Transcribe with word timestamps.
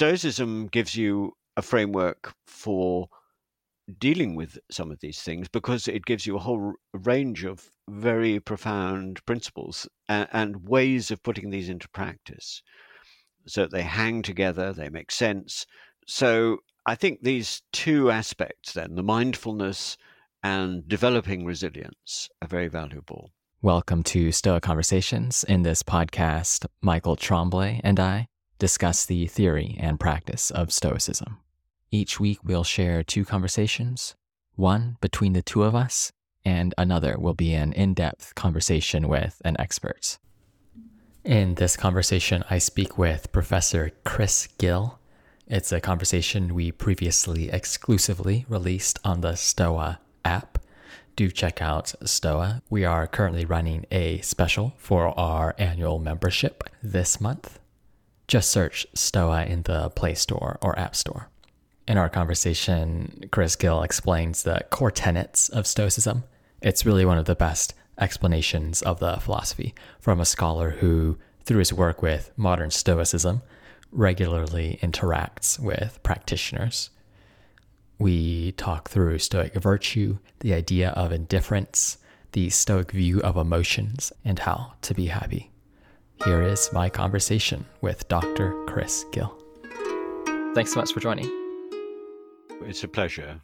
Stoicism 0.00 0.68
gives 0.68 0.96
you 0.96 1.32
a 1.58 1.60
framework 1.60 2.32
for 2.46 3.08
dealing 3.98 4.34
with 4.34 4.58
some 4.70 4.90
of 4.90 4.98
these 5.00 5.20
things 5.20 5.46
because 5.46 5.86
it 5.88 6.06
gives 6.06 6.26
you 6.26 6.36
a 6.36 6.40
whole 6.40 6.72
range 6.94 7.44
of 7.44 7.68
very 7.86 8.40
profound 8.40 9.22
principles 9.26 9.86
and, 10.08 10.26
and 10.32 10.66
ways 10.66 11.10
of 11.10 11.22
putting 11.22 11.50
these 11.50 11.68
into 11.68 11.86
practice 11.90 12.62
so 13.46 13.60
that 13.60 13.72
they 13.72 13.82
hang 13.82 14.22
together, 14.22 14.72
they 14.72 14.88
make 14.88 15.12
sense. 15.12 15.66
So 16.06 16.60
I 16.86 16.94
think 16.94 17.20
these 17.20 17.60
two 17.70 18.10
aspects, 18.10 18.72
then, 18.72 18.94
the 18.94 19.02
mindfulness 19.02 19.98
and 20.42 20.88
developing 20.88 21.44
resilience, 21.44 22.30
are 22.40 22.48
very 22.48 22.68
valuable. 22.68 23.32
Welcome 23.60 24.02
to 24.04 24.32
Stoa 24.32 24.62
Conversations. 24.62 25.44
In 25.44 25.62
this 25.62 25.82
podcast, 25.82 26.64
Michael 26.80 27.16
Tremblay 27.16 27.82
and 27.84 28.00
I 28.00 28.29
discuss 28.60 29.04
the 29.04 29.26
theory 29.26 29.76
and 29.80 29.98
practice 29.98 30.50
of 30.52 30.72
Stoicism. 30.72 31.38
Each 31.90 32.20
week, 32.20 32.38
we'll 32.44 32.62
share 32.62 33.02
two 33.02 33.24
conversations, 33.24 34.14
one 34.54 34.98
between 35.00 35.32
the 35.32 35.42
two 35.42 35.64
of 35.64 35.74
us, 35.74 36.12
and 36.44 36.72
another 36.78 37.18
will 37.18 37.34
be 37.34 37.54
an 37.54 37.72
in 37.72 37.94
depth 37.94 38.34
conversation 38.34 39.08
with 39.08 39.40
an 39.44 39.56
expert. 39.58 40.18
In 41.24 41.54
this 41.54 41.76
conversation, 41.76 42.44
I 42.48 42.58
speak 42.58 42.96
with 42.96 43.32
Professor 43.32 43.92
Chris 44.04 44.48
Gill. 44.58 44.98
It's 45.46 45.72
a 45.72 45.80
conversation 45.80 46.54
we 46.54 46.70
previously 46.70 47.50
exclusively 47.50 48.46
released 48.48 48.98
on 49.04 49.20
the 49.20 49.36
Stoa 49.36 50.00
app. 50.24 50.58
Do 51.16 51.30
check 51.30 51.60
out 51.60 51.94
Stoa. 52.04 52.62
We 52.70 52.84
are 52.84 53.06
currently 53.06 53.44
running 53.44 53.86
a 53.90 54.20
special 54.20 54.74
for 54.76 55.18
our 55.18 55.54
annual 55.58 55.98
membership 55.98 56.64
this 56.82 57.20
month. 57.20 57.59
Just 58.30 58.50
search 58.50 58.86
Stoa 58.94 59.44
in 59.44 59.62
the 59.62 59.90
Play 59.90 60.14
Store 60.14 60.56
or 60.62 60.78
App 60.78 60.94
Store. 60.94 61.28
In 61.88 61.98
our 61.98 62.08
conversation, 62.08 63.24
Chris 63.32 63.56
Gill 63.56 63.82
explains 63.82 64.44
the 64.44 64.60
core 64.70 64.92
tenets 64.92 65.48
of 65.48 65.66
Stoicism. 65.66 66.22
It's 66.62 66.86
really 66.86 67.04
one 67.04 67.18
of 67.18 67.24
the 67.24 67.34
best 67.34 67.74
explanations 67.98 68.82
of 68.82 69.00
the 69.00 69.16
philosophy 69.16 69.74
from 69.98 70.20
a 70.20 70.24
scholar 70.24 70.70
who, 70.70 71.18
through 71.42 71.58
his 71.58 71.72
work 71.72 72.02
with 72.02 72.30
modern 72.36 72.70
Stoicism, 72.70 73.42
regularly 73.90 74.78
interacts 74.80 75.58
with 75.58 76.00
practitioners. 76.04 76.90
We 77.98 78.52
talk 78.52 78.90
through 78.90 79.18
Stoic 79.18 79.54
virtue, 79.54 80.18
the 80.38 80.54
idea 80.54 80.90
of 80.90 81.10
indifference, 81.10 81.98
the 82.30 82.48
Stoic 82.50 82.92
view 82.92 83.20
of 83.22 83.36
emotions, 83.36 84.12
and 84.24 84.38
how 84.38 84.74
to 84.82 84.94
be 84.94 85.06
happy. 85.06 85.50
Here 86.24 86.42
is 86.42 86.70
my 86.70 86.90
conversation 86.90 87.64
with 87.80 88.06
Dr. 88.08 88.52
Chris 88.66 89.06
Gill. 89.10 89.34
Thanks 90.54 90.74
so 90.74 90.80
much 90.80 90.92
for 90.92 91.00
joining. 91.00 91.24
It's 92.66 92.84
a 92.84 92.88
pleasure. 92.88 93.40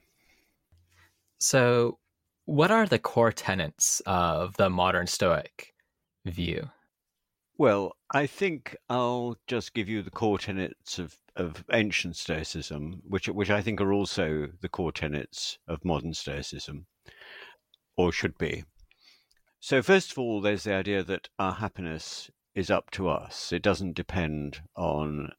So, 1.40 1.98
what 2.44 2.70
are 2.70 2.84
the 2.84 2.98
core 2.98 3.32
tenets 3.32 4.02
of 4.04 4.58
the 4.58 4.68
modern 4.68 5.06
Stoic 5.06 5.72
view? 6.26 6.68
Well, 7.56 7.96
I 8.12 8.26
think 8.26 8.76
I'll 8.90 9.38
just 9.46 9.72
give 9.72 9.88
you 9.88 10.02
the 10.02 10.10
core 10.10 10.38
tenets 10.38 10.98
of, 10.98 11.16
of 11.34 11.64
ancient 11.72 12.16
Stoicism, 12.16 13.00
which 13.08 13.26
which 13.30 13.48
I 13.48 13.62
think 13.62 13.80
are 13.80 13.94
also 13.94 14.48
the 14.60 14.68
core 14.68 14.92
tenets 14.92 15.56
of 15.66 15.82
modern 15.82 16.12
Stoicism, 16.12 16.84
or 17.96 18.12
should 18.12 18.36
be. 18.36 18.64
So, 19.60 19.80
first 19.80 20.12
of 20.12 20.18
all, 20.18 20.42
there's 20.42 20.64
the 20.64 20.74
idea 20.74 21.02
that 21.04 21.30
our 21.38 21.54
happiness 21.54 22.30
is 22.56 22.70
up 22.70 22.90
to 22.90 23.08
us. 23.08 23.52
It 23.52 23.62
doesn't 23.62 23.94
depend 23.94 24.62
on 24.74 25.30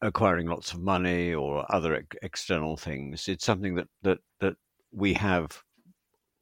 acquiring 0.00 0.46
lots 0.46 0.72
of 0.72 0.80
money 0.80 1.34
or 1.34 1.66
other 1.68 1.94
ex- 1.94 2.16
external 2.22 2.76
things. 2.76 3.28
It's 3.28 3.44
something 3.44 3.74
that, 3.74 3.88
that, 4.02 4.18
that 4.40 4.54
we 4.92 5.14
have 5.14 5.62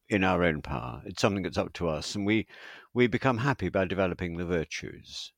in 0.09 0.23
our 0.23 0.45
own 0.45 0.61
power. 0.61 1.03
It's 1.07 1.23
something 1.23 1.43
that's 1.43 1.59
up 1.59 1.73
to 1.75 1.89
us, 1.89 2.15
and 2.15 2.27
we 2.27 2.47
we 2.93 3.07
become 3.07 3.39
happy 3.39 3.71
by 3.71 3.87
developing 3.87 4.37
the 4.37 4.45
virtues, 4.45 5.33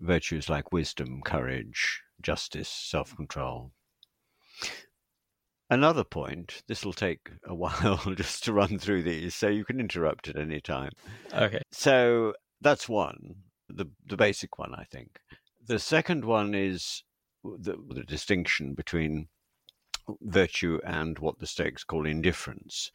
virtues 0.00 0.48
like 0.48 0.72
wisdom, 0.72 1.20
courage, 1.24 2.02
justice, 2.20 2.68
self-control. 2.68 3.70
Another 5.70 6.04
point. 6.04 6.62
This 6.66 6.84
will 6.84 6.92
take 6.92 7.30
a 7.44 7.54
while 7.54 7.98
just 8.16 8.44
to 8.44 8.52
run 8.52 8.78
through 8.78 9.02
these, 9.02 9.34
so 9.34 9.48
you 9.48 9.64
can 9.64 9.78
interrupt 9.78 10.28
at 10.28 10.36
any 10.36 10.60
time. 10.60 10.90
Okay. 11.32 11.60
So 11.70 12.34
that's 12.64 12.88
one, 12.88 13.36
the 13.68 13.86
the 14.06 14.16
basic 14.16 14.58
one, 14.58 14.74
I 14.74 14.84
think. 14.84 15.20
The 15.66 15.78
second 15.78 16.24
one 16.24 16.54
is 16.54 17.04
the, 17.44 17.76
the 17.88 18.02
distinction 18.02 18.74
between 18.74 19.28
virtue 20.20 20.80
and 20.84 21.18
what 21.18 21.38
the 21.38 21.46
Stoics 21.46 21.84
call 21.84 22.04
indifferents. 22.04 22.90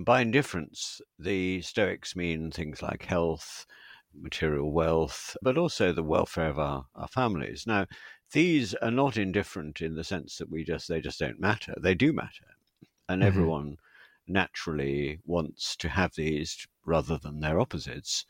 By 0.00 0.22
indifferents, 0.24 1.00
the 1.18 1.60
Stoics 1.60 2.16
mean 2.16 2.50
things 2.50 2.80
like 2.82 3.04
health, 3.04 3.66
material 4.14 4.72
wealth, 4.72 5.36
but 5.42 5.58
also 5.58 5.92
the 5.92 6.02
welfare 6.02 6.48
of 6.48 6.58
our, 6.58 6.86
our 6.94 7.08
families. 7.08 7.66
Now, 7.66 7.86
these 8.32 8.74
are 8.74 8.90
not 8.90 9.16
indifferent 9.16 9.80
in 9.80 9.94
the 9.94 10.04
sense 10.04 10.38
that 10.38 10.50
we 10.50 10.64
just 10.64 10.88
they 10.88 11.00
just 11.00 11.18
don't 11.18 11.40
matter. 11.40 11.74
They 11.80 11.94
do 11.94 12.12
matter. 12.12 12.46
And 13.08 13.22
mm-hmm. 13.22 13.28
everyone 13.28 13.76
naturally 14.26 15.20
wants 15.24 15.76
to 15.76 15.88
have 15.88 16.14
these 16.14 16.66
rather 16.84 17.18
than 17.18 17.40
their 17.40 17.60
opposites. 17.60 18.24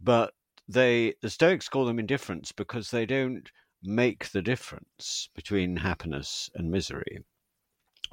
But 0.00 0.34
they 0.68 1.14
the 1.22 1.30
Stoics 1.30 1.68
call 1.68 1.86
them 1.86 1.98
indifferents 1.98 2.52
because 2.52 2.90
they 2.90 3.06
don't 3.06 3.50
make 3.82 4.28
the 4.30 4.42
difference 4.42 5.28
between 5.34 5.76
happiness 5.76 6.50
and 6.54 6.70
misery. 6.70 7.24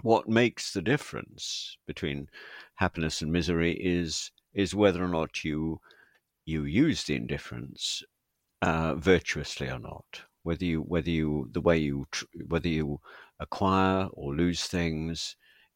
What 0.01 0.29
makes 0.29 0.71
the 0.71 0.81
difference 0.81 1.77
between 1.85 2.29
happiness 2.75 3.21
and 3.21 3.31
misery 3.31 3.73
is 3.73 4.31
is 4.53 4.73
whether 4.73 5.03
or 5.03 5.07
not 5.07 5.43
you 5.43 5.81
you 6.45 6.63
use 6.63 7.03
the 7.03 7.15
indifferents 7.15 8.03
uh, 8.61 8.95
virtuously 8.95 9.69
or 9.69 9.79
not. 9.79 10.23
Whether 10.43 10.65
you 10.65 10.81
whether 10.81 11.09
you 11.09 11.49
the 11.51 11.61
way 11.61 11.77
you 11.79 12.07
whether 12.47 12.69
you 12.69 13.01
acquire 13.39 14.07
or 14.13 14.35
lose 14.35 14.65
things 14.67 15.35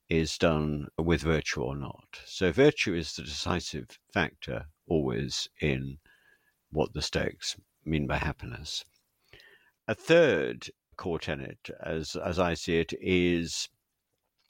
is 0.10 0.38
done 0.38 0.88
with 0.98 1.22
virtue 1.22 1.64
or 1.64 1.76
not. 1.76 2.08
So 2.26 2.52
virtue 2.52 2.94
is 2.94 3.14
the 3.14 3.24
decisive 3.24 4.00
factor 4.14 4.68
always 4.88 5.50
in 5.62 6.00
what 6.72 6.94
the 6.94 7.02
Stoics 7.02 7.56
mean 7.86 8.08
by 8.08 8.18
happiness. 8.18 8.84
A 9.88 9.96
third 9.96 10.70
core 10.96 11.20
tenet, 11.20 11.70
as 11.82 12.16
as 12.16 12.40
I 12.40 12.54
see 12.54 12.80
it, 12.80 12.94
is 13.00 13.70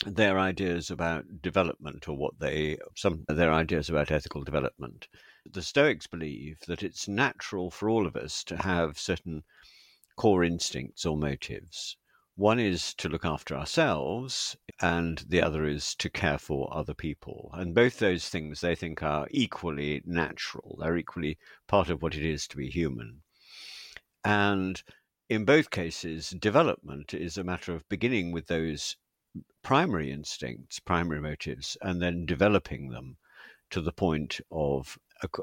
their 0.06 0.38
ideas 0.38 0.92
about 0.92 1.42
development 1.42 2.08
or 2.08 2.16
what 2.16 2.40
they 2.40 2.78
some 2.96 3.26
their 3.28 3.52
ideas 3.52 3.90
about 3.90 4.12
ethical 4.12 4.44
development. 4.44 5.08
The 5.46 5.62
Stoics 5.62 6.08
believe 6.08 6.60
that 6.68 6.84
it's 6.84 7.08
natural 7.08 7.72
for 7.72 7.90
all 7.90 8.06
of 8.06 8.16
us 8.16 8.44
to 8.46 8.58
have 8.58 9.00
certain 9.00 9.44
core 10.16 10.44
instincts 10.44 11.06
or 11.06 11.18
motives. 11.18 11.98
One 12.38 12.60
is 12.60 12.94
to 12.94 13.10
look 13.10 13.26
after 13.26 13.56
ourselves, 13.56 14.56
and 14.80 15.18
the 15.28 15.42
other 15.42 15.66
is 15.66 15.96
to 15.96 16.08
care 16.08 16.38
for 16.38 16.72
other 16.72 16.94
people. 16.94 17.50
And 17.52 17.74
both 17.74 17.98
those 17.98 18.30
things 18.30 18.62
they 18.62 18.76
think 18.76 19.02
are 19.02 19.28
equally 19.32 20.04
natural. 20.06 20.78
They're 20.80 20.98
equally 20.98 21.40
part 21.66 21.90
of 21.90 22.04
what 22.04 22.14
it 22.14 22.24
is 22.24 22.48
to 22.50 22.58
be 22.58 22.70
human. 22.70 23.24
And 24.24 24.84
in 25.28 25.46
both 25.46 25.72
cases, 25.72 26.30
development 26.30 27.12
is 27.12 27.40
a 27.40 27.44
matter 27.44 27.74
of 27.74 27.90
beginning 27.90 28.32
with 28.32 28.46
those 28.46 28.98
primary 29.64 30.12
instincts, 30.12 30.80
primary 30.80 31.20
motives, 31.20 31.76
and 31.82 32.00
then 32.00 32.28
developing 32.28 32.90
them 32.90 33.18
to 33.72 33.82
the 33.82 33.92
point 33.92 34.40
of 34.52 35.00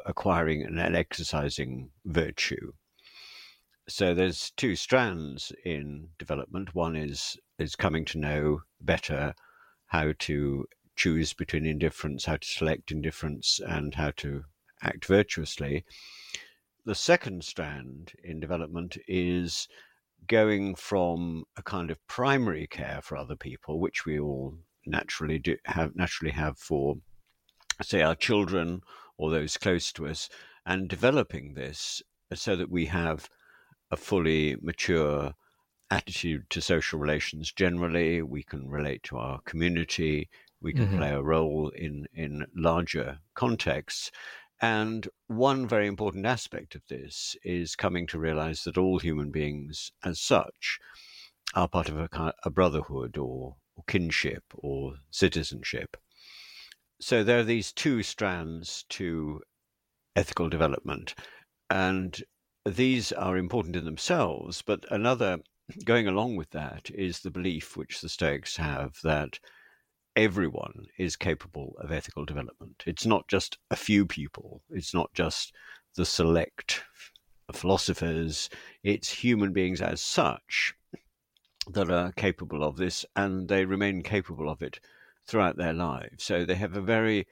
acquiring 0.07 0.63
and 0.63 0.79
exercising 0.79 1.91
virtue. 2.05 2.73
So 3.89 4.15
there's 4.15 4.51
two 4.53 4.77
strands 4.77 5.53
in 5.65 6.09
development. 6.19 6.75
One 6.75 6.97
is 6.97 7.37
is 7.59 7.77
coming 7.77 8.07
to 8.07 8.19
know 8.19 8.63
better 8.81 9.35
how 9.89 10.15
to 10.21 10.67
choose 10.97 11.35
between 11.35 11.65
indifferents, 11.65 12.25
how 12.25 12.37
to 12.37 12.49
select 12.49 12.91
indifferents, 12.91 13.61
and 13.61 13.95
how 13.95 14.13
to 14.17 14.45
act 14.83 15.05
virtuously. 15.05 15.85
The 16.87 16.95
second 16.95 17.45
strand 17.45 18.13
in 18.23 18.41
development 18.41 18.97
is 19.07 19.69
going 20.27 20.77
from 20.77 21.45
a 21.57 21.63
kind 21.63 21.91
of 21.91 22.07
primary 22.07 22.67
care 22.67 23.01
for 23.03 23.17
other 23.19 23.37
people, 23.37 23.81
which 23.81 24.07
we 24.07 24.19
all 24.19 24.57
naturally 24.87 25.39
do 25.39 25.57
have 25.67 25.95
naturally 25.95 26.33
have 26.33 26.59
for, 26.59 26.97
say, 27.83 28.01
our 28.01 28.15
children 28.15 28.81
or 29.19 29.31
those 29.31 29.59
close 29.59 29.93
to 29.93 30.07
us, 30.07 30.31
and 30.65 30.89
developing 30.89 31.53
this 31.53 32.03
so 32.33 32.57
that 32.57 32.71
we 32.71 32.87
have 32.87 33.29
a 33.91 33.97
fully 33.97 34.57
mature 34.61 35.35
attitude 35.91 36.49
to 36.51 36.61
social 36.61 36.99
relations 36.99 37.53
generally. 37.53 38.23
We 38.23 38.43
can 38.43 38.69
relate 38.69 39.03
to 39.05 39.19
our 39.19 39.41
community. 39.43 40.29
We 40.61 40.73
can 40.73 40.87
mm-hmm. 40.87 40.97
play 40.99 41.11
a 41.11 41.23
role 41.23 41.71
in 41.77 42.07
in 42.15 42.47
larger 42.55 43.19
contexts, 43.35 44.11
And 44.61 45.09
one 45.27 45.67
very 45.67 45.87
important 45.87 46.27
aspect 46.27 46.75
of 46.75 46.83
this 46.89 47.37
is 47.45 47.77
coming 47.77 48.07
to 48.09 48.19
realize 48.19 48.65
that 48.65 48.79
all 48.79 48.99
human 48.99 49.31
beings, 49.31 49.93
as 50.03 50.21
such, 50.21 50.79
are 51.55 51.69
part 51.69 51.89
of 51.89 51.99
a, 51.99 52.33
a 52.45 52.51
brotherhood 52.51 53.19
or, 53.19 53.57
or 53.77 53.85
kinship 53.87 54.45
or 54.55 54.95
citizenship. 55.11 55.97
So 57.01 57.23
there 57.23 57.41
are 57.41 57.45
these 57.45 57.73
two 57.73 58.03
strands 58.03 58.85
to 58.91 59.41
ethical 60.17 60.49
development, 60.49 61.15
and 61.69 62.23
these 62.65 63.13
are 63.13 63.37
important 63.37 63.77
in 63.77 63.85
themselves. 63.85 64.63
But 64.63 64.85
another, 64.91 65.39
going 65.85 66.07
along 66.07 66.37
with 66.37 66.51
that, 66.51 66.91
is 66.91 67.21
the 67.21 67.31
belief 67.31 67.77
which 67.77 68.01
the 68.01 68.09
Stoics 68.09 68.57
have 68.57 68.99
that 69.03 69.39
everyone 70.17 70.87
is 70.97 71.17
capable 71.17 71.75
of 71.79 71.91
ethical 71.91 72.25
development. 72.25 72.83
It's 72.87 73.07
not 73.07 73.29
just 73.29 73.59
a 73.71 73.77
few 73.77 74.07
people, 74.07 74.63
it's 74.71 74.95
not 74.95 75.13
just 75.13 75.53
the 75.97 76.07
select 76.07 76.83
philosophers, 77.53 78.49
it's 78.83 79.11
human 79.11 79.53
beings 79.53 79.81
as 79.81 80.01
such 80.01 80.75
that 81.69 81.91
are 81.91 82.13
capable 82.13 82.63
of 82.63 82.77
this, 82.77 83.05
and 83.17 83.49
they 83.49 83.65
remain 83.65 84.03
capable 84.03 84.49
of 84.49 84.63
it 84.63 84.81
throughout 85.27 85.57
their 85.57 85.73
lives. 85.73 86.25
So 86.25 86.45
they 86.45 86.55
have 86.55 86.77
a 86.77 86.81
very 86.81 87.27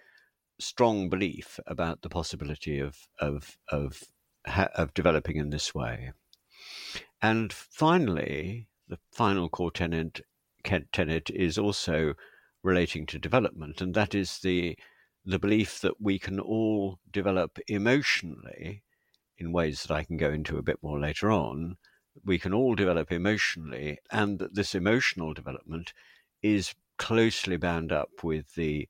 strong 0.59 1.09
belief 1.09 1.59
about 1.67 2.03
the 2.03 2.09
possibility 2.09 2.79
of 2.79 2.97
of 3.21 3.57
of 3.69 4.03
of 4.45 4.95
developing 4.95 5.37
in 5.37 5.51
this 5.51 5.75
way. 5.75 6.13
And 7.21 7.53
finally, 7.53 8.69
the 8.89 8.99
final 9.13 9.49
core 9.49 9.71
tenet 9.71 10.21
tenet 10.93 11.31
is 11.31 11.59
also 11.59 12.15
relating 12.63 13.07
to 13.07 13.19
development, 13.19 13.81
and 13.81 13.95
that 13.95 14.15
is 14.15 14.39
the 14.41 14.77
the 15.25 15.39
belief 15.39 15.81
that 15.81 16.01
we 16.01 16.19
can 16.19 16.41
all 16.41 16.99
develop 17.11 17.59
emotionally 17.69 18.83
in 19.39 19.53
ways 19.53 19.83
that 19.83 19.95
I 19.95 20.03
can 20.03 20.17
go 20.17 20.31
into 20.31 20.59
a 20.59 20.63
bit 20.63 20.83
more 20.83 20.99
later 20.99 21.31
on. 21.31 21.77
We 22.25 22.39
can 22.39 22.53
all 22.53 22.75
develop 22.75 23.11
emotionally, 23.11 23.99
and 24.11 24.39
that 24.39 24.55
this 24.55 24.75
emotional 24.75 25.33
development 25.33 25.93
is 26.43 26.75
closely 26.99 27.57
bound 27.57 27.93
up 27.93 28.11
with 28.23 28.55
the 28.55 28.89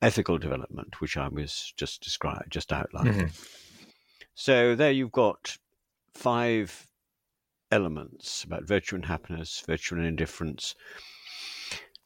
ethical 0.00 0.38
development, 0.38 1.00
which 1.00 1.16
I 1.16 1.28
was 1.28 1.72
just 1.76 2.02
described, 2.02 2.50
just 2.50 2.72
outlined. 2.72 3.08
Mm-hmm. 3.08 3.67
So 4.40 4.76
there 4.76 4.92
you've 4.92 5.10
got 5.10 5.58
five 6.14 6.86
elements 7.72 8.44
about 8.44 8.68
virtue 8.68 8.94
and 8.94 9.04
happiness, 9.04 9.64
virtue 9.66 9.96
and 9.96 10.06
indifference, 10.06 10.76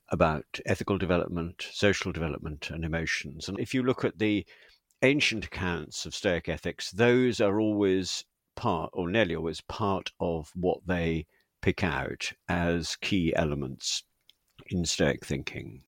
about 0.08 0.46
ethical 0.64 0.96
development, 0.96 1.66
social 1.72 2.10
development, 2.10 2.70
and 2.70 2.86
emotions. 2.86 3.50
And 3.50 3.60
if 3.60 3.74
you 3.74 3.82
look 3.82 4.02
at 4.02 4.18
the 4.18 4.46
ancient 5.02 5.44
accounts 5.44 6.06
of 6.06 6.14
Stoic 6.14 6.48
ethics, 6.48 6.90
those 6.92 7.38
are 7.42 7.60
always 7.60 8.24
part, 8.56 8.88
or 8.94 9.10
nearly 9.10 9.36
always 9.36 9.60
part 9.60 10.10
of 10.18 10.50
what 10.54 10.78
they 10.86 11.26
pick 11.60 11.84
out 11.84 12.32
as 12.48 12.96
key 12.96 13.36
elements 13.36 14.04
in 14.68 14.86
Stoic 14.86 15.22
thinking. 15.22 15.82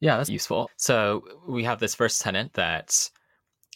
Yeah, 0.00 0.18
that's 0.18 0.28
useful. 0.28 0.68
So 0.76 1.24
we 1.48 1.64
have 1.64 1.80
this 1.80 1.94
first 1.94 2.20
tenet 2.20 2.52
that 2.52 3.10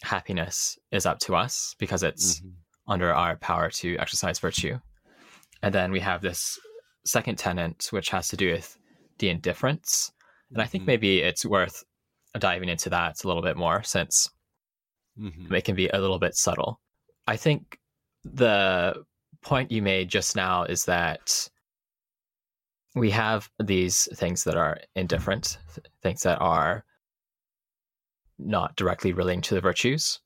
happiness 0.03 0.77
is 0.91 1.05
up 1.05 1.19
to 1.19 1.35
us 1.35 1.75
because 1.79 2.03
it's 2.03 2.39
mm-hmm. 2.39 2.91
under 2.91 3.13
our 3.13 3.35
power 3.37 3.69
to 3.69 3.97
exercise 3.97 4.39
virtue. 4.39 4.79
And 5.63 5.73
then 5.73 5.91
we 5.91 5.99
have 5.99 6.21
this 6.21 6.59
second 7.05 7.37
tenet, 7.37 7.87
which 7.91 8.09
has 8.09 8.27
to 8.29 8.37
do 8.37 8.51
with 8.51 8.77
the 9.19 9.33
indifferents. 9.33 10.11
And 10.51 10.61
I 10.61 10.65
think 10.65 10.83
mm-hmm. 10.83 10.87
maybe 10.87 11.19
it's 11.21 11.45
worth 11.45 11.83
diving 12.37 12.69
into 12.69 12.89
that 12.91 13.23
a 13.23 13.27
little 13.27 13.41
bit 13.41 13.57
more 13.57 13.81
since 13.83 14.29
mm-hmm. 15.19 15.53
it 15.53 15.63
can 15.63 15.75
be 15.75 15.87
a 15.87 15.99
little 15.99 16.19
bit 16.19 16.35
subtle. 16.35 16.79
I 17.25 17.35
think 17.35 17.79
the 18.23 19.03
point 19.41 19.71
you 19.71 19.81
made 19.81 20.09
just 20.09 20.35
now 20.35 20.63
is 20.63 20.85
that 20.85 21.49
we 22.95 23.11
have 23.11 23.49
these 23.63 24.07
things 24.15 24.43
that 24.43 24.55
are 24.55 24.79
indifferent, 24.95 25.57
things 26.01 26.21
that 26.23 26.39
are 26.39 26.83
not 28.39 28.75
directly 28.75 29.13
relating 29.13 29.41
to 29.43 29.55
the 29.55 29.61
virtues. 29.61 30.19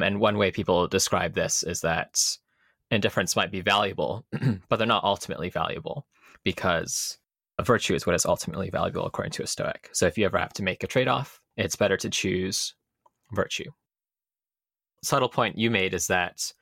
And 0.00 0.20
one 0.20 0.38
way 0.38 0.50
people 0.50 0.86
describe 0.88 1.34
this 1.34 1.62
is 1.62 1.80
that 1.82 2.18
indifferents 2.90 3.36
might 3.36 3.50
be 3.50 3.60
valuable, 3.60 4.24
but 4.68 4.76
they're 4.76 4.86
not 4.86 5.04
ultimately 5.04 5.50
valuable 5.50 6.06
because 6.44 7.18
a 7.58 7.62
virtue 7.62 7.94
is 7.94 8.06
what 8.06 8.14
is 8.14 8.26
ultimately 8.26 8.70
valuable 8.70 9.06
according 9.06 9.32
to 9.32 9.42
a 9.42 9.46
Stoic. 9.46 9.90
So 9.92 10.06
if 10.06 10.16
you 10.16 10.24
ever 10.24 10.38
have 10.38 10.54
to 10.54 10.62
make 10.62 10.82
a 10.82 10.86
trade 10.86 11.08
off, 11.08 11.40
it's 11.56 11.76
better 11.76 11.96
to 11.98 12.08
choose 12.08 12.74
virtue. 13.32 13.70
Subtle 15.02 15.28
point 15.28 15.58
you 15.58 15.70
made 15.70 15.94
is 15.94 16.06
that 16.08 16.52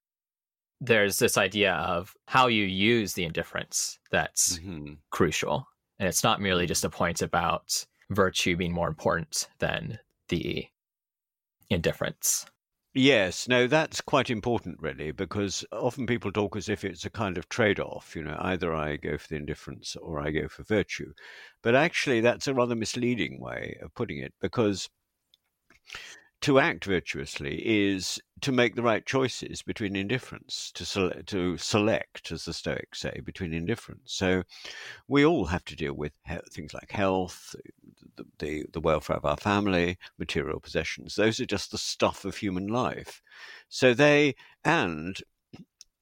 there's 0.80 1.18
this 1.18 1.36
idea 1.36 1.72
of 1.74 2.14
how 2.26 2.46
you 2.46 2.64
use 2.64 3.14
the 3.14 3.24
indifferents 3.24 3.98
that's 4.10 4.58
mm-hmm. 4.58 4.94
crucial. 5.10 5.66
And 5.98 6.08
it's 6.08 6.22
not 6.22 6.40
merely 6.40 6.66
just 6.66 6.84
a 6.84 6.90
point 6.90 7.22
about 7.22 7.84
virtue 8.10 8.56
being 8.56 8.72
more 8.72 8.88
important 8.88 9.48
than 9.58 9.98
the 10.28 10.66
indifferents. 11.70 12.46
Yes, 12.94 13.46
no, 13.46 13.66
that's 13.66 14.00
quite 14.00 14.30
important, 14.30 14.76
really, 14.80 15.12
because 15.12 15.64
often 15.72 16.06
people 16.06 16.32
talk 16.32 16.56
as 16.56 16.68
if 16.68 16.84
it's 16.84 17.04
a 17.04 17.10
kind 17.10 17.38
of 17.38 17.48
trade 17.48 17.78
off. 17.78 18.16
You 18.16 18.24
know, 18.24 18.36
either 18.40 18.74
I 18.74 18.96
go 18.96 19.18
for 19.18 19.28
the 19.28 19.36
indifferents 19.36 19.96
or 20.00 20.20
I 20.20 20.30
go 20.30 20.48
for 20.48 20.64
virtue. 20.64 21.12
But 21.62 21.76
actually, 21.76 22.22
that's 22.22 22.48
a 22.48 22.54
rather 22.54 22.74
misleading 22.74 23.40
way 23.40 23.76
of 23.82 23.94
putting 23.94 24.18
it, 24.18 24.32
because 24.40 24.88
to 26.40 26.60
act 26.60 26.84
virtuously 26.84 27.60
is 27.64 28.20
to 28.42 28.52
make 28.52 28.76
the 28.76 28.82
right 28.82 29.04
choices 29.04 29.62
between 29.62 29.94
indifferents, 29.94 30.70
to, 30.72 30.84
sele- 30.84 31.22
to 31.26 31.56
select, 31.56 32.30
as 32.30 32.44
the 32.44 32.52
Stoics 32.52 33.00
say, 33.00 33.20
between 33.24 33.52
indifferents. 33.52 34.12
So 34.12 34.44
we 35.08 35.24
all 35.24 35.46
have 35.46 35.64
to 35.64 35.76
deal 35.76 35.94
with 35.94 36.12
he- 36.26 36.36
things 36.52 36.72
like 36.72 36.92
health, 36.92 37.56
the, 38.16 38.24
the, 38.38 38.64
the 38.72 38.80
welfare 38.80 39.16
of 39.16 39.24
our 39.24 39.36
family, 39.36 39.98
material 40.16 40.60
possessions. 40.60 41.16
Those 41.16 41.40
are 41.40 41.46
just 41.46 41.72
the 41.72 41.78
stuff 41.78 42.24
of 42.24 42.36
human 42.36 42.68
life. 42.68 43.20
So 43.68 43.92
they, 43.92 44.36
and 44.64 45.18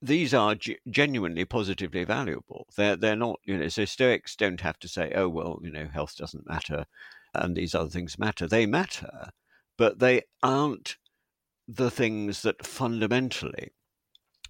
these 0.02 0.34
are 0.34 0.54
g- 0.54 0.76
genuinely 0.90 1.46
positively 1.46 2.04
valuable. 2.04 2.66
They're, 2.76 2.96
they're 2.96 3.16
not, 3.16 3.40
you 3.44 3.56
know, 3.56 3.68
so 3.68 3.86
Stoics 3.86 4.36
don't 4.36 4.60
have 4.60 4.78
to 4.80 4.88
say, 4.88 5.12
oh, 5.14 5.30
well, 5.30 5.58
you 5.62 5.70
know, 5.70 5.86
health 5.86 6.14
doesn't 6.16 6.46
matter 6.46 6.84
and 7.34 7.56
these 7.56 7.74
other 7.74 7.90
things 7.90 8.18
matter. 8.18 8.46
They 8.46 8.66
matter 8.66 9.30
but 9.76 9.98
they 9.98 10.22
aren't 10.42 10.96
the 11.68 11.90
things 11.90 12.42
that 12.42 12.66
fundamentally 12.66 13.72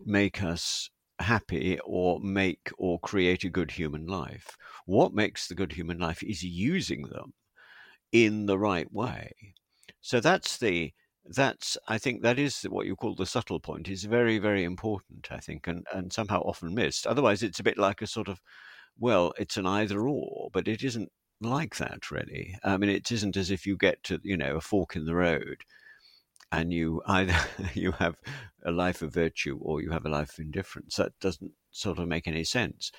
make 0.05 0.43
us 0.43 0.91
happy 1.19 1.79
or 1.85 2.21
make 2.21 2.71
or 2.79 3.01
create 3.01 3.45
a 3.45 3.51
good 3.51 3.71
human 3.71 4.07
life. 4.07 4.57
What 4.87 5.15
makes 5.15 5.49
the 5.49 5.55
good 5.55 5.73
human 5.73 5.99
life 5.99 6.23
is 6.23 6.43
using 6.43 7.03
them 7.03 7.33
in 8.13 8.47
the 8.47 8.59
right 8.59 8.93
way. 8.93 9.33
So 10.01 10.21
that's 10.21 10.59
the 10.59 10.93
that's 11.29 11.77
I 11.89 11.99
think 11.99 12.23
that 12.23 12.39
is 12.39 12.63
what 12.65 12.87
you 12.87 12.95
call 12.95 13.17
the 13.17 13.27
subtle 13.27 13.59
point 13.59 13.89
is 13.89 14.05
very 14.05 14.39
very 14.39 14.63
important 14.63 15.27
I 15.33 15.39
think 15.39 15.67
and 15.67 15.85
and 15.93 16.13
somehow 16.13 16.41
often 16.43 16.75
missed. 16.75 17.07
Otherwise 17.07 17.43
it's 17.43 17.61
a 17.61 17.65
bit 17.65 17.79
like 17.79 18.03
a 18.03 18.07
sort 18.07 18.29
of 18.29 18.41
well 18.99 19.33
it's 19.39 19.57
an 19.57 19.67
either 19.67 20.09
or 20.09 20.51
but 20.53 20.69
it 20.69 20.85
isn't 20.85 21.11
like 21.41 21.77
that, 21.77 22.11
really. 22.11 22.57
I 22.65 22.77
mean, 22.77 22.91
it 22.91 23.11
isn't 23.11 23.37
as 23.37 23.51
if 23.51 23.67
you 23.67 23.77
get 23.77 24.03
to, 24.05 24.21
you 24.23 24.37
know, 24.37 24.57
a 24.57 24.61
fork 24.61 24.97
in 24.97 25.05
the 25.05 25.15
road 25.15 25.59
and 26.53 26.73
you 26.73 27.03
either 27.07 27.37
you 27.75 27.93
have 27.93 28.17
a 28.65 28.71
life 28.71 29.03
of 29.03 29.13
virtue 29.13 29.59
or 29.61 29.81
you 29.81 29.91
have 29.91 30.07
a 30.07 30.11
life 30.11 30.39
of 30.39 30.45
indifference. 30.45 30.97
That 30.97 31.13
doesn't 31.21 31.53
sort 31.71 31.99
of 31.99 32.09
make 32.09 32.27
any 32.27 32.45
sense. 32.45 32.91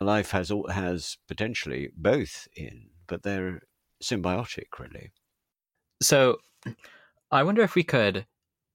Life 0.00 0.32
has 0.32 0.52
has 0.70 1.18
potentially 1.28 1.90
both 1.96 2.48
in, 2.56 2.88
but 3.06 3.22
they're 3.22 3.62
symbiotic, 4.02 4.78
really. 4.78 5.12
So, 6.02 6.38
I 7.30 7.42
wonder 7.42 7.62
if 7.62 7.74
we 7.74 7.84
could 7.84 8.26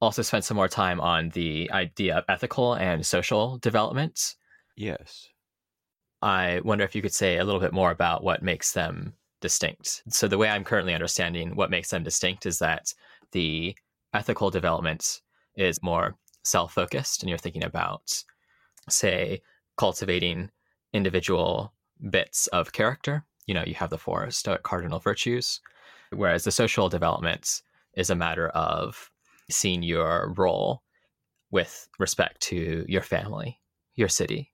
also 0.01 0.21
spend 0.21 0.45
some 0.45 0.55
more 0.55 0.69
time 0.69 1.01
on 1.01 1.29
the 1.29 1.69
idea 1.71 2.17
of 2.17 2.23
ethical 2.29 2.73
and 2.73 3.05
social 3.05 3.57
development. 3.57 4.35
Yes. 4.75 5.27
I 6.21 6.61
wonder 6.63 6.83
if 6.83 6.95
you 6.95 7.01
could 7.01 7.13
say 7.13 7.37
a 7.37 7.43
little 7.43 7.61
bit 7.61 7.73
more 7.73 7.91
about 7.91 8.23
what 8.23 8.43
makes 8.43 8.73
them 8.73 9.13
distinct. 9.41 10.03
So, 10.09 10.27
the 10.27 10.37
way 10.37 10.49
I'm 10.49 10.63
currently 10.63 10.93
understanding 10.93 11.55
what 11.55 11.71
makes 11.71 11.89
them 11.89 12.03
distinct 12.03 12.45
is 12.45 12.59
that 12.59 12.93
the 13.31 13.75
ethical 14.13 14.49
development 14.49 15.21
is 15.55 15.81
more 15.83 16.15
self 16.43 16.73
focused, 16.73 17.21
and 17.21 17.29
you're 17.29 17.37
thinking 17.37 17.63
about, 17.63 18.23
say, 18.89 19.41
cultivating 19.77 20.49
individual 20.93 21.73
bits 22.09 22.47
of 22.47 22.73
character. 22.73 23.25
You 23.45 23.53
know, 23.53 23.63
you 23.65 23.75
have 23.75 23.89
the 23.89 23.97
four 23.97 24.29
Stoic 24.31 24.59
uh, 24.59 24.61
cardinal 24.61 24.99
virtues, 24.99 25.61
whereas 26.11 26.43
the 26.43 26.51
social 26.51 26.89
development 26.89 27.61
is 27.95 28.09
a 28.09 28.15
matter 28.15 28.49
of 28.49 29.09
seeing 29.49 29.83
your 29.83 30.33
role 30.37 30.83
with 31.51 31.87
respect 31.97 32.41
to 32.41 32.85
your 32.87 33.01
family, 33.01 33.59
your 33.95 34.07
city, 34.07 34.51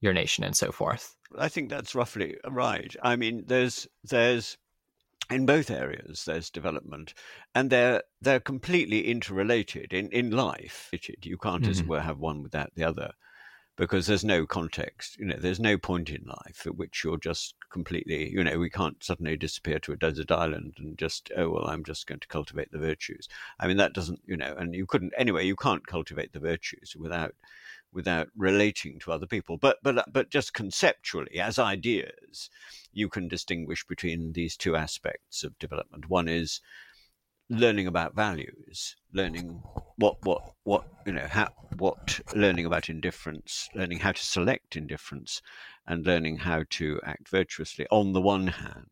your 0.00 0.12
nation 0.12 0.44
and 0.44 0.56
so 0.56 0.72
forth. 0.72 1.14
I 1.38 1.48
think 1.48 1.70
that's 1.70 1.94
roughly 1.94 2.36
right. 2.48 2.94
I 3.02 3.16
mean, 3.16 3.44
there's 3.46 3.86
there's 4.04 4.56
in 5.30 5.46
both 5.46 5.70
areas 5.70 6.24
there's 6.24 6.50
development 6.50 7.14
and 7.54 7.70
they're 7.70 8.02
they're 8.20 8.40
completely 8.40 9.06
interrelated 9.06 9.92
in 9.92 10.08
in 10.08 10.30
life 10.30 10.90
you 11.22 11.38
can't 11.38 11.62
mm-hmm. 11.62 11.70
as 11.70 11.82
well 11.84 12.00
have 12.00 12.18
one 12.18 12.42
without 12.42 12.74
the 12.74 12.82
other 12.82 13.12
because 13.76 14.06
there's 14.06 14.24
no 14.24 14.44
context 14.44 15.16
you 15.18 15.24
know 15.24 15.36
there's 15.38 15.60
no 15.60 15.78
point 15.78 16.10
in 16.10 16.24
life 16.26 16.66
at 16.66 16.76
which 16.76 17.04
you're 17.04 17.16
just 17.16 17.54
completely 17.70 18.28
you 18.30 18.42
know 18.42 18.58
we 18.58 18.68
can't 18.68 19.02
suddenly 19.02 19.36
disappear 19.36 19.78
to 19.78 19.92
a 19.92 19.96
desert 19.96 20.32
island 20.32 20.74
and 20.78 20.98
just 20.98 21.30
oh 21.36 21.48
well 21.48 21.66
i'm 21.68 21.84
just 21.84 22.06
going 22.06 22.20
to 22.20 22.28
cultivate 22.28 22.70
the 22.72 22.78
virtues 22.78 23.28
i 23.60 23.66
mean 23.66 23.76
that 23.76 23.92
doesn't 23.92 24.20
you 24.26 24.36
know 24.36 24.54
and 24.58 24.74
you 24.74 24.84
couldn't 24.84 25.12
anyway 25.16 25.46
you 25.46 25.56
can't 25.56 25.86
cultivate 25.86 26.32
the 26.32 26.40
virtues 26.40 26.96
without 26.98 27.34
without 27.92 28.28
relating 28.36 28.98
to 29.00 29.12
other 29.12 29.26
people. 29.26 29.56
But 29.56 29.78
but 29.82 29.98
uh, 29.98 30.04
but 30.12 30.30
just 30.30 30.54
conceptually, 30.54 31.40
as 31.40 31.58
ideas, 31.58 32.50
you 32.92 33.08
can 33.08 33.28
distinguish 33.28 33.84
between 33.86 34.32
these 34.32 34.56
two 34.56 34.76
aspects 34.76 35.44
of 35.44 35.58
development. 35.58 36.08
One 36.08 36.28
is 36.28 36.60
learning 37.48 37.86
about 37.86 38.14
values, 38.14 38.96
learning 39.12 39.62
what 39.96 40.16
what 40.22 40.52
what 40.64 40.84
you 41.06 41.12
know 41.12 41.26
how 41.28 41.48
what 41.78 42.20
learning 42.34 42.66
about 42.66 42.88
indifferents, 42.88 43.68
learning 43.74 43.98
how 43.98 44.12
to 44.12 44.24
select 44.24 44.76
indifferents, 44.76 45.40
and 45.86 46.06
learning 46.06 46.38
how 46.38 46.64
to 46.70 47.00
act 47.04 47.28
virtuously. 47.28 47.86
On 47.90 48.12
the 48.12 48.20
one 48.20 48.48
hand. 48.48 48.86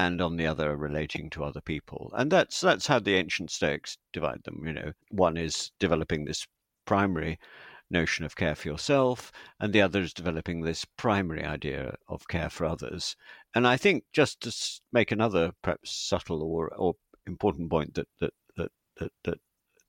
And 0.00 0.20
on 0.22 0.36
the 0.36 0.46
other, 0.46 0.76
relating 0.76 1.28
to 1.30 1.42
other 1.42 1.60
people, 1.60 2.12
and 2.14 2.30
that's 2.30 2.60
that's 2.60 2.86
how 2.86 3.00
the 3.00 3.16
ancient 3.16 3.50
Stoics 3.50 3.98
divide 4.12 4.44
them. 4.44 4.62
You 4.64 4.72
know, 4.72 4.92
one 5.10 5.36
is 5.36 5.72
developing 5.80 6.24
this 6.24 6.46
primary 6.84 7.40
notion 7.90 8.24
of 8.24 8.36
care 8.36 8.54
for 8.54 8.68
yourself, 8.68 9.32
and 9.60 9.72
the 9.72 9.82
other 9.82 10.00
is 10.00 10.12
developing 10.12 10.60
this 10.60 10.84
primary 10.84 11.44
idea 11.44 11.96
of 12.08 12.28
care 12.28 12.50
for 12.50 12.66
others. 12.66 13.16
And 13.54 13.66
I 13.66 13.76
think 13.76 14.04
just 14.12 14.40
to 14.42 14.80
make 14.92 15.10
another 15.10 15.52
perhaps 15.62 15.90
subtle 15.90 16.42
or, 16.42 16.74
or 16.74 16.94
important 17.26 17.70
point 17.70 17.94
that 17.94 18.08
that, 18.20 18.32
that 18.56 18.72
that 18.96 19.12
that 19.24 19.38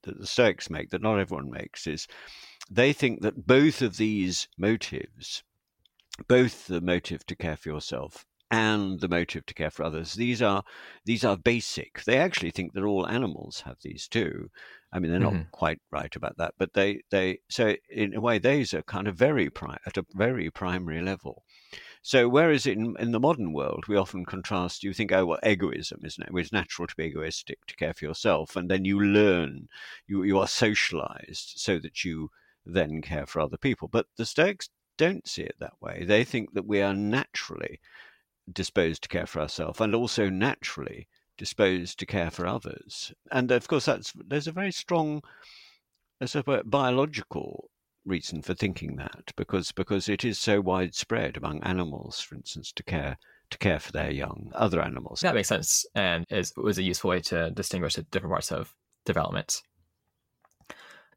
that 0.03 0.19
the 0.19 0.27
Stoics 0.27 0.69
make 0.69 0.89
that 0.89 1.01
not 1.01 1.19
everyone 1.19 1.49
makes 1.49 1.87
is 1.87 2.07
they 2.69 2.93
think 2.93 3.21
that 3.21 3.47
both 3.47 3.81
of 3.81 3.97
these 3.97 4.47
motives, 4.57 5.43
both 6.27 6.67
the 6.67 6.81
motive 6.81 7.25
to 7.25 7.35
care 7.35 7.57
for 7.57 7.69
yourself 7.69 8.25
and 8.51 8.99
the 8.99 9.07
motive 9.07 9.45
to 9.45 9.53
care 9.53 9.69
for 9.69 9.83
others. 9.83 10.13
These 10.13 10.41
are 10.41 10.63
these 11.05 11.23
are 11.23 11.37
basic. 11.37 12.03
They 12.03 12.17
actually 12.17 12.51
think 12.51 12.73
that 12.73 12.83
all 12.83 13.07
animals 13.07 13.61
have 13.61 13.77
these 13.81 14.07
too. 14.07 14.49
I 14.91 14.97
mean, 14.97 15.11
they're 15.11 15.19
mm-hmm. 15.19 15.37
not 15.37 15.51
quite 15.51 15.79
right 15.91 16.15
about 16.15 16.37
that, 16.37 16.55
but 16.57 16.73
they 16.73 17.01
they 17.11 17.39
so 17.49 17.75
in 17.89 18.15
a 18.15 18.21
way 18.21 18.39
these 18.39 18.73
are 18.73 18.81
kind 18.81 19.07
of 19.07 19.15
very 19.15 19.49
pri- 19.49 19.77
at 19.85 19.97
a 19.97 20.05
very 20.13 20.49
primary 20.49 21.01
level. 21.01 21.43
So 22.01 22.27
whereas 22.27 22.65
in 22.65 22.95
in 22.99 23.11
the 23.11 23.19
modern 23.19 23.53
world 23.53 23.85
we 23.87 23.97
often 23.97 24.25
contrast, 24.25 24.83
you 24.83 24.93
think, 24.93 25.11
oh 25.11 25.25
well, 25.25 25.39
egoism 25.45 25.99
isn't 26.03 26.23
it? 26.23 26.31
It's 26.33 26.51
natural 26.51 26.87
to 26.87 26.95
be 26.95 27.05
egoistic 27.05 27.59
to 27.67 27.75
care 27.75 27.93
for 27.93 28.05
yourself, 28.05 28.55
and 28.55 28.69
then 28.69 28.83
you 28.85 28.99
learn, 28.99 29.67
you 30.07 30.23
you 30.23 30.39
are 30.39 30.47
socialized 30.47 31.53
so 31.57 31.77
that 31.79 32.03
you 32.03 32.31
then 32.65 33.01
care 33.01 33.27
for 33.27 33.41
other 33.41 33.57
people. 33.57 33.87
But 33.87 34.07
the 34.17 34.25
Stoics 34.25 34.69
don't 34.97 35.27
see 35.27 35.43
it 35.43 35.55
that 35.59 35.81
way. 35.81 36.03
They 36.03 36.23
think 36.23 36.53
that 36.53 36.65
we 36.65 36.81
are 36.81 36.93
naturally 36.93 37.79
disposed 38.53 39.03
to 39.03 39.09
care 39.09 39.25
for 39.25 39.41
ourselves 39.41 39.79
and 39.81 39.95
also 39.95 40.29
naturally 40.29 41.07
disposed 41.37 41.97
to 41.99 42.05
care 42.05 42.29
for 42.29 42.45
others. 42.45 43.13
And 43.31 43.51
of 43.51 43.67
course, 43.67 43.85
that's 43.85 44.13
there's 44.15 44.47
a 44.47 44.51
very 44.51 44.71
strong, 44.71 45.23
there's 46.19 46.35
a 46.35 46.43
biological 46.65 47.69
reason 48.05 48.41
for 48.41 48.53
thinking 48.53 48.95
that 48.97 49.31
because 49.35 49.71
because 49.71 50.09
it 50.09 50.25
is 50.25 50.37
so 50.39 50.61
widespread 50.61 51.37
among 51.37 51.63
animals, 51.63 52.19
for 52.19 52.35
instance, 52.35 52.71
to 52.73 52.83
care 52.83 53.17
to 53.51 53.57
care 53.57 53.79
for 53.79 53.91
their 53.91 54.11
young, 54.11 54.51
other 54.53 54.81
animals. 54.81 55.21
That 55.21 55.35
makes 55.35 55.47
sense, 55.47 55.85
and 55.95 56.25
is 56.29 56.53
was 56.55 56.77
a 56.77 56.83
useful 56.83 57.09
way 57.11 57.21
to 57.21 57.51
distinguish 57.51 57.95
the 57.95 58.03
different 58.03 58.33
parts 58.33 58.51
of 58.51 58.73
development. 59.05 59.61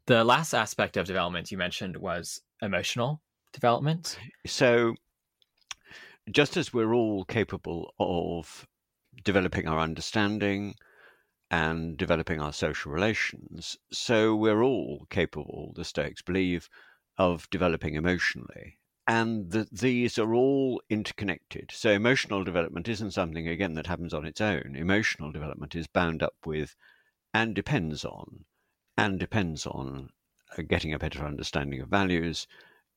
The 0.06 0.24
last 0.24 0.54
aspect 0.54 0.96
of 0.96 1.06
development 1.06 1.50
you 1.50 1.58
mentioned 1.58 1.96
was 1.96 2.40
emotional 2.60 3.20
development. 3.52 4.18
So 4.46 4.94
just 6.30 6.56
as 6.56 6.72
we're 6.72 6.94
all 6.94 7.24
capable 7.24 7.94
of 7.98 8.66
developing 9.24 9.66
our 9.66 9.78
understanding 9.78 10.74
and 11.50 11.96
developing 11.96 12.40
our 12.40 12.52
social 12.52 12.92
relations, 12.92 13.76
so 13.92 14.34
we're 14.34 14.62
all 14.62 15.06
capable, 15.10 15.72
the 15.76 15.84
Stoics 15.84 16.22
believe, 16.22 16.68
of 17.18 17.48
developing 17.50 17.94
emotionally. 17.94 18.78
And 19.06 19.50
the, 19.50 19.68
these 19.70 20.18
are 20.18 20.32
all 20.32 20.80
interconnected. 20.88 21.70
So, 21.74 21.90
emotional 21.90 22.44
development 22.44 22.88
isn't 22.88 23.10
something, 23.10 23.48
again, 23.48 23.74
that 23.74 23.88
happens 23.88 24.14
on 24.14 24.24
its 24.24 24.40
own. 24.40 24.76
Emotional 24.76 25.32
development 25.32 25.74
is 25.74 25.88
bound 25.88 26.22
up 26.22 26.36
with 26.46 26.76
and 27.34 27.54
depends 27.54 28.04
on, 28.04 28.44
and 28.96 29.18
depends 29.18 29.66
on 29.66 30.10
uh, 30.56 30.62
getting 30.62 30.94
a 30.94 30.98
better 30.98 31.24
understanding 31.24 31.80
of 31.80 31.88
values 31.88 32.46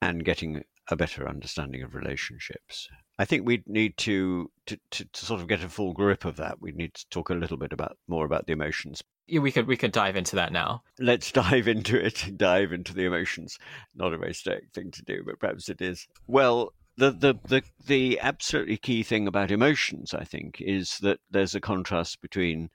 and 0.01 0.23
getting 0.23 0.63
a 0.89 0.95
better 0.95 1.27
understanding 1.27 1.81
of 1.81 1.95
relationships. 1.95 2.87
I 3.17 3.25
think 3.25 3.45
we 3.45 3.63
need 3.65 3.97
to, 3.97 4.51
to, 4.65 4.77
to, 4.91 5.05
to, 5.05 5.25
sort 5.25 5.41
of 5.41 5.47
get 5.47 5.63
a 5.63 5.69
full 5.69 5.93
grip 5.93 6.25
of 6.25 6.35
that. 6.37 6.61
We 6.61 6.71
need 6.71 6.93
to 6.95 7.09
talk 7.09 7.29
a 7.29 7.35
little 7.35 7.57
bit 7.57 7.73
about 7.73 7.97
more 8.07 8.25
about 8.25 8.45
the 8.45 8.53
emotions. 8.53 9.01
Yeah, 9.27 9.39
we 9.39 9.51
could 9.51 9.67
we 9.67 9.77
could 9.77 9.91
dive 9.91 10.15
into 10.15 10.35
that 10.35 10.51
now. 10.51 10.83
Let's 10.99 11.31
dive 11.43 11.67
into 11.67 12.03
it. 12.03 12.37
Dive 12.37 12.71
into 12.73 12.93
the 12.93 13.05
emotions. 13.05 13.57
Not 13.95 14.13
a 14.13 14.17
very 14.17 14.33
stoic 14.33 14.71
thing 14.73 14.91
to 14.91 15.03
do, 15.03 15.23
but 15.25 15.39
perhaps 15.39 15.69
it 15.69 15.81
is. 15.81 16.07
Well, 16.27 16.73
the, 16.97 17.11
the 17.11 17.35
the 17.47 17.63
the 17.87 18.19
absolutely 18.21 18.77
key 18.77 19.03
thing 19.03 19.27
about 19.27 19.51
emotions, 19.51 20.13
I 20.13 20.23
think, 20.23 20.57
is 20.59 20.99
that 20.99 21.19
there's 21.31 21.55
a 21.55 21.61
contrast 21.61 22.21
between 22.21 22.69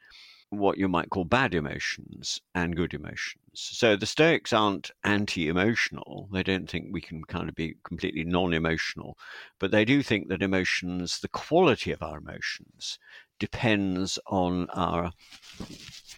what 0.50 0.78
you 0.78 0.88
might 0.88 1.10
call 1.10 1.24
bad 1.24 1.54
emotions 1.54 2.40
and 2.54 2.76
good 2.76 2.92
emotions. 2.92 3.40
So 3.54 3.96
the 3.96 4.06
Stoics 4.06 4.52
aren't 4.52 4.90
anti 5.04 5.48
emotional. 5.48 6.28
They 6.32 6.42
don't 6.42 6.68
think 6.68 6.88
we 6.90 7.00
can 7.00 7.24
kind 7.24 7.48
of 7.48 7.54
be 7.54 7.76
completely 7.84 8.24
non 8.24 8.52
emotional, 8.52 9.16
but 9.58 9.70
they 9.70 9.84
do 9.84 10.02
think 10.02 10.28
that 10.28 10.42
emotions, 10.42 11.20
the 11.20 11.28
quality 11.28 11.92
of 11.92 12.02
our 12.02 12.18
emotions, 12.18 12.98
depends 13.38 14.18
on 14.26 14.68
our 14.70 15.12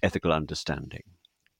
ethical 0.02 0.32
understanding. 0.32 1.04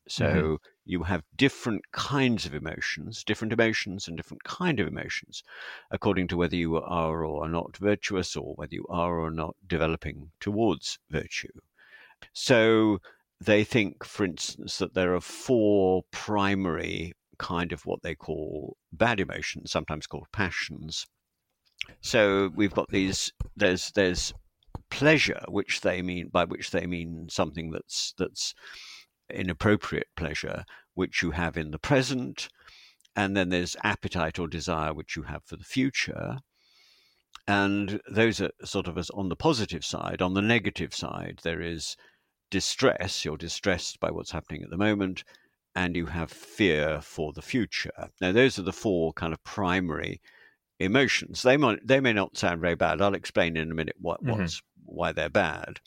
So 0.09 0.26
mm-hmm. 0.26 0.55
you 0.85 1.02
have 1.05 1.23
different 1.37 1.91
kinds 1.93 2.47
of 2.47 2.55
emotions, 2.55 3.23
different 3.23 3.52
emotions 3.52 4.09
and 4.09 4.17
different 4.17 4.45
kind 4.45 4.81
of 4.81 4.88
emotions, 4.88 5.45
according 5.91 6.29
to 6.29 6.37
whether 6.37 6.57
you 6.57 6.76
are 6.76 7.25
or 7.25 7.45
are 7.45 7.49
not 7.49 7.76
virtuous 7.76 8.35
or 8.35 8.55
whether 8.55 8.75
you 8.75 8.87
are 8.88 9.21
or 9.21 9.31
not 9.31 9.57
developing 9.67 10.33
towards 10.41 10.99
virtue. 11.11 11.52
So 12.33 12.99
they 13.41 13.64
think, 13.64 14.05
for 14.05 14.25
instance, 14.25 14.79
that 14.79 14.95
there 14.95 15.14
are 15.14 15.21
four 15.21 16.02
primary 16.11 17.12
kind 17.38 17.73
of 17.73 17.85
what 17.87 18.02
they 18.02 18.14
call 18.14 18.76
bad 18.93 19.19
emotions, 19.21 19.73
sometimes 19.73 20.07
called 20.07 20.26
passions. 20.33 21.07
So 22.00 22.50
we've 22.55 22.75
got 22.75 22.88
these. 22.91 23.33
There's 23.57 23.91
there's 23.93 24.33
pleasure, 24.91 25.41
which 25.49 25.81
they 25.81 26.02
mean 26.02 26.29
by 26.29 26.45
which 26.45 26.71
they 26.71 26.87
mean 26.87 27.26
something 27.29 27.71
that's 27.71 28.14
that's 28.17 28.55
inappropriate 29.31 30.09
pleasure, 30.17 30.64
which 30.95 31.23
you 31.23 31.33
have 31.33 31.57
in 31.57 31.71
the 31.71 31.79
present, 31.79 32.49
and 33.17 33.37
then 33.37 33.49
there's 33.49 33.76
appetite 33.83 34.38
or 34.38 34.47
desire, 34.47 34.95
which 34.95 35.17
you 35.17 35.23
have 35.23 35.43
for 35.45 35.57
the 35.57 35.64
future. 35.64 36.38
And 37.49 38.00
those 38.09 38.41
are 38.41 38.50
sort 38.64 38.87
of 38.87 38.97
as 38.97 39.11
on 39.11 39.29
the 39.29 39.37
positive 39.37 39.85
side. 39.85 40.23
On 40.23 40.35
the 40.35 40.43
negative 40.43 40.95
side, 40.95 41.41
there 41.43 41.61
is 41.61 41.97
distress, 42.52 43.25
you're 43.25 43.38
distressed 43.38 43.99
by 43.99 44.11
what's 44.11 44.30
happening 44.30 44.62
at 44.62 44.71
the 44.71 44.76
moment, 44.76 45.25
and 45.75 45.97
you 45.97 46.06
have 46.06 46.30
fear 46.30 47.00
for 47.00 47.32
the 47.32 47.42
future. 47.42 48.11
Now, 48.21 48.30
those 48.30 48.59
are 48.59 48.62
the 48.62 48.73
four 48.73 49.14
kind 49.14 49.32
of 49.32 49.42
primary 49.42 50.21
emotions. 50.78 51.42
They 51.42 51.56
might 51.56 51.85
they 51.85 51.99
may 51.99 52.12
not 52.12 52.37
sound 52.37 52.61
very 52.61 52.76
bad. 52.76 53.00
I'll 53.00 53.14
explain 53.14 53.56
in 53.56 53.73
a 53.73 53.75
minute 53.75 53.97
what 53.99 54.23
mm-hmm. 54.23 54.38
what's 54.38 54.62
why 54.85 55.12
they're 55.12 55.30
bad. 55.30 55.80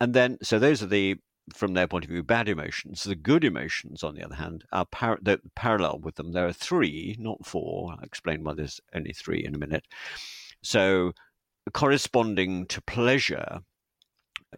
And 0.00 0.14
then, 0.14 0.38
so 0.42 0.58
those 0.58 0.82
are 0.82 0.86
the 0.86 1.16
from 1.54 1.74
their 1.74 1.86
point 1.86 2.04
of 2.04 2.10
view, 2.10 2.22
bad 2.22 2.48
emotions. 2.48 3.04
The 3.04 3.14
good 3.14 3.44
emotions, 3.44 4.02
on 4.02 4.14
the 4.14 4.24
other 4.24 4.34
hand, 4.34 4.64
are 4.72 4.86
par- 4.86 5.18
parallel 5.54 6.00
with 6.00 6.16
them. 6.16 6.32
There 6.32 6.46
are 6.46 6.52
three, 6.52 7.16
not 7.18 7.46
four. 7.46 7.92
I'll 7.92 8.04
explain 8.04 8.44
why 8.44 8.54
there's 8.54 8.80
only 8.94 9.12
three 9.12 9.44
in 9.44 9.54
a 9.54 9.58
minute. 9.58 9.86
So, 10.62 11.12
corresponding 11.72 12.66
to 12.66 12.82
pleasure, 12.82 13.60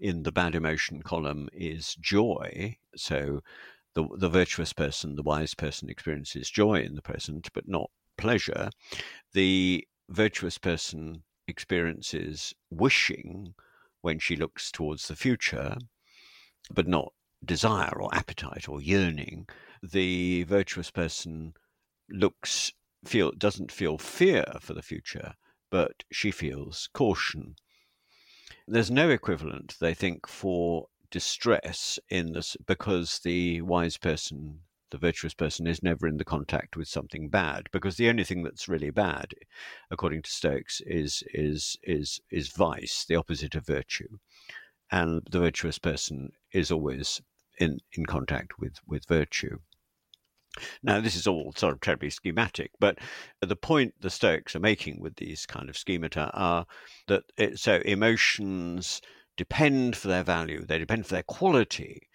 in 0.01 0.23
the 0.23 0.33
bad 0.33 0.55
emotion 0.55 1.03
column 1.03 1.49
is 1.53 1.95
joy. 1.97 2.77
So 2.97 3.41
the, 3.95 4.07
the 4.17 4.29
virtuous 4.29 4.73
person, 4.73 5.17
the 5.17 5.23
wise 5.23 5.55
person 5.55 5.89
experiences 5.89 6.51
joy 6.51 6.81
in 6.81 6.95
the 6.95 7.03
present, 7.03 7.49
but 7.53 7.67
not 7.67 7.91
pleasure. 8.17 8.71
The 9.33 9.87
virtuous 10.09 10.59
person 10.59 11.23
experiences 11.49 12.55
wishing 12.71 13.55
when 14.03 14.19
she 14.19 14.37
looks 14.37 14.71
towards 14.71 15.09
the 15.09 15.17
future, 15.17 15.77
but 16.73 16.87
not 16.87 17.13
desire 17.45 18.01
or 18.01 18.15
appetite 18.15 18.69
or 18.69 18.81
yearning. 18.81 19.49
The 19.83 20.45
virtuous 20.45 20.91
person 20.91 21.55
looks 22.09 22.73
feel 23.05 23.33
doesn't 23.33 23.73
feel 23.73 23.99
fear 23.99 24.45
for 24.61 24.75
the 24.75 24.83
future, 24.83 25.35
but 25.71 26.05
she 26.13 26.31
feels 26.31 26.89
caution 26.93 27.57
there's 28.71 28.91
no 28.91 29.11
equivalent, 29.11 29.77
they 29.81 29.95
think, 29.95 30.29
for 30.29 30.87
distress 31.11 31.99
in 32.09 32.33
this 32.33 32.57
because 32.67 33.19
the 33.25 33.61
wise 33.63 33.97
person 33.97 34.61
the 34.91 34.99
virtuous 34.99 35.35
person 35.35 35.67
is 35.67 35.83
never 35.83 36.09
in 36.09 36.17
the 36.17 36.25
contact 36.25 36.77
with 36.77 36.89
something 36.89 37.29
bad 37.29 37.69
because 37.73 37.97
the 37.97 38.09
only 38.09 38.25
thing 38.25 38.43
that's 38.43 38.69
really 38.69 38.91
bad 38.91 39.33
according 39.91 40.21
to 40.23 40.31
stoics 40.31 40.81
is 40.85 41.23
is 41.33 41.77
is 41.85 42.21
is 42.31 42.49
vice 42.49 43.05
the 43.09 43.15
opposite 43.17 43.55
of 43.55 43.67
virtue. 43.67 44.19
And 44.91 45.23
the 45.31 45.41
virtuous 45.41 45.79
person 45.79 46.33
is 46.53 46.73
always 46.73 47.21
in 47.59 47.79
in 47.93 48.07
contact 48.07 48.59
with 48.59 48.75
with 48.87 49.07
virtue 49.07 49.59
now, 50.83 51.01
this 51.01 51.17
is 51.17 51.27
all 51.27 51.53
sort 51.57 51.75
of 51.75 51.81
terribly 51.81 52.11
schematic, 52.11 52.73
but 52.81 52.99
the 53.41 53.57
point 53.57 53.95
the 54.01 54.11
Stoics 54.11 54.57
are 54.57 54.61
making 54.61 55.01
with 55.01 55.17
these 55.17 55.47
kind 55.47 55.69
of 55.69 55.79
schemata 55.79 56.31
are 56.35 56.67
that 57.07 57.25
it, 57.37 57.59
so 57.59 57.77
emotions 57.85 59.01
depend 59.37 59.97
for 59.97 60.09
their 60.09 60.25
value, 60.25 60.65
they 60.67 60.79
depend 60.79 61.07
for 61.07 61.15
their 61.15 61.23
quality 61.23 62.09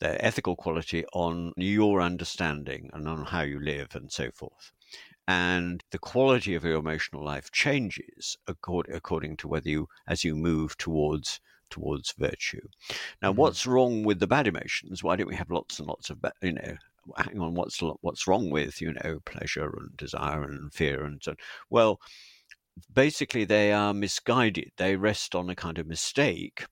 their 0.00 0.24
ethical 0.24 0.56
quality 0.56 1.04
on 1.12 1.52
your 1.56 2.00
understanding 2.00 2.90
and 2.92 3.08
on 3.08 3.24
how 3.24 3.42
you 3.42 3.60
live 3.60 3.88
and 3.94 4.12
so 4.12 4.30
forth. 4.32 4.72
And 5.26 5.82
the 5.90 5.98
quality 5.98 6.54
of 6.54 6.64
your 6.64 6.78
emotional 6.78 7.24
life 7.24 7.50
changes 7.50 8.36
according, 8.46 8.94
according 8.94 9.36
to 9.38 9.48
whether 9.48 9.68
you, 9.68 9.88
as 10.06 10.24
you 10.24 10.34
move 10.34 10.76
towards 10.78 11.40
towards 11.70 12.14
virtue. 12.16 12.66
Now, 13.20 13.30
mm-hmm. 13.30 13.40
what's 13.40 13.66
wrong 13.66 14.02
with 14.02 14.20
the 14.20 14.26
bad 14.26 14.46
emotions? 14.46 15.02
Why 15.02 15.16
don't 15.16 15.28
we 15.28 15.36
have 15.36 15.50
lots 15.50 15.78
and 15.78 15.86
lots 15.86 16.08
of, 16.08 16.24
you 16.40 16.54
know, 16.54 16.76
hang 17.16 17.40
on, 17.40 17.54
what's 17.54 17.80
what's 18.00 18.26
wrong 18.26 18.50
with 18.50 18.80
you 18.80 18.92
know 18.92 19.20
pleasure 19.24 19.74
and 19.78 19.96
desire 19.96 20.44
and 20.44 20.72
fear 20.72 21.04
and 21.04 21.22
so 21.22 21.32
on? 21.32 21.36
Well, 21.70 22.00
basically, 22.92 23.44
they 23.44 23.72
are 23.72 23.94
misguided. 23.94 24.72
They 24.76 24.96
rest 24.96 25.34
on 25.34 25.50
a 25.50 25.54
kind 25.54 25.78
of 25.78 25.86
mistake 25.86 26.66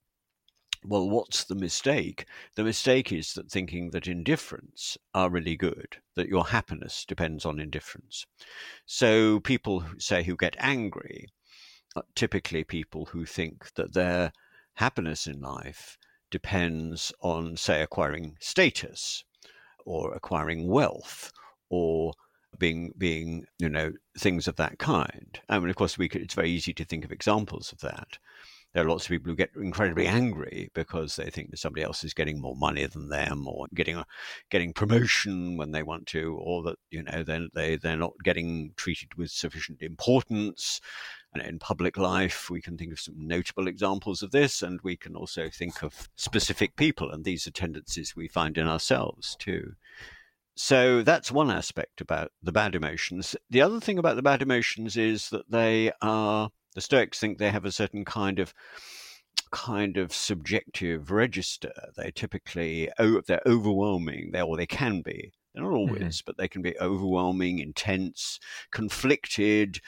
well, 0.84 1.08
what's 1.10 1.42
the 1.44 1.56
mistake? 1.56 2.26
The 2.54 2.62
mistake 2.62 3.10
is 3.10 3.32
that 3.34 3.50
thinking 3.50 3.90
that 3.90 4.04
indifferents 4.04 4.96
are 5.14 5.28
really 5.28 5.56
good, 5.56 5.96
that 6.14 6.28
your 6.28 6.44
happiness 6.44 7.04
depends 7.04 7.44
on 7.44 7.58
indifferents. 7.58 8.24
So 8.84 9.40
people 9.40 9.84
say 9.98 10.22
who 10.22 10.36
get 10.36 10.54
angry 10.60 11.26
typically 12.14 12.64
people 12.64 13.06
who 13.06 13.24
think 13.24 13.72
that 13.74 13.94
their 13.94 14.32
happiness 14.74 15.26
in 15.26 15.40
life 15.40 15.96
depends 16.30 17.12
on, 17.20 17.56
say, 17.56 17.82
acquiring 17.82 18.36
status 18.40 19.24
or 19.86 20.14
acquiring 20.14 20.68
wealth 20.68 21.32
or 21.70 22.12
being 22.58 22.92
being 22.98 23.46
you 23.58 23.68
know 23.68 23.92
things 24.18 24.46
of 24.48 24.56
that 24.56 24.78
kind. 24.78 25.40
I 25.48 25.58
mean, 25.58 25.70
of 25.70 25.76
course, 25.76 25.98
we 25.98 26.08
could, 26.08 26.22
it's 26.22 26.34
very 26.34 26.50
easy 26.50 26.74
to 26.74 26.84
think 26.84 27.04
of 27.04 27.12
examples 27.12 27.72
of 27.72 27.80
that 27.80 28.18
there 28.76 28.84
are 28.84 28.88
lots 28.90 29.04
of 29.04 29.08
people 29.08 29.30
who 29.30 29.36
get 29.36 29.52
incredibly 29.56 30.06
angry 30.06 30.70
because 30.74 31.16
they 31.16 31.30
think 31.30 31.50
that 31.50 31.58
somebody 31.58 31.82
else 31.82 32.04
is 32.04 32.12
getting 32.12 32.38
more 32.38 32.54
money 32.54 32.84
than 32.84 33.08
them 33.08 33.48
or 33.48 33.66
getting 33.74 33.96
a, 33.96 34.04
getting 34.50 34.74
promotion 34.74 35.56
when 35.56 35.70
they 35.70 35.82
want 35.82 36.06
to 36.06 36.36
or 36.42 36.62
that 36.62 36.76
you 36.90 37.02
know 37.02 37.22
they 37.22 37.48
they 37.54 37.76
they're 37.76 37.96
not 37.96 38.12
getting 38.22 38.72
treated 38.76 39.14
with 39.14 39.30
sufficient 39.30 39.80
importance 39.80 40.82
in 41.40 41.58
public 41.58 41.96
life 41.96 42.50
we 42.50 42.60
can 42.60 42.76
think 42.76 42.92
of 42.92 43.00
some 43.00 43.14
notable 43.18 43.66
examples 43.66 44.22
of 44.22 44.30
this 44.30 44.62
and 44.62 44.80
we 44.82 44.96
can 44.96 45.14
also 45.14 45.48
think 45.48 45.82
of 45.82 46.08
specific 46.16 46.76
people 46.76 47.10
and 47.10 47.24
these 47.24 47.46
are 47.46 47.52
tendencies 47.52 48.14
we 48.16 48.28
find 48.28 48.58
in 48.58 48.66
ourselves 48.66 49.36
too 49.38 49.72
so 50.56 51.02
that's 51.02 51.30
one 51.30 51.50
aspect 51.50 52.00
about 52.00 52.32
the 52.42 52.50
bad 52.50 52.74
emotions. 52.74 53.36
The 53.50 53.60
other 53.60 53.78
thing 53.78 53.98
about 53.98 54.16
the 54.16 54.22
bad 54.22 54.40
emotions 54.40 54.96
is 54.96 55.28
that 55.28 55.50
they 55.50 55.92
are 56.00 56.50
the 56.74 56.80
Stoics 56.80 57.18
think 57.18 57.38
they 57.38 57.50
have 57.50 57.66
a 57.66 57.72
certain 57.72 58.04
kind 58.06 58.38
of 58.38 58.54
kind 59.50 59.98
of 59.98 60.14
subjective 60.14 61.10
register. 61.10 61.72
They 61.96 62.10
typically 62.10 62.90
oh, 62.98 63.20
they're 63.26 63.42
overwhelming. 63.46 64.30
They 64.32 64.40
or 64.40 64.56
they 64.56 64.66
can 64.66 65.02
be. 65.02 65.32
They're 65.54 65.62
not 65.62 65.72
always, 65.72 66.00
mm-hmm. 66.00 66.24
but 66.24 66.38
they 66.38 66.48
can 66.48 66.62
be 66.62 66.78
overwhelming, 66.80 67.58
intense, 67.58 68.38
conflicted. 68.72 69.80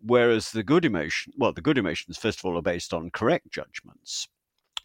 Whereas 0.00 0.52
the 0.52 0.62
good 0.62 0.84
emotion, 0.84 1.32
well, 1.36 1.52
the 1.52 1.60
good 1.60 1.78
emotions, 1.78 2.18
first 2.18 2.38
of 2.38 2.44
all, 2.44 2.58
are 2.58 2.62
based 2.62 2.92
on 2.92 3.10
correct 3.10 3.50
judgments. 3.50 4.28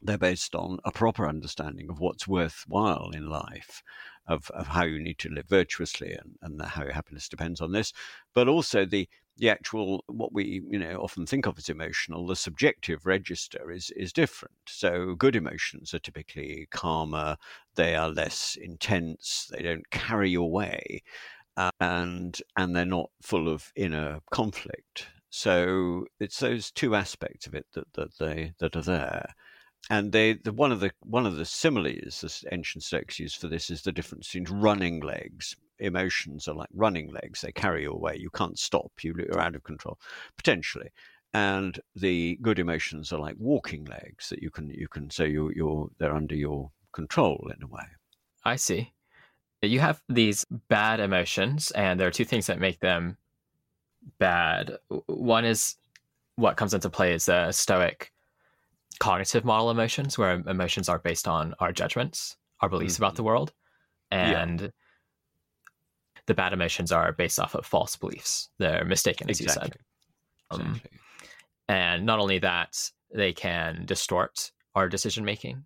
They're 0.02 0.17
based 0.17 0.56
on 0.56 0.80
a 0.84 0.91
proper 0.91 1.28
understanding 1.28 1.89
of 1.89 2.00
what's 2.00 2.28
worthwhile 2.28 3.12
in 3.13 3.30
life, 3.30 3.84
of, 4.28 4.50
of 4.52 4.67
how 4.67 4.84
you 4.84 5.00
need 5.00 5.19
to 5.19 5.30
live 5.30 5.47
virtuously, 5.47 6.13
and, 6.13 6.38
and 6.41 6.62
how 6.62 6.84
your 6.84 6.93
happiness 6.93 7.30
depends 7.30 7.62
on 7.62 7.71
this. 7.71 7.93
But 8.34 8.47
also 8.47 8.86
the 8.86 9.08
the 9.38 9.50
actual 9.50 10.04
what 10.08 10.34
we 10.34 10.62
you 10.69 10.78
know 10.78 10.97
often 10.97 11.26
think 11.26 11.45
of 11.45 11.58
as 11.58 11.69
emotional 11.69 12.28
the 12.28 12.36
subjective 12.36 13.06
register 13.06 13.71
is 13.71 13.89
is 13.95 14.13
different 14.13 14.54
so 14.67 15.15
good 15.15 15.36
emotions 15.36 15.93
are 15.93 16.00
typically 16.00 16.67
calmer 16.69 17.38
they 17.76 17.95
are 17.95 18.10
less 18.10 18.58
intense 18.62 19.50
they 19.52 19.63
don't 19.63 19.89
carry 19.89 20.34
away 20.34 21.02
and 21.79 22.41
and 22.55 22.75
they're 22.75 22.85
not 22.85 23.09
full 23.21 23.47
of 23.49 23.71
inner 23.75 24.19
conflict 24.31 25.07
so 25.29 26.05
it's 26.19 26.39
those 26.39 26.71
two 26.71 26.95
aspects 26.95 27.47
of 27.47 27.53
it 27.53 27.65
that 27.73 27.91
that 27.93 28.17
they 28.19 28.53
that 28.59 28.75
are 28.75 28.81
there 28.81 29.33
and 29.89 30.11
they 30.11 30.33
the 30.33 30.53
one 30.53 30.71
of 30.71 30.79
the 30.79 30.91
one 31.01 31.25
of 31.25 31.35
the 31.35 31.45
similes 31.45 32.21
the 32.21 32.53
ancient 32.53 32.83
Stoics 32.83 33.19
use 33.19 33.33
for 33.33 33.47
this 33.47 33.69
is 33.69 33.81
the 33.81 33.91
difference 33.91 34.27
between 34.31 34.59
running 34.59 34.99
legs 35.01 35.55
emotions 35.81 36.47
are 36.47 36.55
like 36.55 36.69
running 36.73 37.11
legs; 37.11 37.41
they 37.41 37.51
carry 37.51 37.83
you 37.83 37.91
away. 37.91 38.15
You 38.17 38.29
can't 38.29 38.57
stop. 38.57 38.91
You're 39.01 39.39
out 39.39 39.55
of 39.55 39.63
control, 39.63 39.99
potentially. 40.37 40.89
And 41.33 41.79
the 41.95 42.37
good 42.41 42.59
emotions 42.59 43.11
are 43.11 43.19
like 43.19 43.35
walking 43.37 43.85
legs 43.85 44.29
that 44.29 44.41
you 44.41 44.49
can 44.49 44.69
you 44.69 44.87
can 44.87 45.09
say 45.09 45.29
you 45.29 45.51
you're 45.55 45.89
they're 45.97 46.15
under 46.15 46.35
your 46.35 46.71
control 46.93 47.51
in 47.55 47.63
a 47.63 47.67
way. 47.67 47.85
I 48.43 48.55
see. 48.55 48.93
You 49.62 49.80
have 49.80 50.02
these 50.10 50.45
bad 50.69 51.00
emotions, 51.00 51.71
and 51.71 52.00
there 52.00 52.08
are 52.08 52.12
two 52.12 52.26
things 52.26 52.47
that 52.47 52.60
make 52.60 52.80
them 52.80 53.17
bad. 54.17 54.78
One 55.06 55.45
is 55.45 55.76
what 56.36 56.58
comes 56.58 56.74
into 56.74 56.89
play 56.89 57.13
is 57.13 57.28
the 57.28 57.52
Stoic 57.52 58.12
cognitive 59.00 59.45
model 59.45 59.69
emotions, 59.69 60.17
where 60.17 60.41
emotions 60.47 60.89
are 60.89 61.00
based 61.00 61.28
on 61.28 61.54
our 61.60 61.71
judgments, 61.71 62.38
our 62.62 62.69
beliefs 62.69 62.95
mm-hmm. 62.95 63.04
about 63.04 63.15
the 63.15 63.24
world, 63.24 63.54
and 64.10 64.62
yeah 64.62 64.67
the 66.26 66.34
bad 66.34 66.54
emotions 66.54 66.91
are 66.91 67.12
based 67.12 67.39
off 67.39 67.56
of 67.56 67.65
false 67.65 67.95
beliefs. 67.95 68.50
They're 68.58 68.86
mistaken, 68.86 69.30
as 69.30 69.39
exactly. 69.39 69.71
you 70.52 70.58
said. 70.58 70.62
Um, 70.62 70.67
exactly. 70.76 71.00
And 71.67 72.06
not 72.06 72.19
only 72.19 72.39
that, 72.39 72.91
they 73.13 73.34
can 73.34 73.86
distort 73.86 74.52
our 74.76 74.88
decision 74.88 75.26
making. 75.26 75.63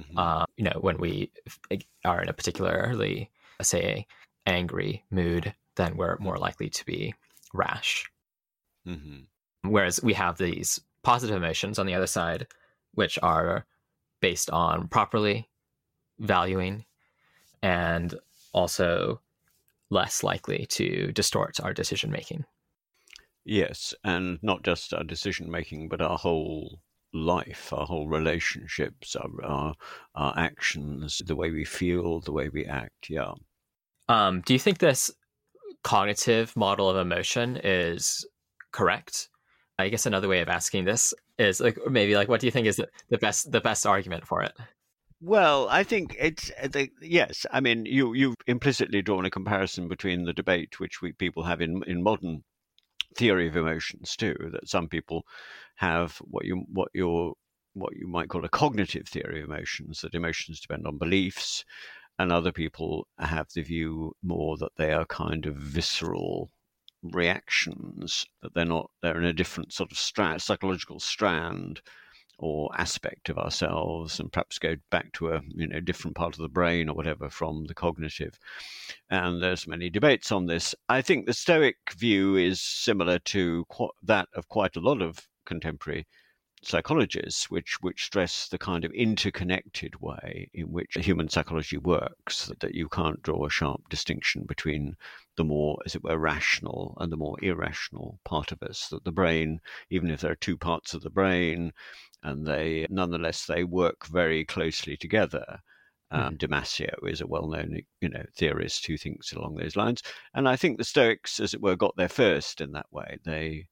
Mm-hmm. 0.00 0.18
Uh, 0.18 0.44
you 0.56 0.64
know, 0.64 0.78
when 0.80 0.98
we 0.98 1.30
are 2.04 2.22
in 2.22 2.28
a 2.28 2.32
particularly, 2.32 3.30
say, 3.62 4.06
angry 4.46 5.04
mood, 5.10 5.54
then 5.76 5.96
we're 5.96 6.16
more 6.18 6.38
likely 6.38 6.68
to 6.70 6.86
be 6.86 7.14
rash. 7.52 8.10
Mm-hmm. 8.86 9.70
Whereas 9.70 10.02
we 10.02 10.14
have 10.14 10.38
these 10.38 10.80
positive 11.02 11.36
emotions 11.36 11.78
on 11.78 11.86
the 11.86 11.94
other 11.94 12.06
side, 12.06 12.46
which 12.94 13.18
are 13.22 13.66
based 14.20 14.50
on 14.50 14.88
properly 14.88 15.48
valuing 16.18 16.84
and 17.62 18.14
also 18.52 19.20
less 19.90 20.22
likely 20.22 20.66
to 20.66 21.12
distort 21.12 21.60
our 21.60 21.72
decision 21.72 22.10
making. 22.10 22.44
Yes, 23.44 23.94
and 24.04 24.38
not 24.42 24.62
just 24.62 24.94
our 24.94 25.02
decision 25.02 25.50
making, 25.50 25.88
but 25.88 26.00
our 26.00 26.18
whole 26.18 26.80
life, 27.12 27.72
our 27.72 27.86
whole 27.86 28.08
relationships, 28.08 29.16
our, 29.16 29.44
our, 29.44 29.74
our 30.14 30.34
actions, 30.36 31.20
the 31.24 31.36
way 31.36 31.50
we 31.50 31.64
feel, 31.64 32.20
the 32.20 32.32
way 32.32 32.48
we 32.48 32.64
act. 32.64 33.08
Yeah. 33.08 33.32
Um, 34.08 34.42
do 34.42 34.52
you 34.52 34.58
think 34.58 34.78
this 34.78 35.10
cognitive 35.82 36.56
model 36.56 36.90
of 36.90 36.96
emotion 36.96 37.60
is 37.62 38.26
correct? 38.72 39.28
I 39.78 39.88
guess 39.88 40.06
another 40.06 40.28
way 40.28 40.40
of 40.40 40.48
asking 40.48 40.84
this 40.84 41.14
is 41.38 41.60
like 41.60 41.78
maybe 41.88 42.14
like 42.14 42.28
what 42.28 42.40
do 42.40 42.46
you 42.46 42.50
think 42.50 42.66
is 42.66 42.76
the, 42.76 42.88
the 43.08 43.18
best 43.18 43.50
the 43.50 43.60
best 43.60 43.86
argument 43.86 44.26
for 44.26 44.42
it? 44.42 44.52
Well, 45.22 45.68
I 45.68 45.84
think 45.84 46.16
it's 46.18 46.50
uh, 46.62 46.68
the, 46.68 46.88
yes. 47.02 47.44
I 47.50 47.60
mean, 47.60 47.84
you 47.86 48.14
you've 48.14 48.36
implicitly 48.46 49.02
drawn 49.02 49.24
a 49.24 49.30
comparison 49.30 49.88
between 49.88 50.24
the 50.24 50.32
debate 50.32 50.80
which 50.80 51.02
we 51.02 51.12
people 51.12 51.44
have 51.44 51.60
in 51.60 51.82
in 51.86 52.02
modern 52.02 52.42
theory 53.16 53.48
of 53.48 53.56
emotions 53.56 54.16
too. 54.16 54.34
That 54.52 54.68
some 54.68 54.88
people 54.88 55.24
have 55.76 56.16
what 56.18 56.44
you 56.44 56.64
what 56.72 56.88
your 56.94 57.34
what 57.74 57.94
you 57.96 58.08
might 58.08 58.28
call 58.28 58.44
a 58.44 58.48
cognitive 58.48 59.08
theory 59.08 59.42
of 59.42 59.48
emotions. 59.48 60.00
That 60.00 60.14
emotions 60.14 60.60
depend 60.60 60.86
on 60.86 60.98
beliefs, 60.98 61.64
and 62.18 62.32
other 62.32 62.52
people 62.52 63.06
have 63.18 63.48
the 63.54 63.62
view 63.62 64.12
more 64.22 64.56
that 64.58 64.72
they 64.76 64.92
are 64.92 65.06
kind 65.06 65.46
of 65.46 65.56
visceral 65.56 66.50
reactions. 67.02 68.26
That 68.42 68.54
they're 68.54 68.64
not 68.64 68.90
they're 69.02 69.18
in 69.18 69.24
a 69.24 69.32
different 69.32 69.72
sort 69.72 69.92
of 69.92 69.98
strand, 69.98 70.42
psychological 70.42 71.00
strand 71.00 71.80
or 72.40 72.70
aspect 72.76 73.28
of 73.28 73.38
ourselves 73.38 74.18
and 74.18 74.32
perhaps 74.32 74.58
go 74.58 74.74
back 74.90 75.12
to 75.12 75.28
a 75.28 75.40
you 75.48 75.66
know 75.66 75.80
different 75.80 76.16
part 76.16 76.34
of 76.34 76.40
the 76.40 76.48
brain 76.48 76.88
or 76.88 76.94
whatever 76.94 77.28
from 77.28 77.66
the 77.66 77.74
cognitive 77.74 78.38
and 79.10 79.42
there's 79.42 79.68
many 79.68 79.90
debates 79.90 80.32
on 80.32 80.46
this 80.46 80.74
i 80.88 81.02
think 81.02 81.26
the 81.26 81.32
stoic 81.32 81.76
view 81.96 82.36
is 82.36 82.60
similar 82.60 83.18
to 83.18 83.64
qu- 83.68 83.90
that 84.02 84.28
of 84.34 84.48
quite 84.48 84.76
a 84.76 84.80
lot 84.80 85.02
of 85.02 85.28
contemporary 85.44 86.06
psychologists, 86.62 87.50
which 87.50 87.78
which 87.80 88.04
stress 88.04 88.46
the 88.48 88.58
kind 88.58 88.84
of 88.84 88.92
interconnected 88.92 89.98
way 90.00 90.50
in 90.52 90.70
which 90.70 90.94
human 90.94 91.28
psychology 91.28 91.78
works. 91.78 92.52
That 92.60 92.74
you 92.74 92.88
can't 92.88 93.22
draw 93.22 93.46
a 93.46 93.50
sharp 93.50 93.88
distinction 93.88 94.44
between 94.44 94.96
the 95.36 95.44
more, 95.44 95.78
as 95.86 95.94
it 95.94 96.04
were, 96.04 96.18
rational 96.18 96.98
and 97.00 97.10
the 97.10 97.16
more 97.16 97.42
irrational 97.42 98.20
part 98.24 98.52
of 98.52 98.62
us. 98.62 98.88
That 98.88 99.04
the 99.04 99.12
brain, 99.12 99.60
even 99.88 100.10
if 100.10 100.20
there 100.20 100.32
are 100.32 100.36
two 100.36 100.58
parts 100.58 100.92
of 100.92 101.02
the 101.02 101.08
brain, 101.08 101.72
and 102.22 102.46
they 102.46 102.86
nonetheless 102.90 103.46
they 103.46 103.64
work 103.64 104.06
very 104.06 104.44
closely 104.44 104.96
together. 104.96 105.60
Um, 106.12 106.34
mm. 106.34 106.38
Damasio 106.38 107.08
is 107.08 107.20
a 107.20 107.26
well-known, 107.26 107.80
you 108.00 108.08
know, 108.08 108.24
theorist 108.36 108.86
who 108.86 108.96
thinks 108.96 109.32
along 109.32 109.54
those 109.54 109.76
lines, 109.76 110.02
and 110.34 110.48
I 110.48 110.56
think 110.56 110.78
the 110.78 110.84
Stoics, 110.84 111.38
as 111.40 111.54
it 111.54 111.60
were, 111.62 111.76
got 111.76 111.96
there 111.96 112.08
first 112.08 112.60
in 112.60 112.72
that 112.72 112.86
way. 112.90 113.18
They 113.24 113.66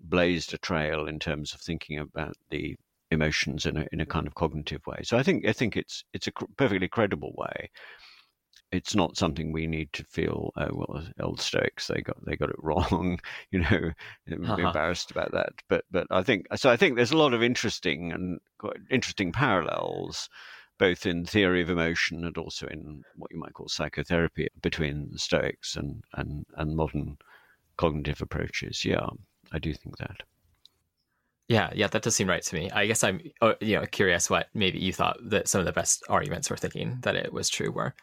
blazed 0.00 0.54
a 0.54 0.58
trail 0.58 1.06
in 1.06 1.18
terms 1.18 1.54
of 1.54 1.60
thinking 1.60 1.98
about 1.98 2.36
the 2.50 2.76
emotions 3.10 3.66
in 3.66 3.76
a 3.76 3.86
in 3.92 4.00
a 4.00 4.06
kind 4.06 4.26
of 4.26 4.34
cognitive 4.34 4.86
way. 4.86 5.00
So 5.02 5.16
I 5.16 5.22
think 5.22 5.46
I 5.46 5.52
think 5.52 5.76
it's 5.76 6.04
it's 6.12 6.26
a 6.26 6.32
cr- 6.32 6.46
perfectly 6.56 6.88
credible 6.88 7.34
way. 7.36 7.70
It's 8.76 8.94
not 8.94 9.16
something 9.16 9.52
we 9.52 9.66
need 9.66 9.92
to 9.94 10.04
feel. 10.04 10.52
Oh 10.56 10.68
well, 10.72 11.04
old 11.20 11.40
Stoics 11.40 11.86
they 11.88 12.00
got 12.00 12.24
they 12.24 12.36
got 12.36 12.50
it 12.50 12.56
wrong. 12.62 13.18
You 13.50 13.60
know, 13.60 13.90
uh-huh. 14.30 14.56
embarrassed 14.56 15.10
about 15.10 15.32
that. 15.32 15.52
But 15.68 15.84
but 15.90 16.06
I 16.10 16.22
think 16.22 16.46
so. 16.56 16.70
I 16.70 16.76
think 16.76 16.96
there's 16.96 17.12
a 17.12 17.16
lot 17.16 17.34
of 17.34 17.42
interesting 17.42 18.12
and 18.12 18.38
quite 18.58 18.76
interesting 18.90 19.32
parallels 19.32 20.28
both 20.78 21.06
in 21.06 21.24
theory 21.24 21.62
of 21.62 21.70
emotion 21.70 22.24
and 22.24 22.36
also 22.36 22.66
in 22.66 23.02
what 23.16 23.30
you 23.30 23.38
might 23.38 23.54
call 23.54 23.68
psychotherapy 23.68 24.48
between 24.60 25.08
the 25.10 25.18
Stoics 25.18 25.76
and, 25.76 26.02
and, 26.14 26.44
and 26.56 26.76
modern 26.76 27.16
cognitive 27.76 28.20
approaches. 28.20 28.84
Yeah. 28.84 29.08
I 29.52 29.58
do 29.58 29.72
think 29.72 29.96
that. 29.98 30.22
Yeah, 31.48 31.70
yeah, 31.74 31.86
that 31.86 32.02
does 32.02 32.16
seem 32.16 32.28
right 32.28 32.42
to 32.42 32.54
me. 32.54 32.70
I 32.72 32.86
guess 32.86 33.04
I'm, 33.04 33.20
uh, 33.40 33.54
you 33.60 33.76
know, 33.76 33.86
curious 33.86 34.28
what 34.28 34.48
maybe 34.52 34.78
you 34.78 34.92
thought 34.92 35.16
that 35.30 35.46
some 35.46 35.60
of 35.60 35.64
the 35.64 35.72
best 35.72 36.02
arguments 36.08 36.48
for 36.48 36.56
thinking 36.56 36.98
that 37.02 37.14
it 37.14 37.32
was 37.32 37.48
true 37.48 37.70
were. 37.70 37.94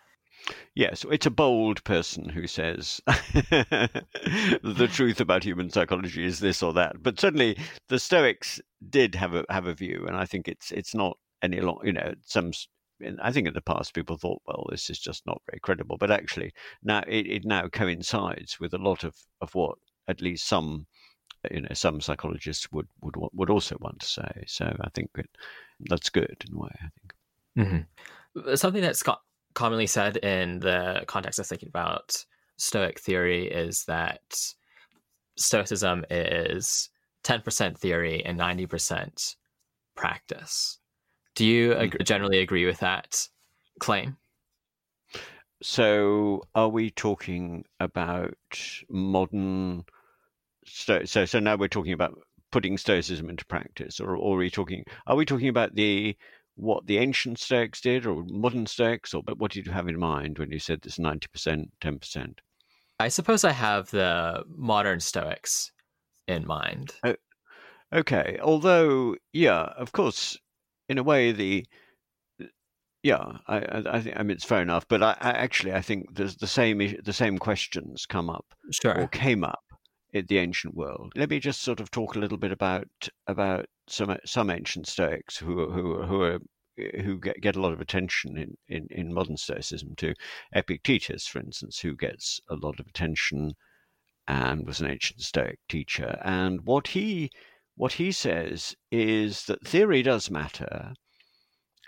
Yes, 0.76 1.06
it's 1.10 1.26
a 1.26 1.32
bold 1.32 1.84
person 1.84 2.30
who 2.30 2.48
says 2.48 3.02
the 3.08 4.90
truth 4.92 5.22
about 5.22 5.44
human 5.44 5.70
psychology 5.70 6.26
is 6.26 6.40
this 6.40 6.64
or 6.64 6.74
that. 6.74 7.02
But 7.02 7.20
certainly, 7.20 7.58
the 7.90 8.00
Stoics 8.00 8.60
did 8.90 9.16
have 9.16 9.36
a 9.36 9.46
have 9.50 9.68
a 9.68 9.74
view, 9.74 10.06
and 10.08 10.16
I 10.16 10.26
think 10.26 10.48
it's 10.48 10.72
it's 10.72 10.96
not 10.96 11.18
any 11.42 11.62
long. 11.62 11.80
You 11.84 11.94
know, 11.94 12.14
some. 12.26 12.52
I 13.22 13.32
think 13.32 13.48
in 13.48 13.54
the 13.54 13.62
past 13.62 13.94
people 13.94 14.18
thought, 14.18 14.42
well, 14.46 14.66
this 14.70 14.90
is 14.90 15.00
just 15.00 15.26
not 15.26 15.42
very 15.50 15.60
credible. 15.60 15.98
But 15.98 16.12
actually, 16.12 16.54
now 16.84 17.04
it, 17.08 17.28
it 17.28 17.46
now 17.46 17.68
coincides 17.68 18.60
with 18.60 18.74
a 18.74 18.78
lot 18.78 19.04
of 19.04 19.16
of 19.42 19.54
what 19.56 19.78
at 20.08 20.22
least 20.22 20.48
some 20.48 20.88
you 21.52 21.62
know 21.62 21.74
some 21.74 22.02
psychologists 22.02 22.72
would 22.72 22.88
would 23.02 23.16
would 23.34 23.50
also 23.50 23.78
want 23.80 24.00
to 24.00 24.08
say. 24.08 24.44
So 24.48 24.76
I 24.82 24.90
think 24.90 25.12
it, 25.18 25.30
that's 25.82 26.10
good 26.10 26.44
in 26.48 26.56
a 26.56 26.60
way. 26.60 26.76
I 26.76 26.90
think 27.00 27.88
mm-hmm. 28.38 28.56
something 28.56 28.82
that's 28.82 29.04
got 29.04 29.22
commonly 29.54 29.88
said 29.88 30.18
in 30.18 30.60
the 30.60 31.04
context 31.08 31.40
of 31.40 31.48
thinking 31.48 31.70
about 31.70 32.26
Stoic 32.58 33.00
theory 33.00 33.48
is 33.48 33.86
that 33.86 34.22
Stoicism 35.36 36.06
is 36.10 36.90
ten 37.24 37.42
percent 37.42 37.78
theory 37.78 38.24
and 38.26 38.38
ninety 38.38 38.66
percent 38.66 39.36
practice. 39.96 40.80
Do 41.36 41.46
you 41.46 41.74
ag- 41.74 41.92
mm-hmm. 41.92 42.04
generally 42.04 42.40
agree 42.40 42.66
with 42.66 42.80
that 42.80 43.28
claim? 43.80 44.18
So, 45.62 46.44
are 46.54 46.70
we 46.70 46.92
talking 46.92 47.64
about 47.80 48.36
modern 48.90 49.86
so, 50.66 51.04
so, 51.06 51.26
so 51.26 51.40
now 51.40 51.56
we're 51.56 51.68
talking 51.68 51.94
about 51.94 52.20
putting 52.52 52.78
Stoicism 52.78 53.30
into 53.30 53.46
practice, 53.46 54.00
or, 54.00 54.16
or 54.16 54.36
are 54.36 54.38
we 54.38 54.50
talking? 54.50 54.84
Are 55.08 55.16
we 55.16 55.26
talking 55.26 55.50
about 55.50 55.76
the 55.76 56.16
what 56.56 56.86
the 56.86 56.98
ancient 56.98 57.40
Stoics 57.40 57.82
did, 57.82 58.06
or 58.06 58.24
modern 58.28 58.66
Stoics, 58.66 59.14
or 59.14 59.24
but 59.24 59.38
what 59.38 59.52
did 59.52 59.66
you 59.66 59.72
have 59.72 59.88
in 59.88 60.00
mind 60.00 60.40
when 60.40 60.52
you 60.52 60.60
said 60.60 60.82
this 60.82 61.00
ninety 61.00 61.28
percent, 61.32 61.72
ten 61.82 62.00
percent? 62.00 62.42
I 63.00 63.08
suppose 63.10 63.44
I 63.44 63.52
have 63.52 63.90
the 63.90 64.44
modern 64.48 65.00
Stoics 65.00 65.72
in 66.28 66.46
mind. 66.46 66.94
Uh, 67.04 67.14
okay, 67.92 68.38
although, 68.42 69.16
yeah, 69.34 69.64
of 69.78 69.92
course, 69.92 70.38
in 70.90 70.98
a 70.98 71.04
way, 71.04 71.32
the 71.32 71.66
yeah, 73.04 73.40
I, 73.48 73.58
I, 73.58 73.84
I 73.98 74.02
think 74.02 74.18
I 74.18 74.24
mean 74.24 74.32
it's 74.32 74.46
fair 74.46 74.62
enough, 74.62 74.88
but 74.88 75.04
I, 75.04 75.18
I 75.20 75.32
actually 75.32 75.74
I 75.74 75.82
think 75.82 76.16
there's 76.16 76.38
the 76.38 76.48
same 76.48 76.96
the 77.04 77.14
same 77.14 77.38
questions 77.38 78.06
come 78.06 78.30
up 78.30 78.46
sure. 78.72 78.98
or 78.98 79.08
came 79.08 79.44
up 79.44 79.63
in 80.14 80.26
the 80.28 80.38
ancient 80.38 80.76
world. 80.76 81.12
Let 81.16 81.30
me 81.30 81.40
just 81.40 81.62
sort 81.62 81.80
of 81.80 81.90
talk 81.92 82.16
a 82.16 82.20
little 82.20 82.38
bit 82.38 82.52
about 82.52 82.88
about 83.28 83.66
some 83.88 84.16
some 84.26 84.50
ancient 84.50 84.88
Stoics 84.88 85.38
who 85.38 85.70
who 85.72 86.04
who 86.04 86.22
are 86.22 86.40
who 86.78 87.20
get, 87.20 87.42
get 87.42 87.56
a 87.56 87.62
lot 87.62 87.74
of 87.74 87.82
attention 87.82 88.38
in, 88.38 88.58
in, 88.68 88.88
in 88.90 89.14
modern 89.14 89.38
Stoicism 89.38 89.94
too. 89.96 90.14
Epictetus, 90.56 91.28
for 91.28 91.40
instance, 91.40 91.80
who 91.80 91.96
gets 91.96 92.40
a 92.50 92.56
lot 92.56 92.80
of 92.80 92.88
attention 92.88 93.54
and 94.28 94.66
was 94.66 94.80
an 94.80 94.90
ancient 94.90 95.22
Stoic 95.22 95.60
teacher. 95.70 96.20
And 96.24 96.62
what 96.64 96.88
he 96.88 97.30
what 97.76 97.94
he 97.94 98.12
says 98.12 98.76
is 98.92 99.46
that 99.46 99.68
theory 99.68 100.04
does 100.04 100.30
matter, 100.30 100.94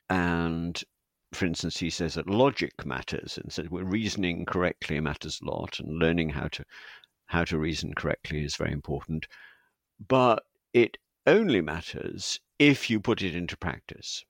and 0.10 0.84
for 1.32 1.46
instance, 1.46 1.78
he 1.78 1.90
says 1.90 2.16
that 2.16 2.30
logic 2.30 2.86
matters, 2.86 3.38
and 3.38 3.70
we're 3.70 3.84
reasoning 3.84 4.46
correctly 4.46 5.00
matters 5.00 5.40
a 5.42 5.46
lot, 5.46 5.80
and 5.80 6.00
learning 6.00 6.30
how 6.30 6.48
to 6.48 6.66
how 7.28 7.44
to 7.46 7.58
reason 7.58 7.94
correctly 7.94 8.44
is 8.44 8.56
very 8.56 8.72
important. 8.72 9.28
But 10.08 10.44
it 10.74 10.98
only 11.26 11.62
matters 11.62 12.40
if 12.60 12.90
you 12.90 13.00
put 13.00 13.22
it 13.22 13.36
into 13.36 13.58
practice. 13.58 14.24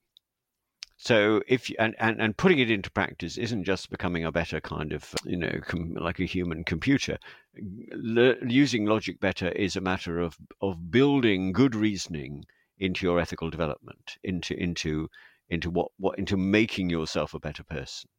So 0.97 1.41
if 1.47 1.69
you, 1.69 1.75
and, 1.77 1.93
and, 1.99 2.21
and 2.21 2.37
putting 2.37 2.59
it 2.59 2.71
into 2.71 2.89
practice 2.89 3.37
isn't 3.37 3.65
just 3.65 3.89
becoming 3.89 4.23
a 4.23 4.31
better 4.31 4.61
kind 4.61 4.93
of 4.93 5.13
you 5.25 5.35
know 5.35 5.59
com, 5.61 5.93
like 5.95 6.19
a 6.19 6.25
human 6.25 6.63
computer. 6.63 7.17
using 7.53 8.85
logic 8.85 9.19
better 9.19 9.49
is 9.49 9.75
a 9.75 9.81
matter 9.81 10.19
of 10.19 10.37
of 10.61 10.91
building 10.91 11.51
good 11.51 11.75
reasoning 11.75 12.45
into 12.77 13.05
your 13.05 13.19
ethical 13.19 13.49
development, 13.49 14.17
into 14.23 14.53
into 14.57 15.09
into 15.49 15.69
what 15.69 15.91
what 15.97 16.17
into 16.17 16.37
making 16.37 16.89
yourself 16.89 17.33
a 17.33 17.39
better 17.39 17.63
person, 17.63 18.09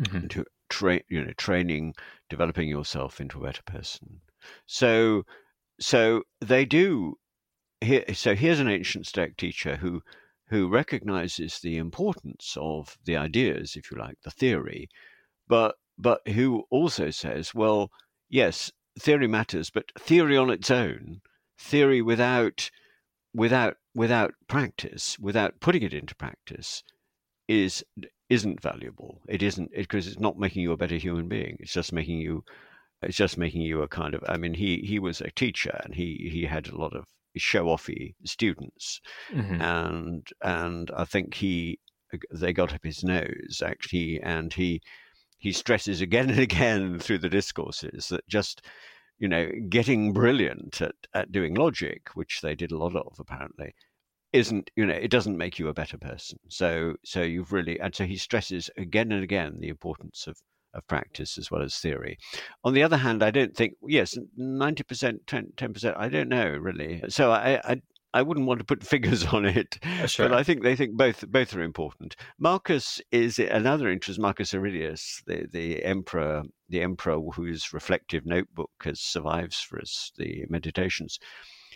mm-hmm. 0.00 0.16
into 0.16 0.44
train, 0.70 1.02
you 1.08 1.24
know, 1.24 1.32
training, 1.36 1.94
developing 2.30 2.68
yourself 2.68 3.20
into 3.20 3.38
a 3.38 3.44
better 3.44 3.62
person. 3.64 4.20
So, 4.66 5.24
so 5.78 6.22
they 6.40 6.64
do. 6.64 7.16
Here, 7.82 8.04
so 8.14 8.34
here's 8.34 8.60
an 8.60 8.68
ancient 8.68 9.06
Stoic 9.06 9.36
teacher 9.36 9.76
who 9.76 10.02
who 10.48 10.68
recognizes 10.68 11.60
the 11.60 11.76
importance 11.76 12.56
of 12.60 12.98
the 13.04 13.16
ideas, 13.16 13.76
if 13.76 13.90
you 13.90 13.98
like, 13.98 14.16
the 14.24 14.30
theory, 14.30 14.88
but 15.48 15.76
but 15.96 16.26
who 16.28 16.64
also 16.70 17.10
says, 17.10 17.54
well, 17.54 17.90
yes, 18.28 18.72
theory 18.98 19.28
matters, 19.28 19.70
but 19.70 19.92
theory 19.98 20.36
on 20.36 20.50
its 20.50 20.70
own, 20.70 21.20
theory 21.58 22.02
without 22.02 22.70
without 23.34 23.76
without 23.94 24.32
practice, 24.48 25.18
without 25.18 25.60
putting 25.60 25.82
it 25.82 25.94
into 25.94 26.14
practice, 26.14 26.82
is 27.48 27.84
isn't 28.30 28.62
valuable. 28.62 29.20
It 29.28 29.42
isn't 29.42 29.72
because 29.74 30.06
it, 30.06 30.12
it's 30.12 30.20
not 30.20 30.38
making 30.38 30.62
you 30.62 30.72
a 30.72 30.76
better 30.76 30.96
human 30.96 31.28
being. 31.28 31.56
It's 31.60 31.72
just 31.72 31.92
making 31.92 32.18
you. 32.18 32.44
It's 33.02 33.16
just 33.16 33.36
making 33.36 33.62
you 33.62 33.82
a 33.82 33.88
kind 33.88 34.14
of. 34.14 34.24
I 34.28 34.36
mean, 34.36 34.54
he 34.54 34.78
he 34.78 34.98
was 34.98 35.20
a 35.20 35.30
teacher 35.30 35.78
and 35.84 35.94
he 35.94 36.30
he 36.32 36.44
had 36.44 36.68
a 36.68 36.78
lot 36.78 36.94
of 36.94 37.04
show 37.36 37.66
offy 37.66 38.14
students, 38.24 39.00
mm-hmm. 39.32 39.60
and 39.60 40.28
and 40.42 40.90
I 40.96 41.04
think 41.04 41.34
he 41.34 41.80
they 42.32 42.52
got 42.52 42.72
up 42.72 42.84
his 42.84 43.04
nose 43.04 43.62
actually, 43.64 44.20
and 44.22 44.52
he 44.52 44.80
he 45.38 45.52
stresses 45.52 46.00
again 46.00 46.30
and 46.30 46.38
again 46.38 46.98
through 46.98 47.18
the 47.18 47.28
discourses 47.28 48.08
that 48.08 48.26
just 48.28 48.62
you 49.18 49.28
know 49.28 49.50
getting 49.68 50.12
brilliant 50.12 50.80
at 50.80 50.94
at 51.14 51.32
doing 51.32 51.54
logic, 51.54 52.10
which 52.14 52.40
they 52.42 52.54
did 52.54 52.70
a 52.70 52.78
lot 52.78 52.94
of 52.94 53.18
apparently, 53.18 53.74
isn't 54.32 54.70
you 54.76 54.86
know 54.86 54.94
it 54.94 55.10
doesn't 55.10 55.36
make 55.36 55.58
you 55.58 55.68
a 55.68 55.74
better 55.74 55.98
person 55.98 56.38
so 56.48 56.94
so 57.04 57.22
you've 57.22 57.52
really 57.52 57.78
and 57.80 57.94
so 57.94 58.04
he 58.04 58.16
stresses 58.16 58.70
again 58.76 59.12
and 59.12 59.24
again 59.24 59.56
the 59.60 59.68
importance 59.68 60.26
of 60.26 60.36
of 60.72 60.86
practice 60.86 61.36
as 61.36 61.50
well 61.50 61.62
as 61.62 61.76
theory 61.78 62.16
on 62.62 62.74
the 62.74 62.82
other 62.82 62.96
hand 62.96 63.24
i 63.24 63.30
don't 63.30 63.56
think 63.56 63.74
yes 63.82 64.16
90% 64.38 65.18
10, 65.26 65.72
percent 65.72 65.96
i 65.98 66.08
don't 66.08 66.28
know 66.28 66.48
really 66.48 67.02
so 67.08 67.32
i 67.32 67.60
i 67.64 67.80
I 68.12 68.22
wouldn't 68.22 68.46
want 68.46 68.58
to 68.58 68.64
put 68.64 68.82
figures 68.86 69.24
on 69.26 69.44
it, 69.44 69.78
uh, 69.84 70.06
sure. 70.06 70.28
but 70.28 70.36
I 70.36 70.42
think 70.42 70.64
they 70.64 70.74
think 70.74 70.96
both 70.96 71.24
both 71.28 71.54
are 71.54 71.62
important. 71.62 72.16
Marcus 72.40 73.00
is 73.12 73.38
another 73.38 73.88
interest. 73.88 74.18
Marcus 74.18 74.52
Aurelius, 74.52 75.22
the, 75.28 75.46
the 75.48 75.84
emperor, 75.84 76.42
the 76.68 76.82
emperor 76.82 77.20
whose 77.20 77.72
reflective 77.72 78.26
notebook 78.26 78.72
has 78.82 79.00
survives 79.00 79.60
for 79.60 79.78
us, 79.78 80.10
the 80.16 80.44
Meditations 80.48 81.20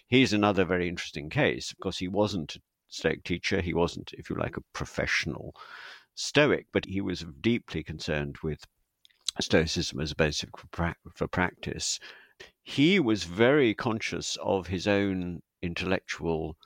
he's 0.08 0.32
another 0.32 0.64
very 0.64 0.88
interesting 0.88 1.30
case. 1.30 1.70
Of 1.70 1.78
course, 1.78 1.98
he 1.98 2.08
wasn't 2.08 2.56
a 2.56 2.60
Stoic 2.88 3.24
teacher, 3.24 3.60
he 3.60 3.74
wasn't, 3.74 4.12
if 4.12 4.30
you 4.30 4.36
like, 4.36 4.56
a 4.56 4.64
professional 4.72 5.54
Stoic, 6.14 6.66
but 6.72 6.84
he 6.84 7.00
was 7.00 7.24
deeply 7.40 7.82
concerned 7.82 8.38
with 8.42 8.64
Stoicism 9.40 10.00
as 10.00 10.12
a 10.12 10.16
basis 10.16 10.48
for, 10.56 10.94
for 11.14 11.26
practice. 11.26 11.98
He 12.62 13.00
was 13.00 13.24
very 13.24 13.74
conscious 13.74 14.36
of 14.40 14.68
his 14.68 14.86
own 14.86 15.42
intellectual 15.60 16.56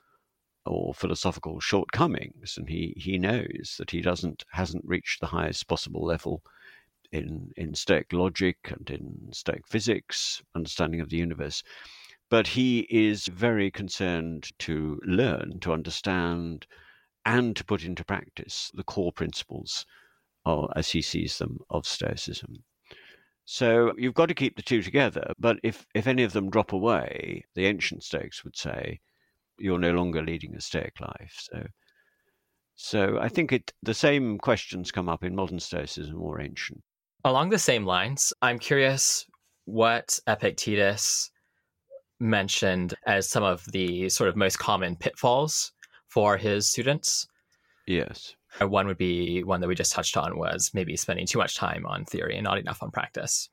or 0.65 0.93
philosophical 0.93 1.59
shortcomings, 1.59 2.57
and 2.57 2.69
he 2.69 2.93
he 2.95 3.17
knows 3.17 3.75
that 3.79 3.91
he 3.91 4.01
doesn't 4.01 4.43
hasn't 4.51 4.85
reached 4.85 5.19
the 5.19 5.27
highest 5.27 5.67
possible 5.67 6.05
level 6.05 6.43
in 7.11 7.51
in 7.57 7.73
Stoic 7.73 8.13
logic 8.13 8.57
and 8.65 8.89
in 8.89 9.29
Stoic 9.33 9.67
physics, 9.67 10.43
understanding 10.53 11.01
of 11.01 11.09
the 11.09 11.17
universe. 11.17 11.63
But 12.29 12.47
he 12.47 12.87
is 12.89 13.25
very 13.27 13.71
concerned 13.71 14.49
to 14.59 14.99
learn, 15.03 15.59
to 15.61 15.73
understand, 15.73 16.67
and 17.25 17.55
to 17.55 17.65
put 17.65 17.83
into 17.83 18.05
practice 18.05 18.71
the 18.73 18.83
core 18.83 19.11
principles, 19.11 19.85
of, 20.45 20.69
as 20.75 20.89
he 20.89 21.01
sees 21.01 21.37
them, 21.37 21.59
of 21.69 21.85
Stoicism. 21.85 22.63
So 23.45 23.93
you've 23.97 24.13
got 24.13 24.27
to 24.27 24.35
keep 24.35 24.55
the 24.55 24.61
two 24.61 24.83
together. 24.83 25.33
But 25.39 25.57
if, 25.63 25.87
if 25.95 26.05
any 26.05 26.23
of 26.23 26.33
them 26.33 26.51
drop 26.51 26.71
away, 26.71 27.45
the 27.55 27.65
ancient 27.65 28.03
Stoics 28.03 28.43
would 28.43 28.55
say, 28.55 28.99
you're 29.57 29.79
no 29.79 29.91
longer 29.91 30.21
leading 30.21 30.55
a 30.55 30.61
Stoic 30.61 30.99
life. 31.01 31.35
So, 31.51 31.65
so 32.75 33.17
I 33.19 33.27
think 33.27 33.51
it 33.51 33.73
the 33.81 33.93
same 33.93 34.37
questions 34.37 34.91
come 34.91 35.09
up 35.09 35.23
in 35.23 35.35
modern 35.35 35.59
Stoicism 35.59 36.21
or 36.21 36.39
ancient. 36.39 36.81
Along 37.25 37.49
the 37.49 37.59
same 37.59 37.85
lines, 37.85 38.31
I'm 38.41 38.59
curious 38.59 39.25
what 39.65 40.19
Epictetus 40.27 41.31
mentioned 42.19 42.93
as 43.05 43.29
some 43.29 43.43
of 43.43 43.65
the 43.71 44.09
sort 44.09 44.29
of 44.29 44.35
most 44.35 44.59
common 44.59 44.95
pitfalls 44.95 45.71
for 46.07 46.37
his 46.37 46.67
students. 46.67 47.27
Yes. 47.87 48.35
Uh, 48.61 48.67
one 48.67 48.87
would 48.87 48.97
be 48.97 49.43
one 49.43 49.61
that 49.61 49.67
we 49.67 49.75
just 49.75 49.91
touched 49.91 50.17
on 50.17 50.37
was 50.37 50.71
maybe 50.73 50.95
spending 50.95 51.27
too 51.27 51.37
much 51.37 51.55
time 51.55 51.85
on 51.85 52.05
theory 52.05 52.35
and 52.35 52.43
not 52.43 52.57
enough 52.57 52.81
on 52.81 52.91
practice. 52.91 53.49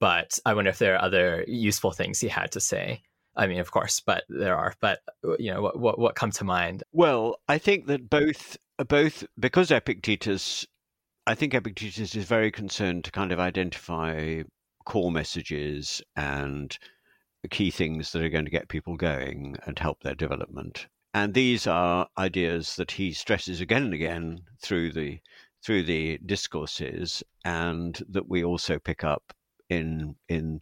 But 0.00 0.38
I 0.46 0.54
wonder 0.54 0.70
if 0.70 0.78
there 0.78 0.94
are 0.94 1.02
other 1.02 1.44
useful 1.46 1.90
things 1.90 2.20
he 2.20 2.28
had 2.28 2.52
to 2.52 2.60
say. 2.60 3.02
I 3.36 3.46
mean, 3.46 3.58
of 3.58 3.70
course, 3.70 4.00
but 4.00 4.24
there 4.28 4.56
are. 4.56 4.74
But 4.80 5.00
uh, 5.24 5.36
you 5.38 5.52
know, 5.52 5.60
what 5.60 5.78
what, 5.78 5.98
what 5.98 6.14
come 6.14 6.30
to 6.32 6.44
mind? 6.44 6.82
Well, 6.92 7.36
I 7.48 7.58
think 7.58 7.86
that 7.86 8.08
both 8.08 8.56
both 8.88 9.24
because 9.38 9.70
Epictetus, 9.70 10.66
I 11.26 11.34
think 11.34 11.52
Epictetus 11.52 12.14
is 12.14 12.24
very 12.24 12.50
concerned 12.50 13.04
to 13.04 13.10
kind 13.10 13.32
of 13.32 13.40
identify 13.40 14.42
core 14.86 15.10
messages 15.10 16.00
and 16.14 16.78
key 17.48 17.70
things 17.70 18.12
that 18.12 18.22
are 18.22 18.28
going 18.28 18.44
to 18.44 18.50
get 18.50 18.68
people 18.68 18.96
going 18.96 19.56
and 19.66 19.78
help 19.78 20.02
their 20.02 20.14
development. 20.14 20.86
And 21.14 21.34
these 21.34 21.66
are 21.66 22.08
ideas 22.18 22.76
that 22.76 22.92
he 22.92 23.12
stresses 23.12 23.60
again 23.60 23.84
and 23.84 23.94
again 23.94 24.40
through 24.62 24.92
the 24.92 25.20
through 25.64 25.82
the 25.84 26.18
discourses, 26.24 27.24
and 27.44 28.00
that 28.08 28.28
we 28.28 28.44
also 28.44 28.78
pick 28.78 29.02
up 29.02 29.32
in 29.68 30.16
in 30.28 30.60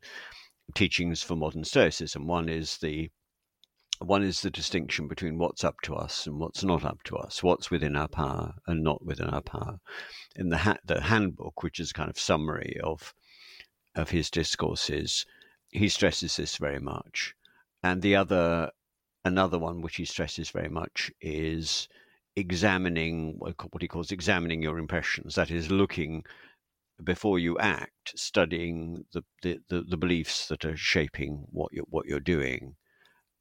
teachings 0.74 1.22
for 1.22 1.36
modern 1.36 1.64
Stoicism. 1.64 2.26
One 2.26 2.48
is 2.48 2.78
the 2.78 3.10
one 4.00 4.22
is 4.22 4.40
the 4.40 4.50
distinction 4.50 5.08
between 5.08 5.38
what's 5.38 5.64
up 5.64 5.76
to 5.82 5.94
us 5.94 6.26
and 6.26 6.38
what's 6.38 6.64
not 6.64 6.84
up 6.84 7.02
to 7.04 7.16
us, 7.16 7.42
what's 7.42 7.70
within 7.70 7.96
our 7.96 8.08
power 8.08 8.54
and 8.66 8.82
not 8.82 9.04
within 9.04 9.28
our 9.28 9.42
power. 9.42 9.78
In 10.36 10.48
the 10.48 10.58
ha- 10.58 10.78
the 10.84 11.00
handbook, 11.00 11.62
which 11.62 11.80
is 11.80 11.92
kind 11.92 12.10
of 12.10 12.18
summary 12.18 12.78
of 12.82 13.14
of 13.94 14.10
his 14.10 14.30
discourses, 14.30 15.26
he 15.74 15.88
stresses 15.88 16.36
this 16.36 16.56
very 16.56 16.78
much. 16.78 17.34
And 17.82 18.00
the 18.00 18.16
other, 18.16 18.70
another 19.24 19.58
one 19.58 19.82
which 19.82 19.96
he 19.96 20.04
stresses 20.04 20.50
very 20.50 20.70
much 20.70 21.10
is 21.20 21.88
examining 22.36 23.34
what 23.38 23.82
he 23.82 23.88
calls 23.88 24.12
examining 24.12 24.62
your 24.62 24.78
impressions. 24.78 25.34
That 25.34 25.50
is, 25.50 25.70
looking 25.70 26.24
before 27.02 27.40
you 27.40 27.58
act, 27.58 28.12
studying 28.16 29.04
the, 29.12 29.24
the, 29.42 29.58
the, 29.68 29.82
the 29.82 29.96
beliefs 29.96 30.46
that 30.48 30.64
are 30.64 30.76
shaping 30.76 31.44
what 31.50 31.72
you're, 31.72 31.84
what 31.88 32.06
you're 32.06 32.20
doing. 32.20 32.76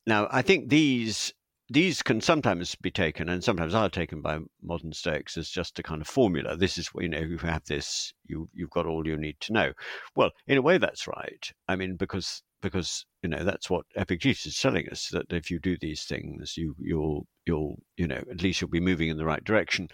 Now, 0.07 0.27
I 0.31 0.41
think 0.41 0.69
these 0.69 1.33
these 1.73 2.03
can 2.03 2.21
sometimes 2.21 2.75
be 2.75 2.91
taken, 2.91 3.29
and 3.29 3.43
sometimes 3.43 3.73
are 3.73 3.89
taken 3.89 4.21
by 4.21 4.39
modern 4.62 4.93
Stoics 4.93 5.38
as 5.38 5.49
just 5.49 5.79
a 5.79 5.83
kind 5.83 6.01
of 6.01 6.07
formula. 6.07 6.55
This 6.55 6.77
is 6.77 6.89
you 6.95 7.09
know 7.09 7.19
you 7.19 7.38
have 7.39 7.65
this, 7.65 8.13
you 8.25 8.47
you've 8.53 8.69
got 8.69 8.86
all 8.86 9.07
you 9.07 9.17
need 9.17 9.39
to 9.41 9.53
know. 9.53 9.73
Well, 10.15 10.31
in 10.47 10.57
a 10.57 10.62
way, 10.62 10.77
that's 10.77 11.07
right. 11.07 11.51
I 11.67 11.75
mean, 11.75 11.95
because 11.95 12.43
because 12.62 13.05
you 13.23 13.29
know 13.29 13.43
that's 13.43 13.71
what 13.71 13.86
Epictetus 13.95 14.45
is 14.45 14.59
telling 14.59 14.88
us 14.89 15.09
that 15.09 15.31
if 15.31 15.49
you 15.49 15.59
do 15.59 15.75
these 15.79 16.03
things, 16.03 16.55
you 16.57 16.75
you'll 16.79 17.25
you'll 17.45 17.81
you 17.97 18.07
know 18.07 18.23
at 18.29 18.43
least 18.43 18.62
you'll 18.62 18.69
be 18.69 18.79
moving 18.79 19.09
in 19.09 19.17
the 19.17 19.25
right 19.25 19.43
direction. 19.43 19.89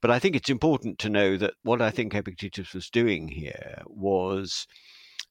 But 0.00 0.12
I 0.12 0.20
think 0.20 0.36
it's 0.36 0.50
important 0.50 1.00
to 1.00 1.10
know 1.10 1.36
that 1.38 1.54
what 1.62 1.82
I 1.82 1.90
think 1.90 2.14
Epictetus 2.14 2.72
was 2.72 2.88
doing 2.88 3.28
here 3.28 3.82
was 3.86 4.66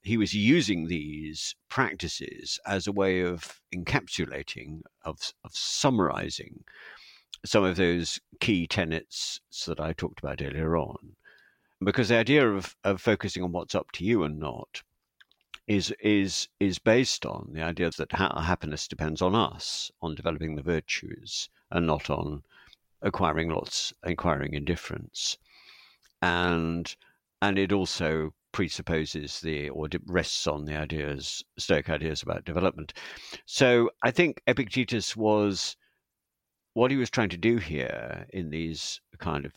he 0.05 0.17
was 0.17 0.35
using 0.35 0.87
these 0.87 1.55
practices 1.67 2.59
as 2.67 2.85
a 2.85 2.91
way 2.91 3.21
of 3.21 3.59
encapsulating, 3.73 4.81
of, 5.03 5.33
of 5.43 5.51
summarizing 5.51 6.63
some 7.43 7.63
of 7.63 7.75
those 7.75 8.19
key 8.39 8.67
tenets 8.67 9.39
that 9.65 9.79
I 9.79 9.93
talked 9.93 10.19
about 10.19 10.43
earlier 10.43 10.77
on. 10.77 11.15
Because 11.83 12.09
the 12.09 12.17
idea 12.17 12.47
of, 12.47 12.75
of 12.83 13.01
focusing 13.01 13.41
on 13.43 13.51
what's 13.51 13.73
up 13.73 13.91
to 13.93 14.05
you 14.05 14.23
and 14.23 14.39
not 14.39 14.83
is 15.67 15.91
is 15.99 16.47
is 16.59 16.77
based 16.77 17.25
on 17.25 17.49
the 17.51 17.63
idea 17.63 17.89
that 17.97 18.11
ha- 18.11 18.39
happiness 18.39 18.87
depends 18.87 19.21
on 19.23 19.33
us, 19.33 19.91
on 20.03 20.13
developing 20.13 20.55
the 20.55 20.61
virtues, 20.61 21.49
and 21.71 21.87
not 21.87 22.11
on 22.11 22.43
acquiring 23.01 23.49
lots, 23.49 23.91
acquiring 24.03 24.53
indifferents, 24.53 25.37
and 26.21 26.95
and 27.41 27.57
it 27.57 27.71
also 27.71 28.33
presupposes 28.55 29.41
the 29.41 29.67
or 29.67 29.89
rests 30.05 30.47
on 30.47 30.63
the 30.63 30.77
ideas, 30.77 31.43
Stoic 31.57 31.89
ideas 31.89 32.23
about 32.23 32.45
development. 32.45 32.93
So 33.45 33.89
I 34.01 34.11
think 34.11 34.41
Epictetus 34.47 35.13
was 35.13 35.75
what 36.73 36.89
he 36.89 36.95
was 36.95 37.09
trying 37.09 37.27
to 37.27 37.37
do 37.37 37.57
here 37.57 38.25
in 38.29 38.51
these 38.51 39.01
kind 39.17 39.45
of 39.45 39.51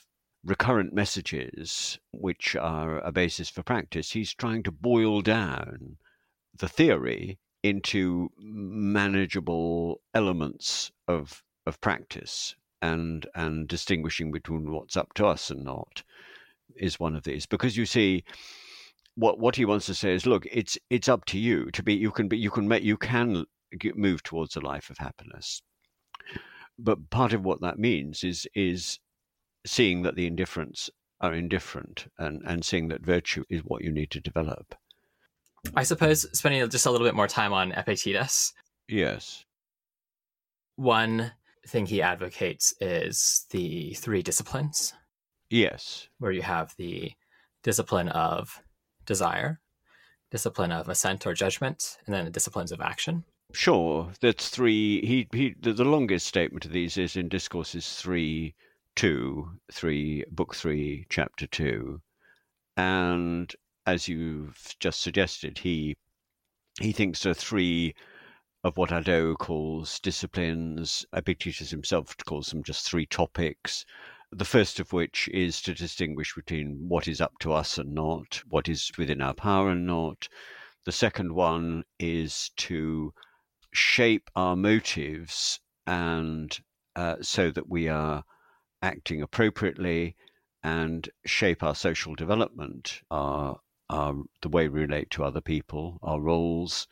recurrent 0.45 0.93
messages, 0.93 2.01
which 2.11 2.57
are 2.57 2.99
a 2.99 3.13
basis 3.13 3.49
for 3.49 3.63
practice. 3.63 4.11
He's 4.11 4.35
trying 4.35 4.65
to 4.65 4.73
boil 4.73 5.21
down 5.21 5.99
the 6.57 6.69
theory 6.69 7.39
into 7.63 8.31
manageable 8.37 10.01
elements 10.13 10.91
of 11.07 11.45
of 11.67 11.81
practice 11.81 12.57
and 12.83 13.29
and 13.37 13.69
distinguishing 13.69 14.33
between 14.33 14.73
what's 14.73 14.97
up 14.97 15.15
to 15.15 15.27
us 15.27 15.51
and 15.51 15.63
not 15.63 16.03
is 16.75 16.99
one 16.99 17.15
of 17.15 17.23
these 17.23 17.47
because 17.47 17.77
you 17.77 17.87
see 17.87 18.25
what 19.19 19.41
what 19.41 19.57
he 19.57 19.65
wants 19.65 19.87
to 19.87 19.95
say 19.95 20.15
is, 20.15 20.27
look, 20.27 20.47
it's 20.51 20.79
it's 20.91 21.09
up 21.09 21.25
to 21.27 21.39
you 21.39 21.71
to 21.73 21.83
be. 21.83 21.95
You 21.95 22.13
can 22.13 22.29
be. 22.29 22.39
You 22.39 22.51
can 22.51 22.69
make. 22.69 22.85
You 22.85 22.97
can 22.97 23.45
move 23.97 24.23
towards 24.23 24.55
a 24.55 24.61
life 24.61 24.91
of 24.91 24.99
happiness. 24.99 25.61
But 26.79 27.11
part 27.11 27.33
of 27.33 27.45
what 27.45 27.61
that 27.61 27.79
means 27.79 28.23
is 28.23 28.47
is 28.55 29.01
seeing 29.67 30.03
that 30.03 30.15
the 30.15 30.31
indifferents 30.31 30.89
are 31.21 31.35
indifferent 31.35 32.07
and 32.17 32.43
and 32.47 32.65
seeing 32.65 32.89
that 32.89 33.05
virtue 33.05 33.43
is 33.51 33.63
what 33.65 33.83
you 33.83 33.91
need 33.91 34.13
to 34.13 34.21
develop. 34.21 34.77
I 35.75 35.83
suppose 35.83 36.25
spending 36.39 36.69
just 36.71 36.87
a 36.87 36.91
little 36.91 37.07
bit 37.07 37.17
more 37.17 37.27
time 37.27 37.53
on 37.53 37.73
Epictetus. 37.73 38.53
Yes. 38.87 39.45
One 40.77 41.33
thing 41.67 41.87
he 41.87 42.01
advocates 42.01 42.73
is 42.81 43.47
the 43.51 43.95
three 43.95 44.23
disciplines. 44.23 44.95
Yes. 45.51 46.09
Where 46.19 46.31
you 46.31 46.43
have 46.43 46.77
the 46.77 47.13
discipline 47.65 48.11
of 48.11 48.63
desire, 49.09 49.59
discipline 50.31 50.71
of 50.71 50.89
assent 50.89 51.27
or 51.27 51.35
judgment, 51.35 51.97
and 52.07 52.15
then 52.15 52.25
the 52.27 52.31
disciplines 52.31 52.71
of 52.71 52.81
action. 52.81 53.25
Sure, 53.53 54.13
that's 54.21 54.51
three. 54.51 55.01
He 55.05 55.27
he. 55.33 55.55
The, 55.59 55.73
the 55.73 55.85
longest 55.85 56.27
statement 56.27 56.67
of 56.67 56.73
these 56.73 56.99
is 56.99 57.17
in 57.17 57.29
Discourses 57.29 57.95
three, 57.95 58.55
two, 58.95 59.51
three, 59.73 60.25
book 60.31 60.55
three, 60.55 61.07
chapter 61.09 61.47
two, 61.47 62.03
and 62.77 63.53
as 63.87 64.07
you've 64.07 64.77
just 64.81 65.01
suggested, 65.01 65.57
he 65.57 65.97
he 66.79 66.93
thinks 66.93 67.23
there 67.23 67.31
are 67.31 67.35
three 67.35 67.95
of 68.65 68.77
what 68.77 68.91
Hadot 68.91 69.39
calls 69.39 69.99
disciplines. 70.01 71.07
Epictetus 71.15 71.71
himself 71.71 72.15
calls 72.27 72.51
them 72.51 72.63
just 72.63 72.87
three 72.87 73.07
topics. 73.07 73.87
The 74.31 74.45
first 74.45 74.79
of 74.79 74.93
which 74.93 75.27
is 75.29 75.63
to 75.63 75.73
distinguish 75.73 76.35
between 76.35 76.87
what 76.87 77.09
is 77.09 77.19
up 77.21 77.39
to 77.39 77.55
us 77.55 77.79
and 77.79 77.95
not, 77.95 78.43
what 78.47 78.69
is 78.69 78.93
within 78.99 79.23
our 79.23 79.33
power 79.33 79.71
and 79.71 79.87
not. 79.87 80.29
The 80.85 80.93
second 80.93 81.33
one 81.33 81.85
is 81.99 82.51
to 82.57 83.15
shape 83.73 84.31
our 84.37 84.55
motives 84.55 85.61
and 85.87 86.59
uh, 86.95 87.17
so 87.23 87.51
that 87.51 87.71
we 87.71 87.89
are 87.89 88.25
acting 88.83 89.23
appropriately 89.23 90.15
and 90.63 91.09
shape 91.25 91.63
our 91.63 91.75
social 91.75 92.15
development, 92.15 93.01
our, 93.11 93.61
our 93.89 94.15
the 94.43 94.51
way 94.51 94.69
we 94.69 94.81
relate 94.81 95.11
to 95.13 95.25
other 95.25 95.41
people, 95.41 95.99
our 96.03 96.21
roles. 96.21 96.87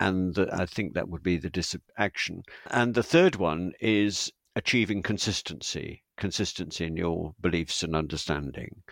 And 0.00 0.34
the, 0.34 0.48
I 0.52 0.66
think 0.66 0.94
that 0.94 1.08
would 1.08 1.22
be 1.22 1.36
the 1.36 1.50
dis- 1.50 1.76
action. 1.96 2.42
And 2.66 2.94
the 2.94 3.04
third 3.04 3.36
one 3.36 3.72
is 3.80 4.32
achieving 4.56 5.02
consistency 5.02 6.02
consistency 6.20 6.84
in 6.84 6.96
your 6.96 7.34
beliefs 7.40 7.82
and 7.82 7.96
understanding. 7.96 8.82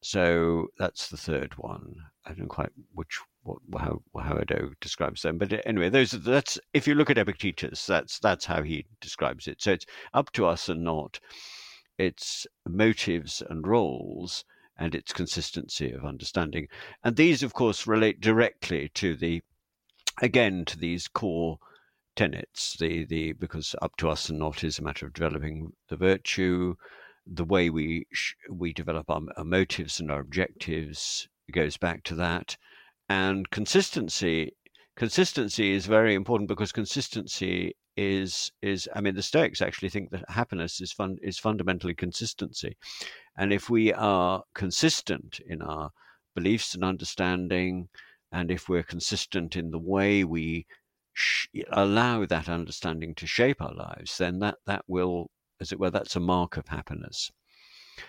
So 0.00 0.68
that's 0.78 1.08
the 1.08 1.16
third 1.18 1.52
one. 1.58 1.96
I 2.24 2.32
don't 2.32 2.48
quite 2.48 2.72
which 2.94 3.20
what 3.42 3.58
how 3.78 4.02
how 4.16 4.34
Hadot 4.34 4.74
describes 4.80 5.22
them. 5.22 5.38
But 5.38 5.64
anyway, 5.66 5.90
those 5.90 6.12
that's 6.12 6.58
if 6.72 6.88
you 6.88 6.94
look 6.94 7.10
at 7.10 7.18
Epictetus, 7.18 7.86
that's 7.86 8.18
that's 8.18 8.46
how 8.46 8.62
he 8.62 8.86
describes 9.00 9.46
it. 9.46 9.60
So 9.60 9.72
it's 9.72 9.86
up 10.14 10.32
to 10.32 10.46
us 10.46 10.68
and 10.68 10.82
not 10.82 11.20
its 11.98 12.46
motives 12.66 13.42
and 13.48 13.66
roles 13.66 14.44
and 14.76 14.94
its 14.94 15.12
consistency 15.12 15.92
of 15.92 16.04
understanding. 16.04 16.68
And 17.04 17.14
these, 17.14 17.42
of 17.42 17.52
course, 17.52 17.86
relate 17.86 18.20
directly 18.20 18.90
to 18.94 19.14
the 19.14 19.42
again 20.20 20.64
to 20.66 20.78
these 20.78 21.08
core 21.08 21.58
tenets. 22.16 22.76
The 22.78 23.04
the 23.04 23.32
because 23.32 23.74
up 23.82 23.96
to 23.98 24.08
us 24.08 24.28
and 24.28 24.38
not 24.38 24.64
is 24.64 24.78
a 24.78 24.82
matter 24.82 25.06
of 25.06 25.12
developing 25.12 25.72
the 25.88 25.96
virtue, 25.96 26.74
the 27.26 27.44
way 27.44 27.70
we 27.70 28.06
sh- 28.12 28.34
we 28.50 28.72
develop 28.72 29.10
our, 29.10 29.22
our 29.36 29.44
motives 29.44 30.00
and 30.00 30.10
our 30.10 30.20
objectives 30.20 31.28
goes 31.52 31.76
back 31.76 32.02
to 32.04 32.14
that 32.14 32.56
and 33.08 33.50
consistency 33.50 34.52
consistency 34.96 35.72
is 35.72 35.86
very 35.86 36.14
important 36.14 36.48
because 36.48 36.72
consistency 36.72 37.74
is 37.96 38.50
is 38.62 38.88
I 38.94 39.00
mean 39.00 39.14
the 39.14 39.22
Stoics 39.22 39.60
actually 39.60 39.90
think 39.90 40.10
that 40.10 40.24
happiness 40.28 40.80
is 40.80 40.92
fun 40.92 41.18
is 41.22 41.38
fundamentally 41.38 41.94
consistency, 41.94 42.76
and 43.36 43.52
if 43.52 43.68
we 43.68 43.92
are 43.92 44.42
consistent 44.54 45.40
in 45.46 45.60
our 45.60 45.90
beliefs 46.34 46.74
and 46.74 46.84
understanding, 46.84 47.88
and 48.30 48.50
if 48.50 48.68
we're 48.68 48.82
consistent 48.82 49.56
in 49.56 49.70
the 49.70 49.78
way 49.78 50.24
we 50.24 50.66
sh- 51.12 51.46
allow 51.70 52.26
that 52.26 52.48
understanding 52.48 53.14
to 53.16 53.26
shape 53.26 53.60
our 53.62 53.74
lives, 53.74 54.18
then 54.18 54.38
that 54.40 54.56
that 54.66 54.84
will, 54.88 55.30
as 55.60 55.72
it 55.72 55.80
were, 55.80 55.90
that's 55.90 56.16
a 56.16 56.20
mark 56.20 56.56
of 56.56 56.68
happiness. 56.68 57.30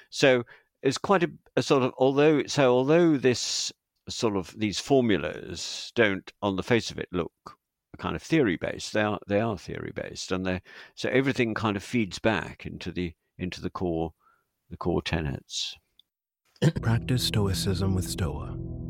So 0.09 0.43
it's 0.81 0.97
quite 0.97 1.23
a, 1.23 1.31
a 1.55 1.63
sort 1.63 1.83
of 1.83 1.93
although 1.97 2.43
so 2.47 2.71
although 2.73 3.17
this 3.17 3.71
sort 4.09 4.35
of 4.35 4.53
these 4.57 4.79
formulas 4.79 5.91
don't, 5.95 6.31
on 6.41 6.55
the 6.55 6.63
face 6.63 6.91
of 6.91 6.99
it, 6.99 7.07
look 7.11 7.31
kind 7.97 8.15
of 8.15 8.21
theory 8.21 8.57
based. 8.57 8.93
They 8.93 9.01
are 9.01 9.19
they 9.27 9.39
are 9.39 9.57
theory 9.57 9.91
based, 9.95 10.31
and 10.31 10.45
they 10.45 10.61
so 10.95 11.09
everything 11.09 11.53
kind 11.53 11.77
of 11.77 11.83
feeds 11.83 12.19
back 12.19 12.65
into 12.65 12.91
the 12.91 13.13
into 13.37 13.61
the 13.61 13.69
core 13.69 14.13
the 14.69 14.77
core 14.77 15.01
tenets. 15.01 15.75
Practice 16.81 17.23
Stoicism 17.23 17.95
with 17.95 18.09
Stoa. 18.09 18.82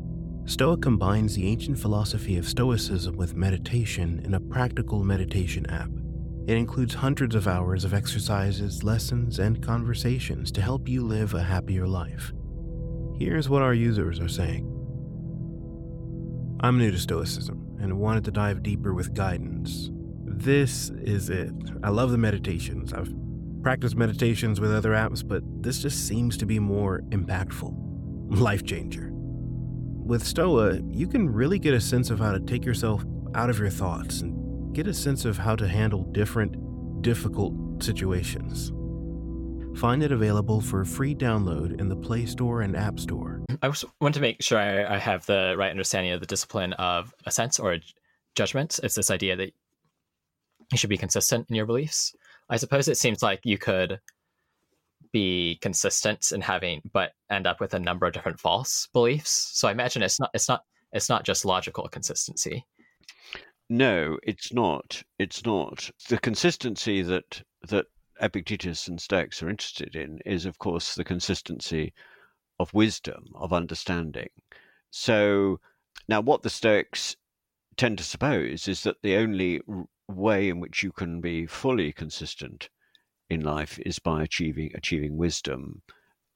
Stoa 0.46 0.76
combines 0.76 1.34
the 1.34 1.48
ancient 1.48 1.78
philosophy 1.78 2.36
of 2.36 2.46
Stoicism 2.46 3.16
with 3.16 3.34
meditation 3.34 4.20
in 4.24 4.34
a 4.34 4.40
practical 4.40 5.02
meditation 5.02 5.64
app. 5.70 5.88
It 6.46 6.58
includes 6.58 6.92
hundreds 6.92 7.34
of 7.34 7.48
hours 7.48 7.82
of 7.82 7.94
exercises, 7.94 8.84
lessons, 8.84 9.38
and 9.38 9.62
conversations 9.62 10.52
to 10.52 10.60
help 10.60 10.86
you 10.86 11.02
live 11.02 11.32
a 11.32 11.42
happier 11.42 11.86
life. 11.86 12.30
Here's 13.18 13.48
what 13.48 13.62
our 13.62 13.72
users 13.72 14.20
are 14.20 14.28
saying. 14.28 14.70
I'm 16.60 16.76
new 16.76 16.90
to 16.90 16.98
Stoicism 16.98 17.78
and 17.80 17.98
wanted 17.98 18.24
to 18.24 18.30
dive 18.30 18.62
deeper 18.62 18.92
with 18.92 19.14
guidance. 19.14 19.88
This 20.26 20.90
is 20.90 21.30
it. 21.30 21.54
I 21.82 21.88
love 21.88 22.10
the 22.10 22.18
meditations. 22.18 22.92
I've 22.92 23.14
practiced 23.62 23.96
meditations 23.96 24.60
with 24.60 24.74
other 24.74 24.90
apps, 24.90 25.26
but 25.26 25.42
this 25.62 25.80
just 25.80 26.06
seems 26.06 26.36
to 26.36 26.44
be 26.44 26.58
more 26.58 27.00
impactful. 27.08 27.74
Life 28.38 28.64
changer. 28.66 29.13
With 30.04 30.22
Stoa, 30.22 30.80
you 30.90 31.06
can 31.06 31.32
really 31.32 31.58
get 31.58 31.72
assent 31.72 32.10
of 32.10 32.18
how 32.18 32.32
to 32.32 32.40
take 32.40 32.66
yourself 32.66 33.02
out 33.34 33.48
of 33.48 33.58
your 33.58 33.70
thoughts 33.70 34.20
and 34.20 34.74
get 34.74 34.86
a 34.86 34.92
sense 34.92 35.24
of 35.24 35.38
how 35.38 35.56
to 35.56 35.66
handle 35.66 36.02
different, 36.02 37.00
difficult 37.00 37.54
situations. 37.82 38.70
Find 39.80 40.02
it 40.02 40.12
available 40.12 40.60
for 40.60 40.84
free 40.84 41.14
download 41.14 41.80
in 41.80 41.88
the 41.88 41.96
Play 41.96 42.26
Store 42.26 42.60
and 42.60 42.76
App 42.76 43.00
Store. 43.00 43.40
I 43.62 43.72
want 43.98 44.14
to 44.14 44.20
make 44.20 44.42
sure 44.42 44.58
I, 44.58 44.96
I 44.96 44.98
have 44.98 45.24
the 45.24 45.54
right 45.56 45.70
understanding 45.70 46.12
of 46.12 46.20
the 46.20 46.26
discipline 46.26 46.74
of 46.74 47.14
a 47.24 47.30
sense 47.30 47.58
or 47.58 47.72
a 47.72 47.80
judgment. 48.34 48.78
It's 48.82 48.96
this 48.96 49.10
idea 49.10 49.36
that 49.36 49.54
you 50.70 50.76
should 50.76 50.90
be 50.90 50.98
consistent 50.98 51.46
in 51.48 51.56
your 51.56 51.64
beliefs. 51.64 52.14
I 52.50 52.58
suppose 52.58 52.88
it 52.88 52.98
seems 52.98 53.22
like 53.22 53.40
you 53.44 53.56
could 53.56 54.00
be 55.14 55.56
consistent 55.62 56.32
in 56.32 56.40
having, 56.40 56.82
but 56.92 57.12
end 57.30 57.46
up 57.46 57.60
with 57.60 57.72
a 57.72 57.78
number 57.78 58.04
of 58.04 58.12
different 58.12 58.40
false 58.40 58.88
beliefs. 58.92 59.50
So 59.54 59.68
I 59.68 59.70
imagine 59.70 60.02
it's 60.02 60.18
not 60.18 60.30
it's 60.34 60.48
not 60.48 60.64
it's 60.92 61.08
not 61.08 61.24
just 61.24 61.44
logical 61.44 61.88
consistency. 61.88 62.66
No, 63.70 64.18
it's 64.24 64.52
not. 64.52 65.00
It's 65.20 65.46
not 65.46 65.88
the 66.08 66.18
consistency 66.18 67.00
that 67.02 67.42
that 67.68 67.86
Epictetus 68.20 68.88
and 68.88 69.00
Stoics 69.00 69.40
are 69.40 69.48
interested 69.48 69.94
in 69.94 70.18
is, 70.26 70.46
of 70.46 70.58
course, 70.58 70.96
the 70.96 71.04
consistency 71.04 71.92
of 72.58 72.74
wisdom, 72.74 73.24
of 73.36 73.52
understanding. 73.52 74.30
So 74.90 75.60
now, 76.08 76.22
what 76.22 76.42
the 76.42 76.50
Stoics 76.50 77.14
tend 77.76 77.98
to 77.98 78.04
suppose 78.04 78.66
is 78.66 78.82
that 78.82 78.96
the 79.02 79.14
only 79.14 79.60
way 80.08 80.48
in 80.48 80.58
which 80.58 80.82
you 80.82 80.90
can 80.90 81.20
be 81.20 81.46
fully 81.46 81.92
consistent 81.92 82.68
in 83.30 83.40
life 83.40 83.78
is 83.80 83.98
by 83.98 84.22
achieving 84.22 84.70
achieving 84.74 85.16
wisdom 85.16 85.82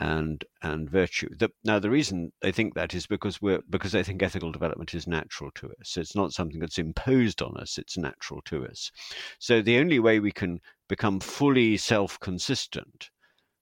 and 0.00 0.44
and 0.62 0.88
virtue. 0.88 1.28
The, 1.36 1.50
now, 1.64 1.78
the 1.78 1.90
reason 1.90 2.32
they 2.40 2.52
think 2.52 2.74
that 2.74 2.94
is 2.94 3.06
because 3.06 3.42
we're 3.42 3.62
because 3.68 3.92
they 3.92 4.02
think 4.02 4.22
ethical 4.22 4.52
development 4.52 4.94
is 4.94 5.06
natural 5.06 5.50
to 5.56 5.72
us. 5.80 5.96
It's 5.96 6.14
not 6.14 6.32
something 6.32 6.60
that's 6.60 6.78
imposed 6.78 7.42
on 7.42 7.56
us; 7.56 7.78
it's 7.78 7.98
natural 7.98 8.40
to 8.42 8.66
us. 8.66 8.92
So 9.38 9.60
the 9.60 9.78
only 9.78 9.98
way 9.98 10.20
we 10.20 10.32
can 10.32 10.60
become 10.88 11.20
fully 11.20 11.76
self-consistent, 11.76 13.10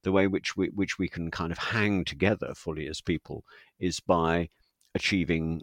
the 0.03 0.13
way 0.13 0.27
which 0.27 0.57
we 0.57 0.69
which 0.69 0.99
we 0.99 1.09
can 1.09 1.31
kind 1.31 1.53
of 1.53 1.59
hang 1.59 2.05
together 2.05 2.53
fully 2.55 2.87
as 2.87 3.01
people, 3.01 3.45
is 3.79 4.01
by 4.01 4.51
achieving 4.95 5.63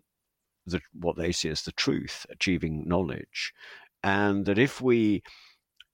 the 0.66 0.82
what 0.94 1.18
they 1.18 1.32
see 1.32 1.50
as 1.50 1.64
the 1.64 1.72
truth, 1.72 2.26
achieving 2.32 2.88
knowledge, 2.88 3.54
and 4.04 4.46
that 4.46 4.58
if 4.58 4.82
we 4.82 5.22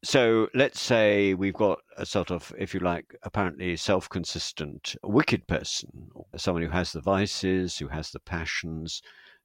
so 0.03 0.47
let's 0.53 0.79
say 0.79 1.33
we've 1.33 1.53
got 1.53 1.79
a 1.97 2.05
sort 2.05 2.31
of, 2.31 2.53
if 2.57 2.73
you 2.73 2.79
like, 2.79 3.15
apparently 3.23 3.75
self 3.75 4.07
consistent, 4.09 4.95
wicked 5.03 5.45
person, 5.47 5.89
someone 6.37 6.63
who 6.63 6.69
has 6.69 6.93
the 6.93 7.01
vices, 7.01 7.77
who 7.77 7.89
has 7.89 8.11
the 8.11 8.19
passions. 8.19 9.01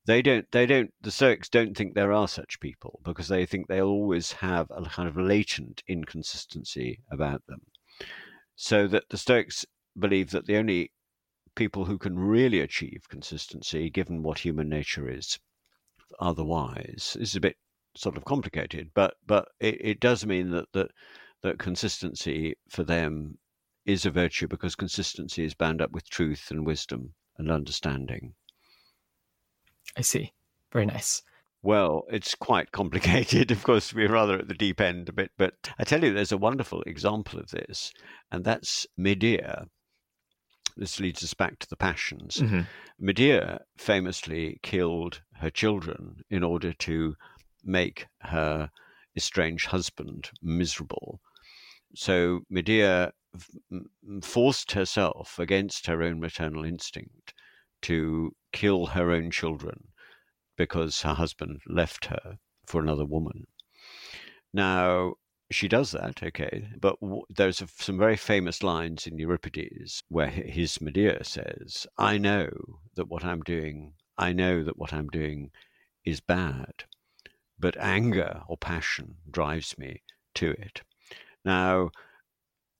They 0.06 0.22
don't, 0.22 0.46
they 0.52 0.66
don't, 0.66 0.92
the 1.00 1.10
Stoics 1.10 1.48
don't 1.48 1.76
think 1.76 1.94
there 1.94 2.12
are 2.12 2.28
such 2.28 2.60
people 2.60 3.00
because 3.04 3.28
they 3.28 3.46
think 3.46 3.66
they'll 3.66 3.86
always 3.86 4.32
have 4.32 4.70
a 4.70 4.84
kind 4.84 5.08
of 5.08 5.16
latent 5.16 5.82
inconsistency 5.88 7.00
about 7.10 7.42
them. 7.48 7.62
So 8.54 8.86
that 8.88 9.08
the 9.08 9.16
Stoics 9.16 9.64
believe 9.98 10.30
that 10.30 10.46
the 10.46 10.56
only 10.56 10.92
people 11.56 11.86
who 11.86 11.98
can 11.98 12.18
really 12.18 12.60
achieve 12.60 13.08
consistency, 13.08 13.90
given 13.90 14.22
what 14.22 14.40
human 14.40 14.68
nature 14.68 15.08
is, 15.08 15.38
otherwise, 16.20 17.16
is 17.18 17.34
a 17.34 17.40
bit 17.40 17.56
sort 17.96 18.16
of 18.16 18.24
complicated, 18.24 18.90
but 18.94 19.14
but 19.26 19.48
it, 19.60 19.78
it 19.80 20.00
does 20.00 20.26
mean 20.26 20.50
that 20.50 20.66
that 20.72 20.90
that 21.42 21.58
consistency 21.58 22.54
for 22.68 22.82
them 22.82 23.38
is 23.84 24.06
a 24.06 24.10
virtue 24.10 24.48
because 24.48 24.74
consistency 24.74 25.44
is 25.44 25.54
bound 25.54 25.82
up 25.82 25.92
with 25.92 26.08
truth 26.08 26.50
and 26.50 26.66
wisdom 26.66 27.14
and 27.36 27.50
understanding. 27.50 28.34
I 29.96 30.00
see. 30.00 30.32
Very 30.72 30.86
nice. 30.86 31.22
Well, 31.62 32.04
it's 32.10 32.34
quite 32.34 32.72
complicated. 32.72 33.50
Of 33.52 33.62
course, 33.62 33.94
we're 33.94 34.12
rather 34.12 34.38
at 34.38 34.48
the 34.48 34.54
deep 34.54 34.80
end 34.80 35.08
a 35.08 35.12
bit, 35.12 35.30
but 35.38 35.54
I 35.78 35.84
tell 35.84 36.04
you, 36.04 36.12
there's 36.12 36.32
a 36.32 36.36
wonderful 36.36 36.82
example 36.82 37.38
of 37.38 37.50
this, 37.50 37.92
and 38.30 38.44
that's 38.44 38.86
Medea. 38.96 39.66
This 40.76 40.98
leads 40.98 41.22
us 41.22 41.34
back 41.34 41.58
to 41.60 41.68
the 41.68 41.76
passions. 41.76 42.36
Mm-hmm. 42.36 42.62
Medea 42.98 43.60
famously 43.78 44.58
killed 44.62 45.22
her 45.40 45.50
children 45.50 46.22
in 46.28 46.42
order 46.42 46.72
to 46.72 47.14
make 47.64 48.06
her 48.20 48.70
estranged 49.16 49.66
husband 49.66 50.30
miserable. 50.42 51.20
So 51.94 52.40
Medea 52.50 53.12
forced 54.22 54.72
herself 54.72 55.38
against 55.38 55.86
her 55.86 56.02
own 56.02 56.20
maternal 56.20 56.64
instinct 56.64 57.34
to 57.82 58.34
kill 58.52 58.86
her 58.86 59.10
own 59.10 59.30
children 59.30 59.88
because 60.56 61.02
her 61.02 61.14
husband 61.14 61.60
left 61.66 62.06
her 62.06 62.38
for 62.66 62.80
another 62.80 63.04
woman. 63.04 63.46
Now, 64.52 65.14
she 65.50 65.68
does 65.68 65.90
that, 65.90 66.22
okay, 66.22 66.68
but 66.80 66.98
w- 67.00 67.22
there's 67.28 67.62
some 67.76 67.98
very 67.98 68.16
famous 68.16 68.62
lines 68.62 69.06
in 69.06 69.18
Euripides 69.18 70.02
where 70.08 70.28
his 70.28 70.80
Medea 70.80 71.22
says, 71.24 71.86
I 71.98 72.18
know 72.18 72.50
that 72.94 73.08
what 73.08 73.24
I'm 73.24 73.42
doing, 73.42 73.94
I 74.16 74.32
know 74.32 74.64
that 74.64 74.78
what 74.78 74.92
I'm 74.92 75.08
doing 75.08 75.50
is 76.04 76.20
bad 76.20 76.84
but 77.64 77.78
anger 77.78 78.42
or 78.46 78.58
passion 78.58 79.14
drives 79.30 79.78
me 79.78 80.02
to 80.34 80.50
it. 80.50 80.82
Now, 81.46 81.92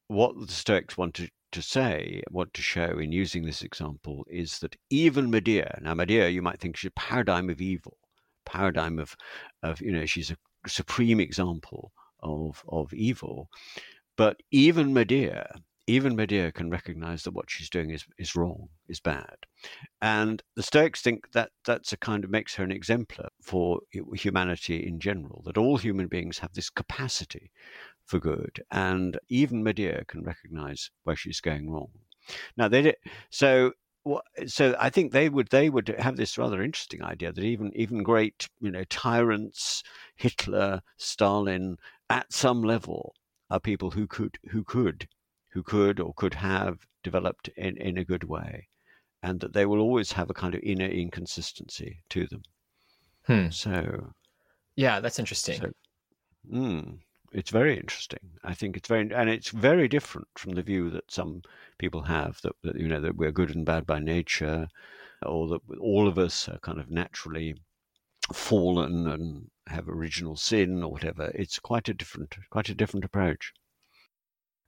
what 0.09 0.35
the 0.39 0.53
Stoics 0.53 0.99
wanted 0.99 1.31
to, 1.53 1.63
say, 1.63 2.23
want 2.31 2.53
to 2.53 2.61
show 2.61 2.99
in 2.99 3.11
using 3.11 3.47
this 3.47 3.63
example 3.63 4.27
is 4.29 4.59
that 4.59 4.77
even 4.91 5.31
Medea, 5.31 5.79
now 5.81 5.95
Medea, 5.95 6.29
you 6.29 6.43
might 6.43 6.61
think 6.61 6.77
she's 6.77 6.89
a 6.89 7.01
paradigm 7.01 7.49
of 7.49 7.63
evil, 7.63 7.97
paradigm 8.45 8.99
of, 8.99 9.17
of 9.63 9.81
you 9.81 9.91
know, 9.91 10.05
she's 10.05 10.31
a 10.31 10.37
supreme 10.69 11.19
example 11.19 11.91
of, 12.23 12.63
of 12.69 12.93
evil. 12.93 13.49
But 14.19 14.37
even 14.51 14.93
Medea, 14.93 15.63
even 15.87 16.17
Medea 16.17 16.51
can 16.51 16.71
recognize 16.71 17.25
that 17.25 17.33
what 17.33 17.51
she's 17.51 17.69
doing 17.69 17.91
is, 17.91 18.05
is 18.19 18.35
wrong, 18.35 18.69
is 18.89 19.01
bad. 19.01 19.37
And 20.01 20.43
the 20.57 20.63
Stoics 20.63 21.03
think 21.03 21.33
that 21.33 21.51
that's 21.67 21.93
a 21.93 21.97
kind 21.97 22.25
of 22.25 22.31
makes 22.31 22.55
her 22.55 22.65
an 22.65 22.73
exemplar 22.73 23.29
for 23.43 23.81
humanity 24.15 24.87
in 24.87 24.99
general, 24.99 25.43
that 25.45 25.59
all 25.59 25.77
human 25.77 26.07
beings 26.09 26.39
have 26.39 26.55
this 26.55 26.71
capacity 26.71 27.51
for 28.07 28.19
good. 28.19 28.63
And 28.71 29.19
even 29.29 29.63
Medea 29.63 30.05
can 30.07 30.23
recognize 30.23 30.91
where 31.03 31.17
she's 31.17 31.41
going 31.41 31.71
wrong. 31.71 31.91
Now, 32.57 32.69
they 32.69 32.83
did, 32.83 32.97
so 33.31 33.73
so 34.47 34.77
I 34.79 34.91
think 34.91 35.13
they 35.13 35.29
would 35.29 35.49
they 35.49 35.71
would 35.71 35.89
have 35.99 36.17
this 36.17 36.37
rather 36.37 36.63
interesting 36.63 37.03
idea 37.03 37.33
that 37.33 37.43
even 37.43 37.73
even 37.75 38.03
great 38.03 38.49
you 38.61 38.71
know 38.71 38.85
tyrants 38.85 39.83
Hitler 40.17 40.83
Stalin 40.99 41.79
at 42.11 42.31
some 42.33 42.63
level 42.63 43.15
are 43.51 43.61
people 43.61 43.91
who 43.91 44.07
could 44.07 44.39
who 44.51 44.63
could 44.63 45.09
who 45.55 45.63
could 45.63 46.01
or 46.01 46.13
could 46.15 46.35
have 46.35 46.81
developed 47.05 47.49
in, 47.57 47.77
in 47.77 47.97
a 47.97 48.05
good 48.05 48.25
way, 48.25 48.67
and 49.23 49.39
that 49.39 49.53
they 49.53 49.65
will 49.65 49.79
always 49.79 50.11
have 50.13 50.29
a 50.29 50.35
kind 50.35 50.55
of 50.55 50.61
inner 50.65 50.87
inconsistency 50.87 52.03
to 52.11 52.27
them. 52.27 52.43
Hmm. 53.27 53.51
So, 53.51 54.13
yeah, 54.75 54.99
that's 54.99 55.21
interesting. 55.21 55.61
So, 55.61 55.71
mm, 56.53 56.99
it's 57.33 57.51
very 57.51 57.79
interesting. 57.79 58.19
I 58.43 58.53
think 58.53 58.77
it's 58.77 58.89
very, 58.89 59.09
and 59.15 59.31
it's 59.31 59.51
very 59.51 59.87
different 59.87 60.27
from 60.37 60.53
the 60.55 60.63
view 60.63 60.91
that 60.91 61.09
some 61.09 61.43
people 61.79 62.03
have 62.03 62.41
that, 62.43 62.57
that 62.65 62.77
you 62.77 62.89
know 62.89 63.01
that 63.01 63.17
we're 63.17 63.31
good 63.31 63.55
and 63.55 63.65
bad 63.65 63.87
by 63.87 64.01
nature, 64.01 64.67
or 65.25 65.47
that 65.49 65.61
all 65.79 66.09
of 66.09 66.19
us 66.19 66.49
are 66.49 66.59
kind 66.59 66.81
of 66.81 66.91
naturally 66.91 67.55
fallen 68.33 69.07
and 69.07 69.49
have 69.69 69.89
original 69.89 70.37
sin 70.37 70.83
or 70.83 70.91
whatever. 70.91 71.31
It's 71.35 71.61
quite 71.61 71.89
a 71.89 71.95
different, 71.95 72.35
quite 72.51 72.69
a 72.71 72.75
different 72.75 73.05
approach. 73.05 73.53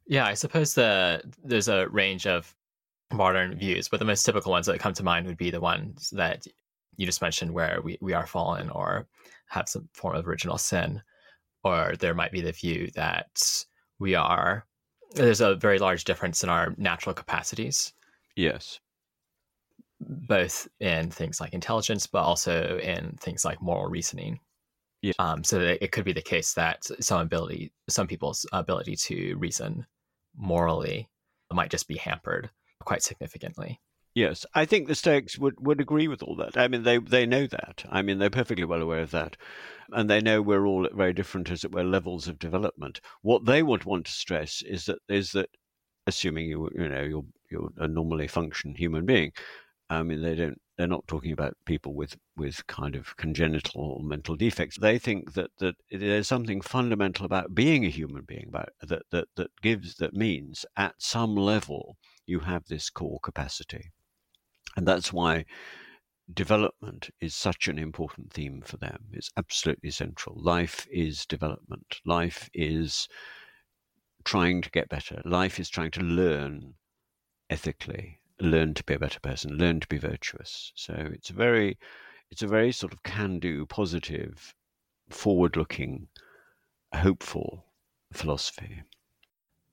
Yeah, 0.07 0.27
I 0.27 0.35
suppose 0.35 0.75
the 0.75 1.23
there's 1.43 1.69
a 1.69 1.89
range 1.89 2.27
of 2.27 2.55
modern 3.13 3.57
views, 3.59 3.89
but 3.89 3.99
the 3.99 4.07
most 4.07 4.25
typical 4.25 4.53
ones 4.53 4.67
that 4.67 4.79
come 4.79 4.95
to 4.95 5.03
mind 5.03 5.27
would 5.27 5.37
be 5.37 5.51
the 5.51 5.61
ones 5.61 6.11
that 6.11 6.47
you 6.97 7.07
just 7.07 7.23
mentioned, 7.23 7.53
where 7.53 7.81
we, 7.83 7.99
we 8.01 8.13
are 8.15 8.27
fallen 8.27 8.71
or 8.71 9.07
have 9.49 9.69
some 9.69 9.89
form 9.93 10.17
of 10.17 10.27
original 10.27 10.59
sin, 10.59 11.03
or 11.63 11.95
there 11.99 12.15
might 12.15 12.33
be 12.33 12.41
the 12.41 12.53
view 12.53 12.91
that 12.95 13.29
we 13.99 14.15
are. 14.15 14.65
There's 15.13 15.41
a 15.41 15.57
very 15.57 15.79
large 15.79 16.05
difference 16.05 16.43
in 16.43 16.49
our 16.49 16.75
natural 16.79 17.15
capacities. 17.15 17.93
Yes. 18.35 18.81
Both 20.01 20.69
in 20.81 21.11
things 21.11 21.41
like 21.41 21.55
intelligence, 21.55 22.07
but 22.07 22.23
also 22.23 22.79
in 22.79 23.17
things 23.21 23.45
like 23.45 23.63
moral 23.63 23.89
reasoning. 23.89 24.41
Yeah. 25.03 25.13
Um, 25.19 25.45
so 25.45 25.61
it 25.61 25.93
could 25.93 26.05
be 26.05 26.13
the 26.13 26.23
case 26.23 26.55
that 26.55 26.85
some 27.01 27.21
ability, 27.21 27.73
some 27.89 28.07
people's 28.07 28.47
ability 28.53 28.97
to 28.97 29.37
reason 29.37 29.87
morally 30.37 31.09
might 31.53 31.71
just 31.71 31.89
be 31.89 31.97
hampered 31.97 32.51
quite 32.85 33.03
significantly. 33.03 33.81
Yes, 34.15 34.47
I 34.55 34.65
think 34.65 34.89
the 34.89 34.95
Stoics 34.95 35.39
would, 35.39 35.55
would 35.61 35.79
agree 35.79 36.09
with 36.09 36.23
all 36.23 36.37
that. 36.37 36.57
I 36.57 36.69
mean, 36.69 36.85
they 36.85 36.97
they 36.97 37.27
know 37.27 37.47
that. 37.47 37.85
I 37.91 38.01
mean, 38.01 38.19
they're 38.19 38.31
perfectly 38.31 38.65
well 38.65 38.81
aware 38.81 39.01
of 39.01 39.11
that, 39.11 39.37
and 39.93 40.09
they 40.09 40.23
know 40.23 40.41
we're 40.41 40.67
all 40.67 40.87
at 40.87 40.95
very 40.95 41.13
different, 41.13 41.51
as 41.51 41.65
it 41.65 41.73
were, 41.73 41.85
levels 41.85 42.27
of 42.27 42.39
development. 42.39 43.01
What 43.21 43.45
they 43.45 43.63
would 43.63 43.85
want 43.85 44.07
to 44.07 44.13
stress 44.13 44.63
is 44.63 44.87
that 44.87 45.01
is 45.11 45.33
that, 45.33 45.51
assuming 46.07 46.47
you 46.47 46.71
you 46.75 46.89
know 46.89 47.03
you're 47.03 47.27
you're 47.51 47.71
a 47.77 47.87
normally 47.87 48.27
function 48.27 48.75
human 48.75 49.05
being, 49.05 49.33
I 49.91 50.03
mean, 50.03 50.23
they 50.23 50.35
don't. 50.35 50.61
They're 50.77 50.87
not 50.87 51.07
talking 51.07 51.33
about 51.33 51.57
people 51.65 51.95
with 51.95 52.17
with 52.37 52.67
kind 52.67 52.97
of 52.97 53.17
congenital 53.17 54.01
mental 54.05 54.37
defects. 54.37 54.79
They 54.79 54.99
think 54.99 55.33
that 55.35 55.51
that 55.59 55.77
there's 55.91 56.29
something 56.29 56.61
fundamental 56.61 57.25
about 57.25 57.55
being 57.55 57.85
a 57.85 57.91
human 57.91 58.23
being, 58.23 58.47
about 58.49 58.71
that 58.83 59.03
that 59.11 59.29
that 59.37 59.51
gives 59.63 59.97
that 59.97 60.13
means 60.13 60.67
at 60.77 60.95
some 60.99 61.35
level 61.35 61.97
you 62.27 62.41
have 62.41 62.65
this 62.67 62.91
core 62.91 63.21
capacity, 63.23 63.91
and 64.77 64.87
that's 64.87 65.13
why 65.13 65.45
development 66.35 67.09
is 67.21 67.35
such 67.35 67.69
an 67.69 67.79
important 67.79 68.33
theme 68.33 68.61
for 68.65 68.77
them. 68.77 68.99
It's 69.13 69.31
absolutely 69.37 69.91
central. 69.91 70.37
Life 70.43 70.87
is 70.91 71.25
development. 71.27 72.01
Life 72.05 72.51
is 72.53 73.09
trying 74.25 74.61
to 74.63 74.71
get 74.71 74.89
better. 74.89 75.23
Life 75.25 75.61
is 75.61 75.71
trying 75.71 75.93
to 75.93 76.01
learn 76.01 76.75
ethically 77.49 78.19
learn 78.41 78.75
to 78.75 78.85
be 78.85 78.95
a 78.95 78.99
better 78.99 79.21
person, 79.21 79.57
learn 79.57 79.81
to 79.81 79.89
be 79.89 79.99
virtuous. 79.99 80.73
So 80.75 80.95
it's 81.13 81.31
a 81.31 81.35
very, 81.35 81.79
it's 82.31 82.43
a 82.43 82.47
very 82.47 82.73
sort 82.73 82.93
of 82.93 83.03
can-do, 83.03 83.67
positive, 83.67 84.55
forward-looking, 85.11 86.09
hopeful 86.95 87.65
philosophy. 88.13 88.83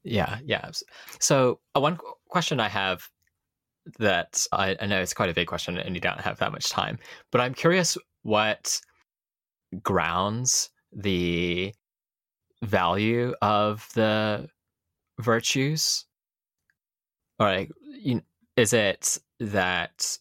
Yeah, 0.03 0.39
yeah. 0.45 0.71
So 1.19 1.59
uh, 1.75 1.79
one 1.79 1.97
question 2.27 2.59
I 2.59 2.69
have 2.69 3.09
that 3.99 4.45
I, 4.51 4.77
I 4.81 4.85
know 4.85 5.01
it's 5.01 5.13
quite 5.13 5.29
a 5.29 5.33
big 5.33 5.47
question, 5.47 5.77
and 5.77 5.95
you 5.95 6.01
don't 6.01 6.21
have 6.21 6.39
that 6.39 6.51
much 6.51 6.69
time, 6.69 6.99
but 7.31 7.41
I'm 7.41 7.53
curious 7.53 7.97
what 8.21 8.79
grounds 9.81 10.69
the 10.91 11.73
value 12.61 13.33
of 13.41 13.87
the 13.95 14.47
virtues 15.19 16.05
or 17.39 17.47
like 17.47 17.71
you, 17.83 18.21
is 18.55 18.73
it 18.73 19.17
that 19.39 20.17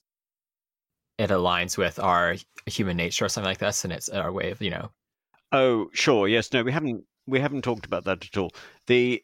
it 1.18 1.30
aligns 1.30 1.78
with 1.78 1.98
our 1.98 2.36
human 2.66 2.96
nature 2.96 3.24
or 3.24 3.28
something 3.28 3.48
like 3.48 3.58
this, 3.58 3.84
and 3.84 3.92
it's 3.92 4.08
our 4.08 4.32
way 4.32 4.50
of 4.50 4.60
you 4.60 4.70
know? 4.70 4.90
Oh, 5.52 5.90
sure. 5.92 6.28
Yes. 6.28 6.52
No, 6.52 6.62
we 6.62 6.72
haven't 6.72 7.04
we 7.26 7.40
haven't 7.40 7.62
talked 7.62 7.86
about 7.86 8.04
that 8.04 8.24
at 8.24 8.36
all. 8.36 8.52
The 8.86 9.22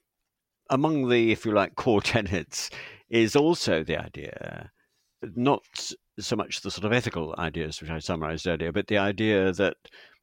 among 0.71 1.09
the, 1.09 1.33
if 1.33 1.47
you 1.47 1.53
like, 1.53 1.75
core 1.77 2.03
tenets 2.03 2.71
is 3.09 3.35
also 3.35 3.83
the 3.83 3.97
idea, 3.97 4.71
not 5.35 5.63
so 6.19 6.37
much 6.37 6.61
the 6.61 6.71
sort 6.71 6.85
of 6.85 6.93
ethical 6.93 7.35
ideas 7.39 7.81
which 7.81 7.91
I 7.91 7.99
summarized 8.01 8.47
earlier, 8.47 8.73
but 8.73 8.89
the 8.89 8.99
idea 8.99 9.53
that 9.53 9.77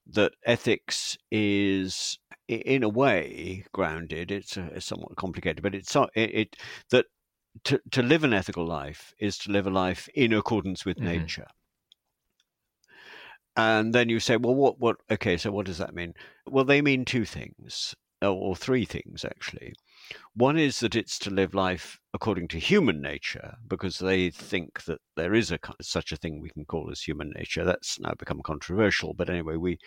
that 0.07 0.33
ethics 0.45 1.17
is 1.31 2.19
in 2.47 2.83
a 2.83 2.89
way 2.89 3.65
grounded. 3.73 4.31
It's, 4.31 4.55
uh, 4.55 4.79
somewhat 4.79 5.15
complicated, 5.15 5.63
but 5.63 5.73
it's 5.73 5.95
it, 5.95 6.09
it 6.15 6.55
that 6.91 7.07
to, 7.63 7.79
to 7.91 8.03
live 8.03 8.23
an 8.23 8.33
ethical 8.33 8.65
life 8.65 9.13
is 9.19 9.37
to 9.39 9.51
live 9.51 9.67
a 9.67 9.71
life 9.71 10.07
in 10.13 10.33
accordance 10.33 10.85
with 10.85 10.97
mm-hmm. 10.97 11.07
nature. 11.07 11.47
And 13.57 13.93
then 13.93 14.09
you 14.09 14.19
say, 14.19 14.35
well, 14.35 14.53
what, 14.53 14.79
what, 14.79 14.97
okay, 15.09 15.37
so 15.37 15.51
what 15.51 15.65
does 15.65 15.77
that 15.77 15.95
mean? 15.95 16.13
Well, 16.45 16.65
they 16.65 16.81
mean 16.81 17.05
two 17.05 17.23
things, 17.23 17.95
or 18.21 18.55
three 18.55 18.85
things 18.85 19.23
actually. 19.23 19.73
One 20.35 20.57
is 20.57 20.79
that 20.81 20.95
it's 20.95 21.17
to 21.19 21.29
live 21.29 21.53
life 21.53 21.99
according 22.13 22.49
to 22.49 22.59
human 22.59 23.01
nature, 23.01 23.55
because 23.67 23.97
they 23.97 24.29
think 24.29 24.83
that 24.85 24.99
there 25.15 25.33
is 25.33 25.51
a 25.51 25.59
such 25.81 26.11
a 26.11 26.17
thing 26.17 26.39
we 26.39 26.49
can 26.49 26.65
call 26.65 26.89
as 26.91 27.01
human 27.01 27.31
nature. 27.35 27.63
That's 27.63 27.99
now 27.99 28.13
become 28.17 28.41
controversial, 28.43 29.13
but 29.13 29.29
anyway, 29.29 29.55
we 29.55 29.79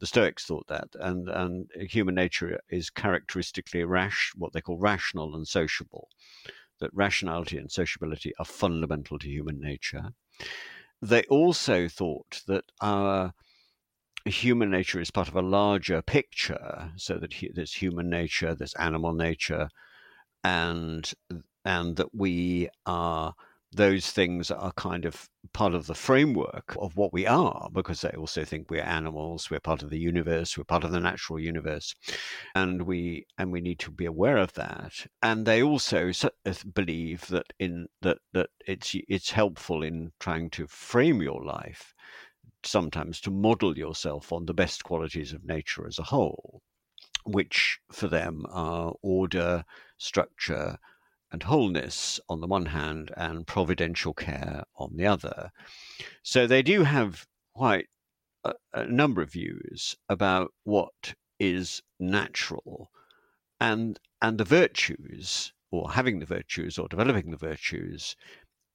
the 0.00 0.06
Stoics 0.06 0.44
thought 0.44 0.66
that, 0.68 0.88
and 1.00 1.28
and 1.28 1.70
human 1.76 2.14
nature 2.14 2.60
is 2.68 2.90
characteristically 2.90 3.84
rash, 3.84 4.32
what 4.36 4.52
they 4.52 4.60
call 4.60 4.78
rational 4.78 5.34
and 5.34 5.46
sociable 5.46 6.08
that 6.84 6.94
rationality 6.94 7.56
and 7.56 7.72
sociability 7.72 8.32
are 8.38 8.44
fundamental 8.44 9.18
to 9.18 9.28
human 9.28 9.58
nature. 9.58 10.10
They 11.00 11.22
also 11.24 11.88
thought 11.88 12.42
that 12.46 12.64
our 12.80 13.32
human 14.26 14.70
nature 14.70 15.00
is 15.00 15.10
part 15.10 15.28
of 15.28 15.36
a 15.36 15.42
larger 15.42 16.02
picture, 16.02 16.92
so 16.96 17.18
that 17.18 17.34
there's 17.54 17.74
human 17.74 18.10
nature, 18.10 18.54
there's 18.54 18.74
animal 18.74 19.14
nature, 19.14 19.68
and 20.42 21.10
and 21.64 21.96
that 21.96 22.14
we 22.14 22.68
are 22.84 23.34
those 23.74 24.10
things 24.10 24.50
are 24.50 24.72
kind 24.72 25.04
of 25.04 25.28
part 25.52 25.74
of 25.74 25.86
the 25.86 25.94
framework 25.94 26.76
of 26.80 26.96
what 26.96 27.12
we 27.12 27.26
are 27.26 27.68
because 27.72 28.00
they 28.00 28.10
also 28.10 28.44
think 28.44 28.70
we're 28.70 28.82
animals 28.82 29.50
we're 29.50 29.60
part 29.60 29.82
of 29.82 29.90
the 29.90 29.98
universe 29.98 30.56
we're 30.56 30.64
part 30.64 30.84
of 30.84 30.92
the 30.92 31.00
natural 31.00 31.38
universe 31.38 31.94
and 32.54 32.82
we 32.82 33.26
and 33.38 33.52
we 33.52 33.60
need 33.60 33.78
to 33.80 33.90
be 33.90 34.06
aware 34.06 34.36
of 34.36 34.52
that. 34.54 35.06
And 35.22 35.46
they 35.46 35.62
also 35.62 36.10
uh, 36.44 36.54
believe 36.74 37.26
that 37.28 37.52
in 37.58 37.88
that 38.02 38.18
that 38.32 38.50
it's 38.66 38.94
it's 39.08 39.30
helpful 39.30 39.82
in 39.82 40.12
trying 40.20 40.50
to 40.50 40.66
frame 40.66 41.22
your 41.22 41.44
life 41.44 41.94
sometimes 42.64 43.20
to 43.20 43.30
model 43.30 43.76
yourself 43.76 44.32
on 44.32 44.46
the 44.46 44.54
best 44.54 44.84
qualities 44.84 45.32
of 45.32 45.44
nature 45.44 45.86
as 45.86 45.98
a 45.98 46.02
whole 46.02 46.62
which 47.26 47.78
for 47.92 48.08
them 48.08 48.44
are 48.50 48.94
order 49.02 49.64
structure 49.98 50.78
and 51.34 51.42
wholeness 51.42 52.20
on 52.28 52.40
the 52.40 52.46
one 52.46 52.66
hand 52.66 53.10
and 53.16 53.44
providential 53.44 54.14
care 54.14 54.62
on 54.76 54.92
the 54.94 55.04
other. 55.04 55.50
So 56.22 56.46
they 56.46 56.62
do 56.62 56.84
have 56.84 57.26
quite 57.56 57.88
a, 58.44 58.54
a 58.72 58.86
number 58.86 59.20
of 59.20 59.32
views 59.32 59.96
about 60.08 60.54
what 60.62 61.14
is 61.40 61.82
natural 61.98 62.88
and 63.60 63.98
and 64.22 64.38
the 64.38 64.44
virtues 64.44 65.52
or 65.72 65.90
having 65.90 66.20
the 66.20 66.26
virtues 66.26 66.78
or 66.78 66.86
developing 66.86 67.32
the 67.32 67.36
virtues 67.36 68.14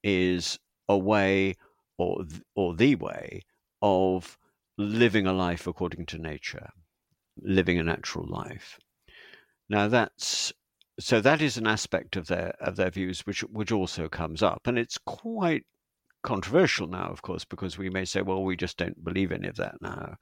is 0.03 0.59
a 0.89 0.97
way 0.97 1.55
or 1.97 2.25
or 2.55 2.75
the 2.75 2.95
way 2.95 3.41
of 3.81 4.37
living 4.77 5.25
a 5.25 5.31
life 5.31 5.65
according 5.65 6.05
to 6.07 6.17
nature 6.17 6.69
living 7.41 7.79
a 7.79 7.83
natural 7.83 8.27
life 8.27 8.77
now 9.69 9.87
that's 9.87 10.51
so 10.99 11.21
that 11.21 11.41
is 11.41 11.57
an 11.57 11.67
aspect 11.67 12.15
of 12.15 12.27
their 12.27 12.53
of 12.59 12.75
their 12.75 12.89
views 12.89 13.21
which 13.21 13.41
which 13.41 13.71
also 13.71 14.07
comes 14.07 14.43
up, 14.43 14.61
and 14.65 14.77
it's 14.77 14.97
quite 14.97 15.65
controversial 16.23 16.87
now, 16.87 17.09
of 17.09 17.21
course, 17.21 17.45
because 17.45 17.77
we 17.77 17.89
may 17.89 18.05
say, 18.05 18.21
well, 18.21 18.43
we 18.43 18.55
just 18.55 18.77
don't 18.77 19.03
believe 19.03 19.31
any 19.31 19.47
of 19.47 19.55
that 19.55 19.75
now, 19.81 20.15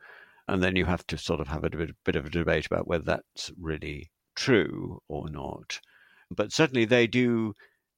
and 0.48 0.62
then 0.62 0.76
you 0.76 0.86
have 0.86 1.06
to 1.08 1.18
sort 1.18 1.40
of 1.40 1.48
have 1.48 1.64
a 1.64 1.70
bit, 1.70 1.96
bit 2.06 2.16
of 2.16 2.26
a 2.26 2.30
debate 2.30 2.68
about 2.68 2.88
whether 2.88 3.04
that's 3.04 3.52
really 3.60 4.10
true 4.36 5.00
or 5.08 5.30
not. 5.30 5.80
But 6.30 6.54
certainly, 6.54 6.86
they 6.86 7.08
do 7.08 7.54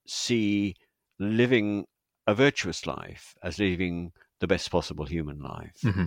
see 0.08 0.76
living 1.20 1.86
a 2.28 2.34
virtuous 2.34 2.86
life 2.86 3.36
as 3.44 3.60
living 3.60 4.12
the 4.40 4.48
best 4.48 4.72
possible 4.72 5.06
human 5.06 5.40
life. 5.40 5.82
Mm-hmm. 5.84 6.06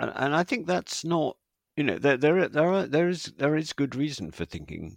And, 0.00 0.12
and 0.14 0.34
I 0.34 0.42
think 0.42 0.66
that's 0.66 1.04
not 1.04 1.36
you 1.78 1.84
know 1.84 1.96
there 1.96 2.16
there 2.16 2.48
there 2.48 2.72
are 2.72 2.86
there 2.86 3.08
is 3.08 3.32
there 3.38 3.56
is 3.56 3.72
good 3.72 3.94
reason 3.94 4.32
for 4.32 4.44
thinking 4.44 4.96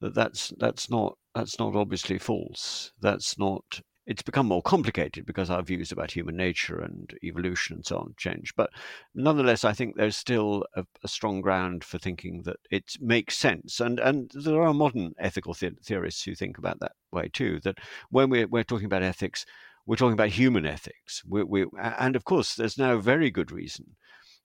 that 0.00 0.14
that's 0.14 0.52
that's 0.58 0.90
not 0.90 1.16
that's 1.34 1.58
not 1.58 1.74
obviously 1.74 2.18
false. 2.18 2.92
That's 3.00 3.38
not. 3.38 3.80
It's 4.06 4.22
become 4.22 4.46
more 4.46 4.62
complicated 4.62 5.26
because 5.26 5.50
our 5.50 5.62
views 5.62 5.92
about 5.92 6.10
human 6.12 6.36
nature 6.36 6.80
and 6.80 7.14
evolution 7.22 7.76
and 7.76 7.86
so 7.86 7.98
on 7.98 8.14
change. 8.18 8.54
But 8.56 8.70
nonetheless, 9.14 9.64
I 9.64 9.72
think 9.72 9.96
there's 9.96 10.16
still 10.16 10.64
a, 10.74 10.84
a 11.04 11.08
strong 11.08 11.42
ground 11.42 11.84
for 11.84 11.98
thinking 11.98 12.42
that 12.44 12.56
it 12.70 12.84
makes 13.00 13.38
sense. 13.38 13.80
And 13.80 13.98
and 13.98 14.30
there 14.34 14.62
are 14.62 14.74
modern 14.74 15.14
ethical 15.18 15.54
the- 15.54 15.76
theorists 15.82 16.24
who 16.24 16.34
think 16.34 16.58
about 16.58 16.80
that 16.80 16.92
way 17.10 17.30
too. 17.32 17.60
That 17.64 17.78
when 18.10 18.28
we're 18.30 18.48
we're 18.48 18.64
talking 18.64 18.86
about 18.86 19.02
ethics, 19.02 19.46
we're 19.86 19.96
talking 19.96 20.20
about 20.20 20.30
human 20.30 20.66
ethics. 20.66 21.22
We, 21.26 21.44
we, 21.44 21.66
and 21.80 22.16
of 22.16 22.24
course, 22.24 22.54
there's 22.54 22.76
now 22.78 22.98
very 22.98 23.30
good 23.30 23.50
reason 23.50 23.96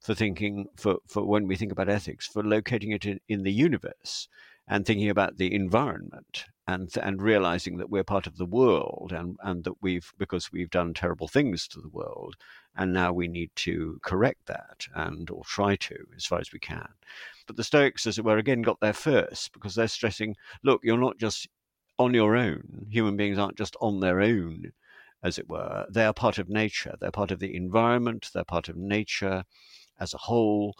for 0.04 0.14
thinking 0.14 0.68
for, 0.76 0.97
for 1.08 1.26
when 1.26 1.47
we 1.47 1.56
think 1.56 1.72
about 1.72 1.89
ethics 1.89 2.28
for 2.28 2.43
locating 2.43 2.91
it 2.91 3.06
in, 3.06 3.20
in 3.30 3.43
the 3.43 3.51
universe 3.51 4.28
and 4.68 4.86
thinking 4.86 5.10
about 5.10 5.38
the 5.38 5.54
environment 5.54 6.45
and 6.68 6.95
and 7.01 7.22
realizing 7.22 7.78
that 7.78 7.89
we're 7.89 8.04
part 8.04 8.28
of 8.28 8.38
the 8.38 8.45
world 8.45 9.12
and 9.16 9.38
and 9.43 9.64
that 9.64 9.82
we've 9.82 10.14
because 10.18 10.51
we've 10.51 10.70
done 10.70 10.93
terrible 10.93 11.28
things 11.28 11.68
to 11.68 11.82
the 11.82 11.89
world 11.89 12.36
and 12.76 12.91
now 12.91 13.12
we 13.12 13.28
need 13.28 13.49
to 13.56 13.99
correct 14.04 14.45
that 14.45 14.86
and 14.95 15.30
or 15.30 15.43
try 15.45 15.76
to 15.76 15.95
as 16.16 16.26
far 16.26 16.39
as 16.39 16.51
we 16.51 16.60
can. 16.60 16.88
But 17.47 17.56
the 17.56 17.64
stoics 17.64 18.06
as 18.06 18.18
it 18.18 18.26
were 18.26 18.38
again 18.38 18.62
got 18.62 18.80
there 18.82 18.93
first 18.93 19.54
because 19.54 19.76
they're 19.76 19.88
stressing 19.88 20.36
look 20.64 20.82
you're 20.84 20.97
not 20.97 21.18
just 21.18 21.47
on 21.97 22.14
your 22.14 22.36
own. 22.36 22.88
Human 22.89 23.16
beings 23.16 23.38
aren't 23.38 23.58
just 23.58 23.78
on 23.80 23.99
their 23.99 24.20
own 24.20 24.72
as 25.24 25.39
it 25.39 25.47
were. 25.47 25.86
They 25.89 26.06
are 26.06 26.14
part 26.14 26.38
of 26.38 26.49
nature. 26.49 26.95
They're 26.99 27.12
part 27.12 27.32
of 27.32 27.39
the 27.39 27.56
environment. 27.56 28.30
They're 28.34 28.43
part 28.43 28.68
of 28.68 28.76
nature 28.76 29.45
as 30.00 30.14
a 30.14 30.18
whole. 30.18 30.76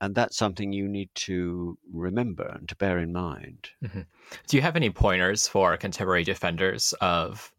And 0.00 0.14
that's 0.14 0.36
something 0.36 0.72
you 0.72 0.88
need 0.88 1.08
to 1.14 1.78
remember 1.92 2.46
and 2.46 2.68
to 2.68 2.76
bear 2.76 2.98
in 2.98 3.12
mind. 3.12 3.68
Mm-hmm. 3.82 4.00
Do 4.48 4.56
you 4.56 4.62
have 4.62 4.76
any 4.76 4.90
pointers 4.90 5.48
for 5.48 5.76
contemporary 5.76 6.24
defenders 6.24 6.92
of 7.00 7.52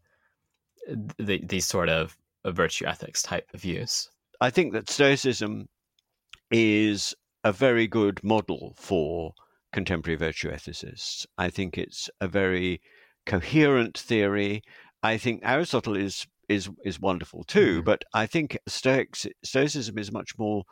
the, 1.18 1.40
these 1.44 1.66
sort 1.66 1.88
of 1.88 2.16
virtue 2.44 2.86
ethics 2.86 3.22
type 3.22 3.48
of 3.54 3.60
views? 3.60 4.10
I 4.40 4.50
think 4.50 4.74
that 4.74 4.90
Stoicism 4.90 5.68
is 6.50 7.14
a 7.42 7.52
very 7.52 7.86
good 7.86 8.22
model 8.22 8.74
for 8.76 9.32
contemporary 9.72 10.16
virtue 10.16 10.50
ethicists. 10.50 11.26
I 11.38 11.50
think 11.50 11.78
it's 11.78 12.08
a 12.20 12.28
very 12.28 12.80
coherent 13.24 13.98
theory. 13.98 14.62
I 15.02 15.16
think 15.16 15.40
Aristotle 15.42 15.96
is 15.96 16.26
is 16.48 16.68
is 16.84 17.00
wonderful 17.00 17.44
too. 17.44 17.76
Mm-hmm. 17.76 17.84
But 17.84 18.04
I 18.14 18.26
think 18.26 18.58
Stoics, 18.66 19.26
Stoicism 19.44 19.98
is 19.98 20.12
much 20.12 20.38
more 20.38 20.64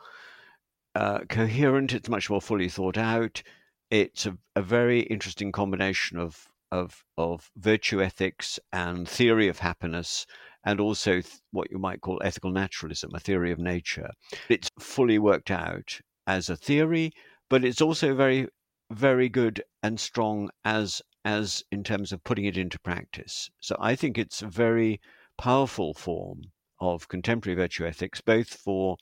uh, 0.95 1.19
coherent. 1.29 1.93
It's 1.93 2.09
much 2.09 2.29
more 2.29 2.41
fully 2.41 2.69
thought 2.69 2.97
out. 2.97 3.43
It's 3.91 4.25
a, 4.25 4.37
a 4.55 4.61
very 4.61 5.01
interesting 5.01 5.51
combination 5.51 6.17
of 6.17 6.47
of 6.71 7.03
of 7.17 7.51
virtue 7.57 8.01
ethics 8.01 8.59
and 8.71 9.07
theory 9.07 9.47
of 9.47 9.59
happiness, 9.59 10.25
and 10.65 10.79
also 10.79 11.21
th- 11.21 11.41
what 11.51 11.69
you 11.71 11.77
might 11.77 12.01
call 12.01 12.21
ethical 12.23 12.51
naturalism, 12.51 13.11
a 13.13 13.19
theory 13.19 13.51
of 13.51 13.59
nature. 13.59 14.11
It's 14.49 14.69
fully 14.79 15.19
worked 15.19 15.51
out 15.51 15.99
as 16.27 16.49
a 16.49 16.57
theory, 16.57 17.11
but 17.49 17.63
it's 17.63 17.81
also 17.81 18.15
very 18.15 18.47
very 18.91 19.29
good 19.29 19.63
and 19.83 19.99
strong 19.99 20.49
as 20.63 21.01
as 21.23 21.63
in 21.71 21.83
terms 21.83 22.11
of 22.11 22.23
putting 22.23 22.45
it 22.45 22.57
into 22.57 22.79
practice. 22.79 23.49
So 23.59 23.75
I 23.79 23.95
think 23.95 24.17
it's 24.17 24.41
very 24.41 25.01
powerful 25.37 25.93
form 25.93 26.41
of 26.79 27.07
contemporary 27.07 27.55
virtue 27.55 27.85
ethics, 27.85 28.21
both 28.21 28.49
for 28.49 28.97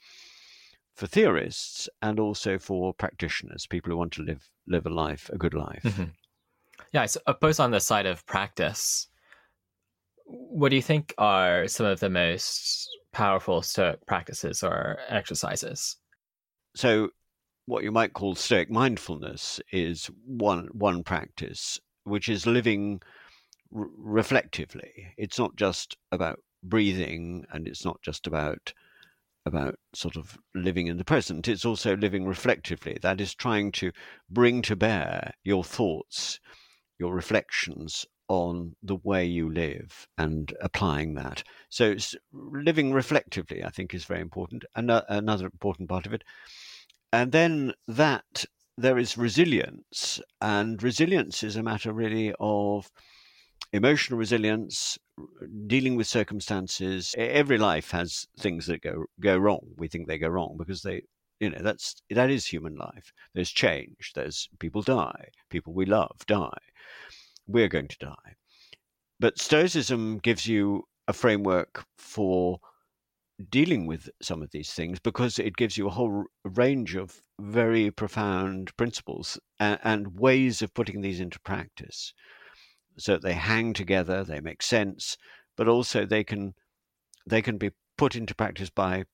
for 0.94 1.06
theorists 1.08 1.88
and 2.02 2.20
also 2.20 2.58
for 2.58 2.94
practitioners, 2.94 3.66
people 3.66 3.90
who 3.90 3.96
want 3.96 4.12
to 4.12 4.22
live 4.22 4.48
live 4.66 4.86
a 4.86 4.90
life, 4.90 5.28
a 5.32 5.38
good 5.38 5.54
life. 5.54 5.82
Mm-hmm. 5.82 6.04
Yeah, 6.92 7.02
I 7.02 7.06
suppose 7.06 7.58
on 7.58 7.70
the 7.70 7.80
side 7.80 8.06
of 8.06 8.24
practice, 8.26 9.08
what 10.26 10.70
do 10.70 10.76
you 10.76 10.82
think 10.82 11.14
are 11.18 11.66
some 11.68 11.86
of 11.86 12.00
the 12.00 12.10
most 12.10 12.88
powerful 13.12 13.62
Stoic 13.62 14.04
practices 14.06 14.62
or 14.62 14.98
exercises? 15.08 15.96
So, 16.76 17.10
what 17.66 17.84
you 17.84 17.92
might 17.92 18.12
call 18.12 18.34
Stoic 18.34 18.70
mindfulness 18.70 19.60
is 19.72 20.06
one 20.26 20.68
one 20.72 21.02
practice, 21.02 21.80
which 22.04 22.28
is 22.28 22.46
living 22.46 23.00
reflectively. 23.74 25.12
It's 25.18 25.38
not 25.38 25.56
just 25.56 25.96
about 26.12 26.40
breathing, 26.62 27.44
and 27.52 27.68
it's 27.68 27.84
not 27.84 28.00
just 28.02 28.26
about 28.26 28.72
about 29.46 29.74
sort 29.94 30.16
of 30.16 30.38
living 30.54 30.86
in 30.86 30.96
the 30.96 31.04
present. 31.04 31.48
It's 31.48 31.66
also 31.66 31.96
living 31.96 32.24
reflectively. 32.24 32.96
That 33.02 33.20
is 33.20 33.34
trying 33.34 33.72
to 33.72 33.92
bring 34.30 34.62
to 34.62 34.76
bear 34.76 35.32
your 35.44 35.62
thoughts, 35.62 36.40
your 36.98 37.14
reflections 37.14 38.06
on 38.28 38.74
the 38.82 38.96
way 39.02 39.26
you 39.26 39.52
live 39.52 40.08
and 40.16 40.54
applying 40.62 41.14
that. 41.14 41.42
So 41.68 41.94
living 42.32 42.94
reflectively, 42.94 43.62
I 43.62 43.68
think, 43.68 43.92
is 43.92 44.06
very 44.06 44.22
important. 44.22 44.64
And 44.74 44.90
another 44.90 45.44
important 45.44 45.90
part 45.90 46.06
of 46.06 46.14
it. 46.14 46.24
And 47.12 47.30
then 47.30 47.74
that 47.86 48.46
there 48.78 48.98
is 48.98 49.18
resilience, 49.18 50.20
and 50.40 50.82
resilience 50.82 51.42
is 51.42 51.56
a 51.56 51.62
matter 51.62 51.92
really 51.92 52.34
of 52.40 52.90
emotional 53.74 54.20
resilience, 54.20 54.96
dealing 55.66 55.96
with 55.96 56.06
circumstances. 56.06 57.12
Every 57.18 57.58
life 57.58 57.90
has 57.90 58.26
things 58.38 58.66
that 58.66 58.82
go 58.82 59.06
go 59.20 59.36
wrong. 59.36 59.66
We 59.76 59.88
think 59.88 60.06
they 60.06 60.16
go 60.16 60.28
wrong 60.28 60.54
because 60.56 60.82
they, 60.82 61.02
you 61.40 61.50
know, 61.50 61.58
that's 61.60 61.96
that 62.10 62.30
is 62.30 62.46
human 62.46 62.76
life. 62.76 63.12
There's 63.34 63.50
change. 63.50 64.12
There's 64.14 64.48
people 64.60 64.82
die. 64.82 65.28
People 65.50 65.74
we 65.74 65.86
love 65.86 66.16
die. 66.26 66.62
We're 67.48 67.68
going 67.68 67.88
to 67.88 67.98
die. 67.98 68.36
But 69.18 69.40
Stoicism 69.40 70.18
gives 70.18 70.46
you 70.46 70.84
a 71.08 71.12
framework 71.12 71.84
for 71.98 72.58
dealing 73.50 73.86
with 73.86 74.08
some 74.22 74.40
of 74.40 74.50
these 74.52 74.72
things 74.72 75.00
because 75.00 75.40
it 75.40 75.56
gives 75.56 75.76
you 75.76 75.88
a 75.88 75.96
whole 75.98 76.24
range 76.44 76.94
of 76.94 77.20
very 77.40 77.90
profound 77.90 78.74
principles 78.76 79.40
and, 79.58 79.80
and 79.82 80.20
ways 80.20 80.62
of 80.62 80.72
putting 80.74 81.00
these 81.00 81.18
into 81.18 81.40
practice 81.40 82.14
so 82.96 83.16
they 83.16 83.34
hang 83.34 83.72
together, 83.72 84.24
they 84.24 84.40
make 84.40 84.62
sense, 84.62 85.16
but 85.56 85.68
also 85.68 86.04
they 86.04 86.24
can 86.24 86.54
they 87.26 87.42
can 87.42 87.58
be 87.58 87.70
put 87.96 88.14
into 88.14 88.34
practice 88.34 88.70
by 88.70 89.04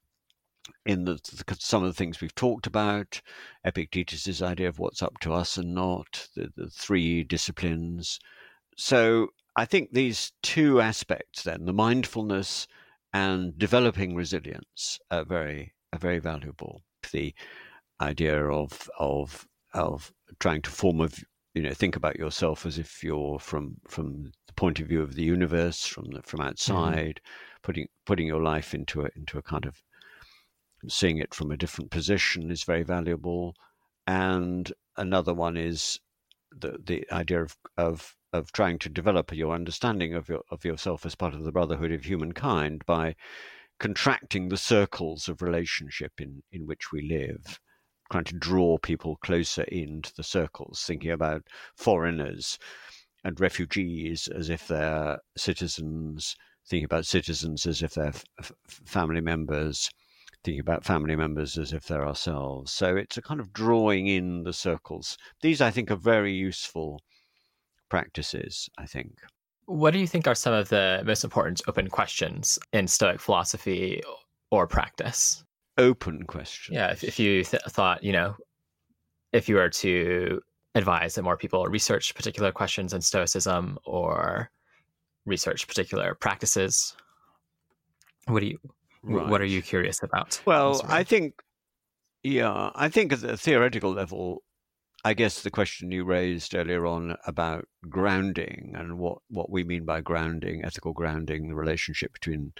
in 0.84 1.04
the, 1.04 1.14
the, 1.14 1.56
some 1.58 1.82
of 1.82 1.88
the 1.88 1.94
things 1.94 2.20
we've 2.20 2.34
talked 2.34 2.66
about, 2.66 3.20
Epictetus's 3.64 4.42
idea 4.42 4.68
of 4.68 4.78
what's 4.78 5.02
up 5.02 5.18
to 5.20 5.32
us 5.32 5.56
and 5.56 5.74
not, 5.74 6.28
the, 6.36 6.50
the 6.56 6.68
three 6.68 7.24
disciplines. 7.24 8.18
So 8.76 9.28
I 9.56 9.64
think 9.64 9.92
these 9.92 10.32
two 10.42 10.80
aspects, 10.80 11.42
then 11.42 11.64
the 11.64 11.72
mindfulness 11.72 12.66
and 13.12 13.58
developing 13.58 14.14
resilience, 14.14 14.98
are 15.10 15.24
very 15.24 15.74
are 15.92 15.98
very 15.98 16.20
valuable. 16.20 16.82
The 17.12 17.34
idea 18.00 18.44
of 18.46 18.88
of 18.98 19.46
of 19.74 20.12
trying 20.38 20.62
to 20.62 20.70
form 20.70 21.00
a 21.00 21.08
you 21.54 21.62
know 21.62 21.72
think 21.72 21.96
about 21.96 22.18
yourself 22.18 22.64
as 22.64 22.78
if 22.78 23.02
you're 23.02 23.38
from 23.38 23.76
from 23.88 24.30
the 24.46 24.52
point 24.54 24.80
of 24.80 24.86
view 24.86 25.02
of 25.02 25.14
the 25.14 25.22
universe 25.22 25.84
from 25.84 26.06
the, 26.12 26.22
from 26.22 26.40
mm-hmm. 26.40 26.48
outside 26.48 27.20
mm-hmm. 27.22 27.62
putting 27.62 27.86
putting 28.06 28.26
your 28.26 28.42
life 28.42 28.74
into 28.74 29.02
a 29.02 29.08
into 29.16 29.38
a 29.38 29.42
kind 29.42 29.66
of 29.66 29.82
seeing 30.88 31.18
it 31.18 31.34
from 31.34 31.50
a 31.50 31.56
different 31.56 31.90
position 31.90 32.50
is 32.50 32.64
very 32.64 32.82
valuable 32.82 33.54
and 34.06 34.72
another 34.96 35.34
one 35.34 35.56
is 35.56 35.98
the 36.56 36.78
the 36.84 37.04
idea 37.12 37.42
of 37.42 37.56
of 37.76 38.16
of 38.32 38.52
trying 38.52 38.78
to 38.78 38.88
develop 38.88 39.32
your 39.32 39.54
understanding 39.54 40.14
of 40.14 40.28
your 40.28 40.42
of 40.50 40.64
yourself 40.64 41.04
as 41.04 41.14
part 41.14 41.34
of 41.34 41.44
the 41.44 41.52
brotherhood 41.52 41.92
of 41.92 42.04
humankind 42.04 42.84
by 42.86 43.14
contracting 43.78 44.48
the 44.48 44.56
circles 44.56 45.28
of 45.28 45.42
relationship 45.42 46.12
in 46.18 46.42
in 46.52 46.66
which 46.66 46.92
we 46.92 47.02
live 47.02 47.60
trying 48.10 48.24
to 48.24 48.34
draw 48.34 48.78
people 48.78 49.16
closer 49.16 49.62
into 49.64 50.12
the 50.16 50.22
circles, 50.22 50.82
thinking 50.86 51.10
about 51.10 51.42
foreigners 51.76 52.58
and 53.24 53.38
refugees 53.40 54.28
as 54.28 54.50
if 54.50 54.66
they're 54.66 55.18
citizens, 55.36 56.36
thinking 56.68 56.84
about 56.84 57.06
citizens 57.06 57.66
as 57.66 57.82
if 57.82 57.94
they're 57.94 58.12
f- 58.38 58.52
family 58.66 59.20
members, 59.20 59.90
thinking 60.42 60.60
about 60.60 60.84
family 60.84 61.16
members 61.16 61.58
as 61.58 61.72
if 61.72 61.86
they're 61.86 62.06
ourselves. 62.06 62.72
So 62.72 62.96
it's 62.96 63.16
a 63.16 63.22
kind 63.22 63.40
of 63.40 63.52
drawing 63.52 64.06
in 64.06 64.42
the 64.42 64.52
circles. 64.52 65.16
These, 65.42 65.60
I 65.60 65.70
think, 65.70 65.90
are 65.90 65.96
very 65.96 66.32
useful 66.32 67.00
practices, 67.88 68.68
I 68.78 68.86
think. 68.86 69.12
What 69.66 69.92
do 69.92 69.98
you 69.98 70.06
think 70.06 70.26
are 70.26 70.34
some 70.34 70.54
of 70.54 70.68
the 70.68 71.02
most 71.04 71.22
important 71.22 71.60
open 71.68 71.88
questions 71.88 72.58
in 72.72 72.88
Stoic 72.88 73.20
philosophy 73.20 74.02
or 74.50 74.66
practice? 74.66 75.44
Open 75.80 76.24
questions. 76.24 76.74
Yeah, 76.74 76.90
if, 76.90 77.02
if 77.02 77.18
you 77.18 77.44
th- 77.44 77.62
thought, 77.68 78.04
you 78.04 78.12
know, 78.12 78.36
if 79.32 79.48
you 79.48 79.56
were 79.56 79.70
to 79.70 80.40
advise 80.74 81.14
that 81.14 81.22
more 81.22 81.36
people 81.36 81.64
research 81.66 82.14
particular 82.14 82.52
questions 82.52 82.92
in 82.92 83.00
Stoicism 83.00 83.78
or 83.84 84.50
research 85.26 85.66
particular 85.66 86.14
practices, 86.14 86.94
what 88.26 88.40
do 88.40 88.46
you 88.46 88.58
right. 89.02 89.28
what 89.28 89.40
are 89.40 89.46
you 89.46 89.62
curious 89.62 90.02
about? 90.02 90.40
Well, 90.44 90.82
I 90.88 91.02
think 91.02 91.34
yeah, 92.22 92.70
I 92.74 92.88
think 92.88 93.12
at 93.12 93.20
the 93.20 93.36
theoretical 93.36 93.92
level, 93.92 94.42
I 95.04 95.14
guess 95.14 95.42
the 95.42 95.50
question 95.50 95.90
you 95.90 96.04
raised 96.04 96.54
earlier 96.54 96.84
on 96.84 97.16
about 97.26 97.66
grounding 97.88 98.74
and 98.76 98.98
what, 98.98 99.18
what 99.28 99.50
we 99.50 99.64
mean 99.64 99.86
by 99.86 100.02
grounding, 100.02 100.62
ethical 100.64 100.92
grounding, 100.92 101.48
the 101.48 101.54
relationship 101.54 102.12
between 102.12 102.52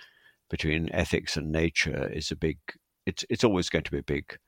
between 0.48 0.88
ethics 0.92 1.36
and 1.36 1.52
nature 1.52 2.10
is 2.12 2.30
a 2.30 2.36
big. 2.36 2.58
It's 3.06 3.24
it's 3.30 3.44
always 3.44 3.68
going 3.68 3.84
to 3.84 3.90
be 3.90 3.98
a 3.98 4.02
big. 4.02 4.38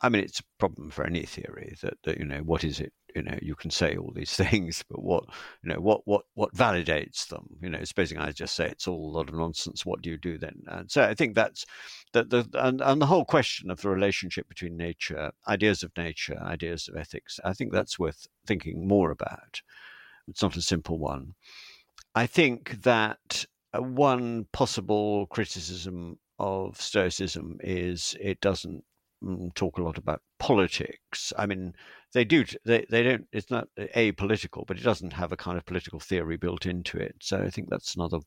I 0.00 0.08
mean, 0.08 0.24
it's 0.24 0.40
a 0.40 0.44
problem 0.58 0.90
for 0.90 1.06
any 1.06 1.22
theory 1.22 1.76
that, 1.82 1.94
that 2.04 2.18
you 2.18 2.24
know 2.24 2.40
what 2.40 2.64
is 2.64 2.80
it 2.80 2.92
you 3.14 3.22
know 3.22 3.38
you 3.40 3.54
can 3.54 3.70
say 3.70 3.96
all 3.96 4.12
these 4.14 4.32
things 4.36 4.84
but 4.90 5.02
what 5.02 5.24
you 5.62 5.72
know 5.72 5.80
what 5.80 6.02
what 6.04 6.24
what 6.34 6.54
validates 6.54 7.28
them? 7.28 7.46
You 7.62 7.70
know 7.70 7.82
supposing 7.84 8.18
i 8.18 8.30
just 8.32 8.54
say 8.54 8.66
it's 8.66 8.88
all 8.88 9.08
a 9.08 9.16
lot 9.16 9.28
of 9.28 9.36
nonsense 9.36 9.86
what 9.86 10.02
do 10.02 10.10
you 10.10 10.18
do 10.18 10.36
then? 10.36 10.62
And 10.66 10.90
so 10.90 11.04
i 11.04 11.14
think 11.14 11.34
that's 11.34 11.64
that 12.12 12.28
the 12.30 12.46
and, 12.54 12.80
and 12.80 13.00
the 13.00 13.06
whole 13.06 13.24
question 13.24 13.70
of 13.70 13.80
the 13.80 13.88
relationship 13.88 14.48
between 14.48 14.76
nature 14.76 15.30
ideas 15.48 15.82
of 15.82 15.96
nature 15.96 16.38
ideas 16.42 16.88
of 16.88 16.96
ethics 16.96 17.38
i 17.44 17.52
think 17.52 17.72
that's 17.72 17.98
worth 17.98 18.26
thinking 18.46 18.86
more 18.86 19.10
about. 19.10 19.62
It's 20.28 20.42
not 20.42 20.56
a 20.56 20.62
simple 20.62 20.98
one. 20.98 21.34
I 22.14 22.26
think 22.26 22.82
that 22.82 23.44
uh, 23.72 23.82
one 23.82 24.46
possible 24.52 25.26
criticism 25.26 26.18
of 26.38 26.80
stoicism 26.80 27.58
is 27.60 28.16
it 28.20 28.40
doesn't 28.40 28.84
mm, 29.22 29.54
talk 29.54 29.78
a 29.78 29.82
lot 29.82 29.98
about 29.98 30.22
politics. 30.38 31.32
I 31.38 31.46
mean, 31.46 31.74
they 32.14 32.24
do 32.24 32.44
they, 32.64 32.86
they 32.88 33.02
don't 33.02 33.26
it's 33.32 33.50
not 33.50 33.68
apolitical 33.76 34.64
but 34.66 34.78
it 34.78 34.82
doesn't 34.82 35.12
have 35.12 35.32
a 35.32 35.36
kind 35.36 35.58
of 35.58 35.66
political 35.66 36.00
theory 36.00 36.38
built 36.38 36.64
into 36.64 36.96
it 36.96 37.16
so 37.20 37.42
i 37.42 37.50
think 37.50 37.68
that's 37.68 37.94
another 37.96 38.20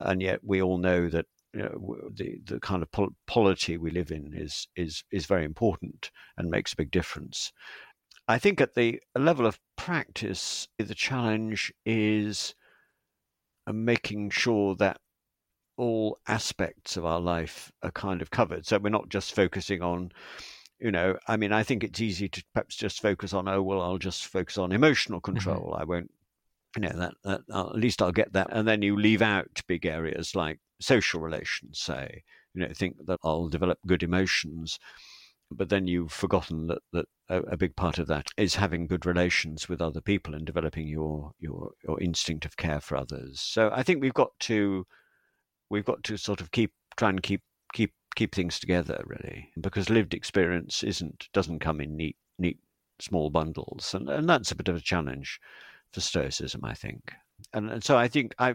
and 0.00 0.22
yet 0.22 0.38
we 0.44 0.62
all 0.62 0.78
know 0.78 1.08
that 1.08 1.26
you 1.52 1.62
know, 1.62 1.96
the 2.14 2.38
the 2.44 2.60
kind 2.60 2.82
of 2.82 2.92
pol- 2.92 3.16
polity 3.26 3.76
we 3.76 3.90
live 3.90 4.12
in 4.12 4.32
is 4.34 4.68
is 4.76 5.02
is 5.10 5.26
very 5.26 5.44
important 5.44 6.10
and 6.36 6.48
makes 6.48 6.72
a 6.72 6.76
big 6.76 6.90
difference 6.90 7.52
i 8.28 8.38
think 8.38 8.60
at 8.60 8.74
the 8.74 9.00
level 9.18 9.46
of 9.46 9.58
practice 9.76 10.68
the 10.78 10.94
challenge 10.94 11.72
is 11.86 12.54
uh, 13.66 13.72
making 13.72 14.30
sure 14.30 14.76
that 14.76 14.98
all 15.76 16.18
aspects 16.28 16.96
of 16.96 17.04
our 17.04 17.20
life 17.20 17.72
are 17.82 17.90
kind 17.90 18.22
of 18.22 18.30
covered 18.30 18.64
so 18.66 18.78
we're 18.78 18.88
not 18.88 19.08
just 19.08 19.34
focusing 19.34 19.82
on 19.82 20.10
you 20.84 20.90
know, 20.90 21.16
I 21.26 21.36
mean, 21.36 21.52
I 21.52 21.62
think 21.62 21.84
it's 21.84 22.00
easy 22.00 22.28
to 22.28 22.44
perhaps 22.52 22.76
just 22.76 23.00
focus 23.00 23.32
on, 23.32 23.48
oh, 23.48 23.62
well, 23.62 23.80
I'll 23.80 23.98
just 23.98 24.26
focus 24.26 24.58
on 24.58 24.72
emotional 24.72 25.18
mm-hmm. 25.20 25.32
control. 25.32 25.70
Mm-hmm. 25.72 25.80
I 25.80 25.84
won't, 25.84 26.10
you 26.76 26.82
know, 26.82 26.96
that, 26.96 27.14
that 27.24 27.40
uh, 27.50 27.68
at 27.70 27.76
least 27.76 28.02
I'll 28.02 28.12
get 28.12 28.32
that. 28.32 28.48
And 28.50 28.66
then 28.66 28.82
you 28.82 28.96
leave 28.96 29.22
out 29.22 29.62
big 29.66 29.86
areas 29.86 30.34
like 30.34 30.60
social 30.80 31.20
relations, 31.20 31.80
say, 31.80 32.22
you 32.52 32.60
know, 32.60 32.72
think 32.74 32.96
that 33.06 33.20
I'll 33.24 33.48
develop 33.48 33.78
good 33.86 34.02
emotions. 34.02 34.78
But 35.50 35.68
then 35.68 35.86
you've 35.86 36.12
forgotten 36.12 36.66
that, 36.66 36.82
that 36.92 37.06
a, 37.28 37.38
a 37.38 37.56
big 37.56 37.76
part 37.76 37.98
of 37.98 38.08
that 38.08 38.28
is 38.36 38.56
having 38.56 38.86
good 38.86 39.06
relations 39.06 39.68
with 39.68 39.80
other 39.80 40.00
people 40.00 40.34
and 40.34 40.44
developing 40.44 40.88
your, 40.88 41.32
your, 41.38 41.70
your 41.86 42.00
instinct 42.00 42.44
of 42.44 42.56
care 42.56 42.80
for 42.80 42.96
others. 42.96 43.40
So 43.40 43.70
I 43.72 43.82
think 43.82 44.02
we've 44.02 44.12
got 44.12 44.38
to, 44.40 44.86
we've 45.70 45.84
got 45.84 46.02
to 46.04 46.16
sort 46.16 46.40
of 46.40 46.50
keep, 46.50 46.72
try 46.96 47.08
and 47.08 47.22
keep, 47.22 47.42
keep 47.72 47.92
keep 48.14 48.34
things 48.34 48.58
together 48.58 49.02
really 49.06 49.50
because 49.60 49.90
lived 49.90 50.14
experience 50.14 50.82
isn't 50.82 51.28
doesn't 51.32 51.58
come 51.58 51.80
in 51.80 51.96
neat 51.96 52.16
neat 52.38 52.58
small 53.00 53.28
bundles 53.28 53.92
and, 53.94 54.08
and 54.08 54.28
that's 54.28 54.52
a 54.52 54.54
bit 54.54 54.68
of 54.68 54.76
a 54.76 54.80
challenge 54.80 55.40
for 55.92 56.00
stoicism 56.00 56.64
i 56.64 56.74
think 56.74 57.12
and, 57.52 57.70
and 57.70 57.82
so 57.82 57.96
i 57.96 58.06
think 58.06 58.34
i 58.38 58.54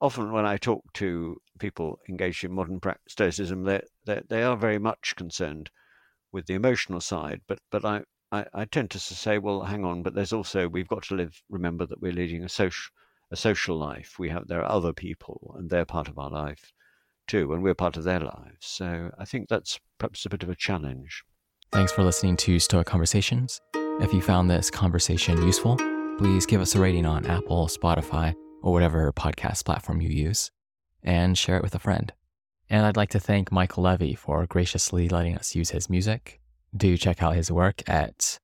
often 0.00 0.32
when 0.32 0.44
i 0.44 0.56
talk 0.56 0.82
to 0.92 1.36
people 1.58 1.98
engaged 2.08 2.44
in 2.44 2.52
modern 2.52 2.80
stoicism 3.08 3.62
they 3.62 3.80
they 4.04 4.20
they 4.28 4.42
are 4.42 4.56
very 4.56 4.78
much 4.78 5.14
concerned 5.16 5.70
with 6.32 6.46
the 6.46 6.54
emotional 6.54 7.00
side 7.00 7.40
but 7.46 7.58
but 7.70 7.84
i 7.84 8.02
I, 8.32 8.44
I 8.52 8.64
tend 8.64 8.90
to 8.90 8.98
say, 8.98 9.38
well, 9.38 9.62
hang 9.62 9.84
on, 9.84 10.02
but 10.02 10.14
there's 10.14 10.32
also 10.32 10.66
we've 10.66 10.88
got 10.88 11.04
to 11.04 11.14
live. 11.14 11.40
Remember 11.48 11.86
that 11.86 12.02
we're 12.02 12.10
leading 12.10 12.42
a 12.42 12.48
social 12.48 12.90
a 13.30 13.36
social 13.36 13.76
life. 13.76 14.18
We 14.18 14.28
have 14.30 14.46
there 14.46 14.62
are 14.62 14.70
other 14.70 14.92
people, 14.92 15.54
and 15.58 15.70
they're 15.70 15.84
part 15.84 16.08
of 16.08 16.18
our 16.18 16.30
life 16.30 16.72
too, 17.26 17.52
and 17.52 17.62
we're 17.62 17.74
part 17.74 17.96
of 17.96 18.04
their 18.04 18.20
lives. 18.20 18.58
So 18.60 19.10
I 19.18 19.24
think 19.24 19.48
that's 19.48 19.80
perhaps 19.98 20.26
a 20.26 20.28
bit 20.28 20.42
of 20.42 20.48
a 20.48 20.54
challenge. 20.54 21.24
Thanks 21.72 21.92
for 21.92 22.04
listening 22.04 22.36
to 22.38 22.60
Stoa 22.60 22.84
Conversations. 22.84 23.60
If 24.00 24.12
you 24.12 24.20
found 24.20 24.50
this 24.50 24.70
conversation 24.70 25.42
useful, 25.42 25.76
please 26.18 26.46
give 26.46 26.60
us 26.60 26.74
a 26.74 26.80
rating 26.80 27.06
on 27.06 27.26
Apple, 27.26 27.66
Spotify, 27.66 28.34
or 28.62 28.72
whatever 28.72 29.12
podcast 29.12 29.64
platform 29.64 30.00
you 30.00 30.08
use, 30.08 30.50
and 31.02 31.36
share 31.36 31.56
it 31.56 31.62
with 31.62 31.74
a 31.74 31.80
friend. 31.80 32.12
And 32.68 32.86
I'd 32.86 32.96
like 32.96 33.10
to 33.10 33.20
thank 33.20 33.52
Michael 33.52 33.84
Levy 33.84 34.14
for 34.14 34.46
graciously 34.46 35.08
letting 35.08 35.36
us 35.36 35.54
use 35.54 35.70
his 35.70 35.90
music. 35.90 36.40
Do 36.76 36.96
check 36.96 37.22
out 37.22 37.36
his 37.36 37.50
work 37.50 37.88
at 37.88 38.38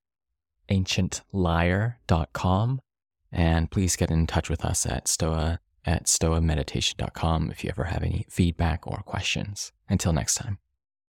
ancientlyre.com 0.71 2.81
and 3.33 3.71
please 3.71 3.97
get 3.97 4.11
in 4.11 4.27
touch 4.27 4.51
with 4.51 4.65
us 4.65 4.87
at 4.87 5.07
stoa 5.07 5.59
at 5.85 6.05
stoameditation.com 6.05 7.51
if 7.51 7.65
you 7.65 7.71
ever 7.71 7.85
have 7.85 8.03
any 8.03 8.25
feedback 8.29 8.87
or 8.87 8.99
questions. 8.99 9.73
Until 9.89 10.13
next 10.13 10.37
time. 10.37 10.59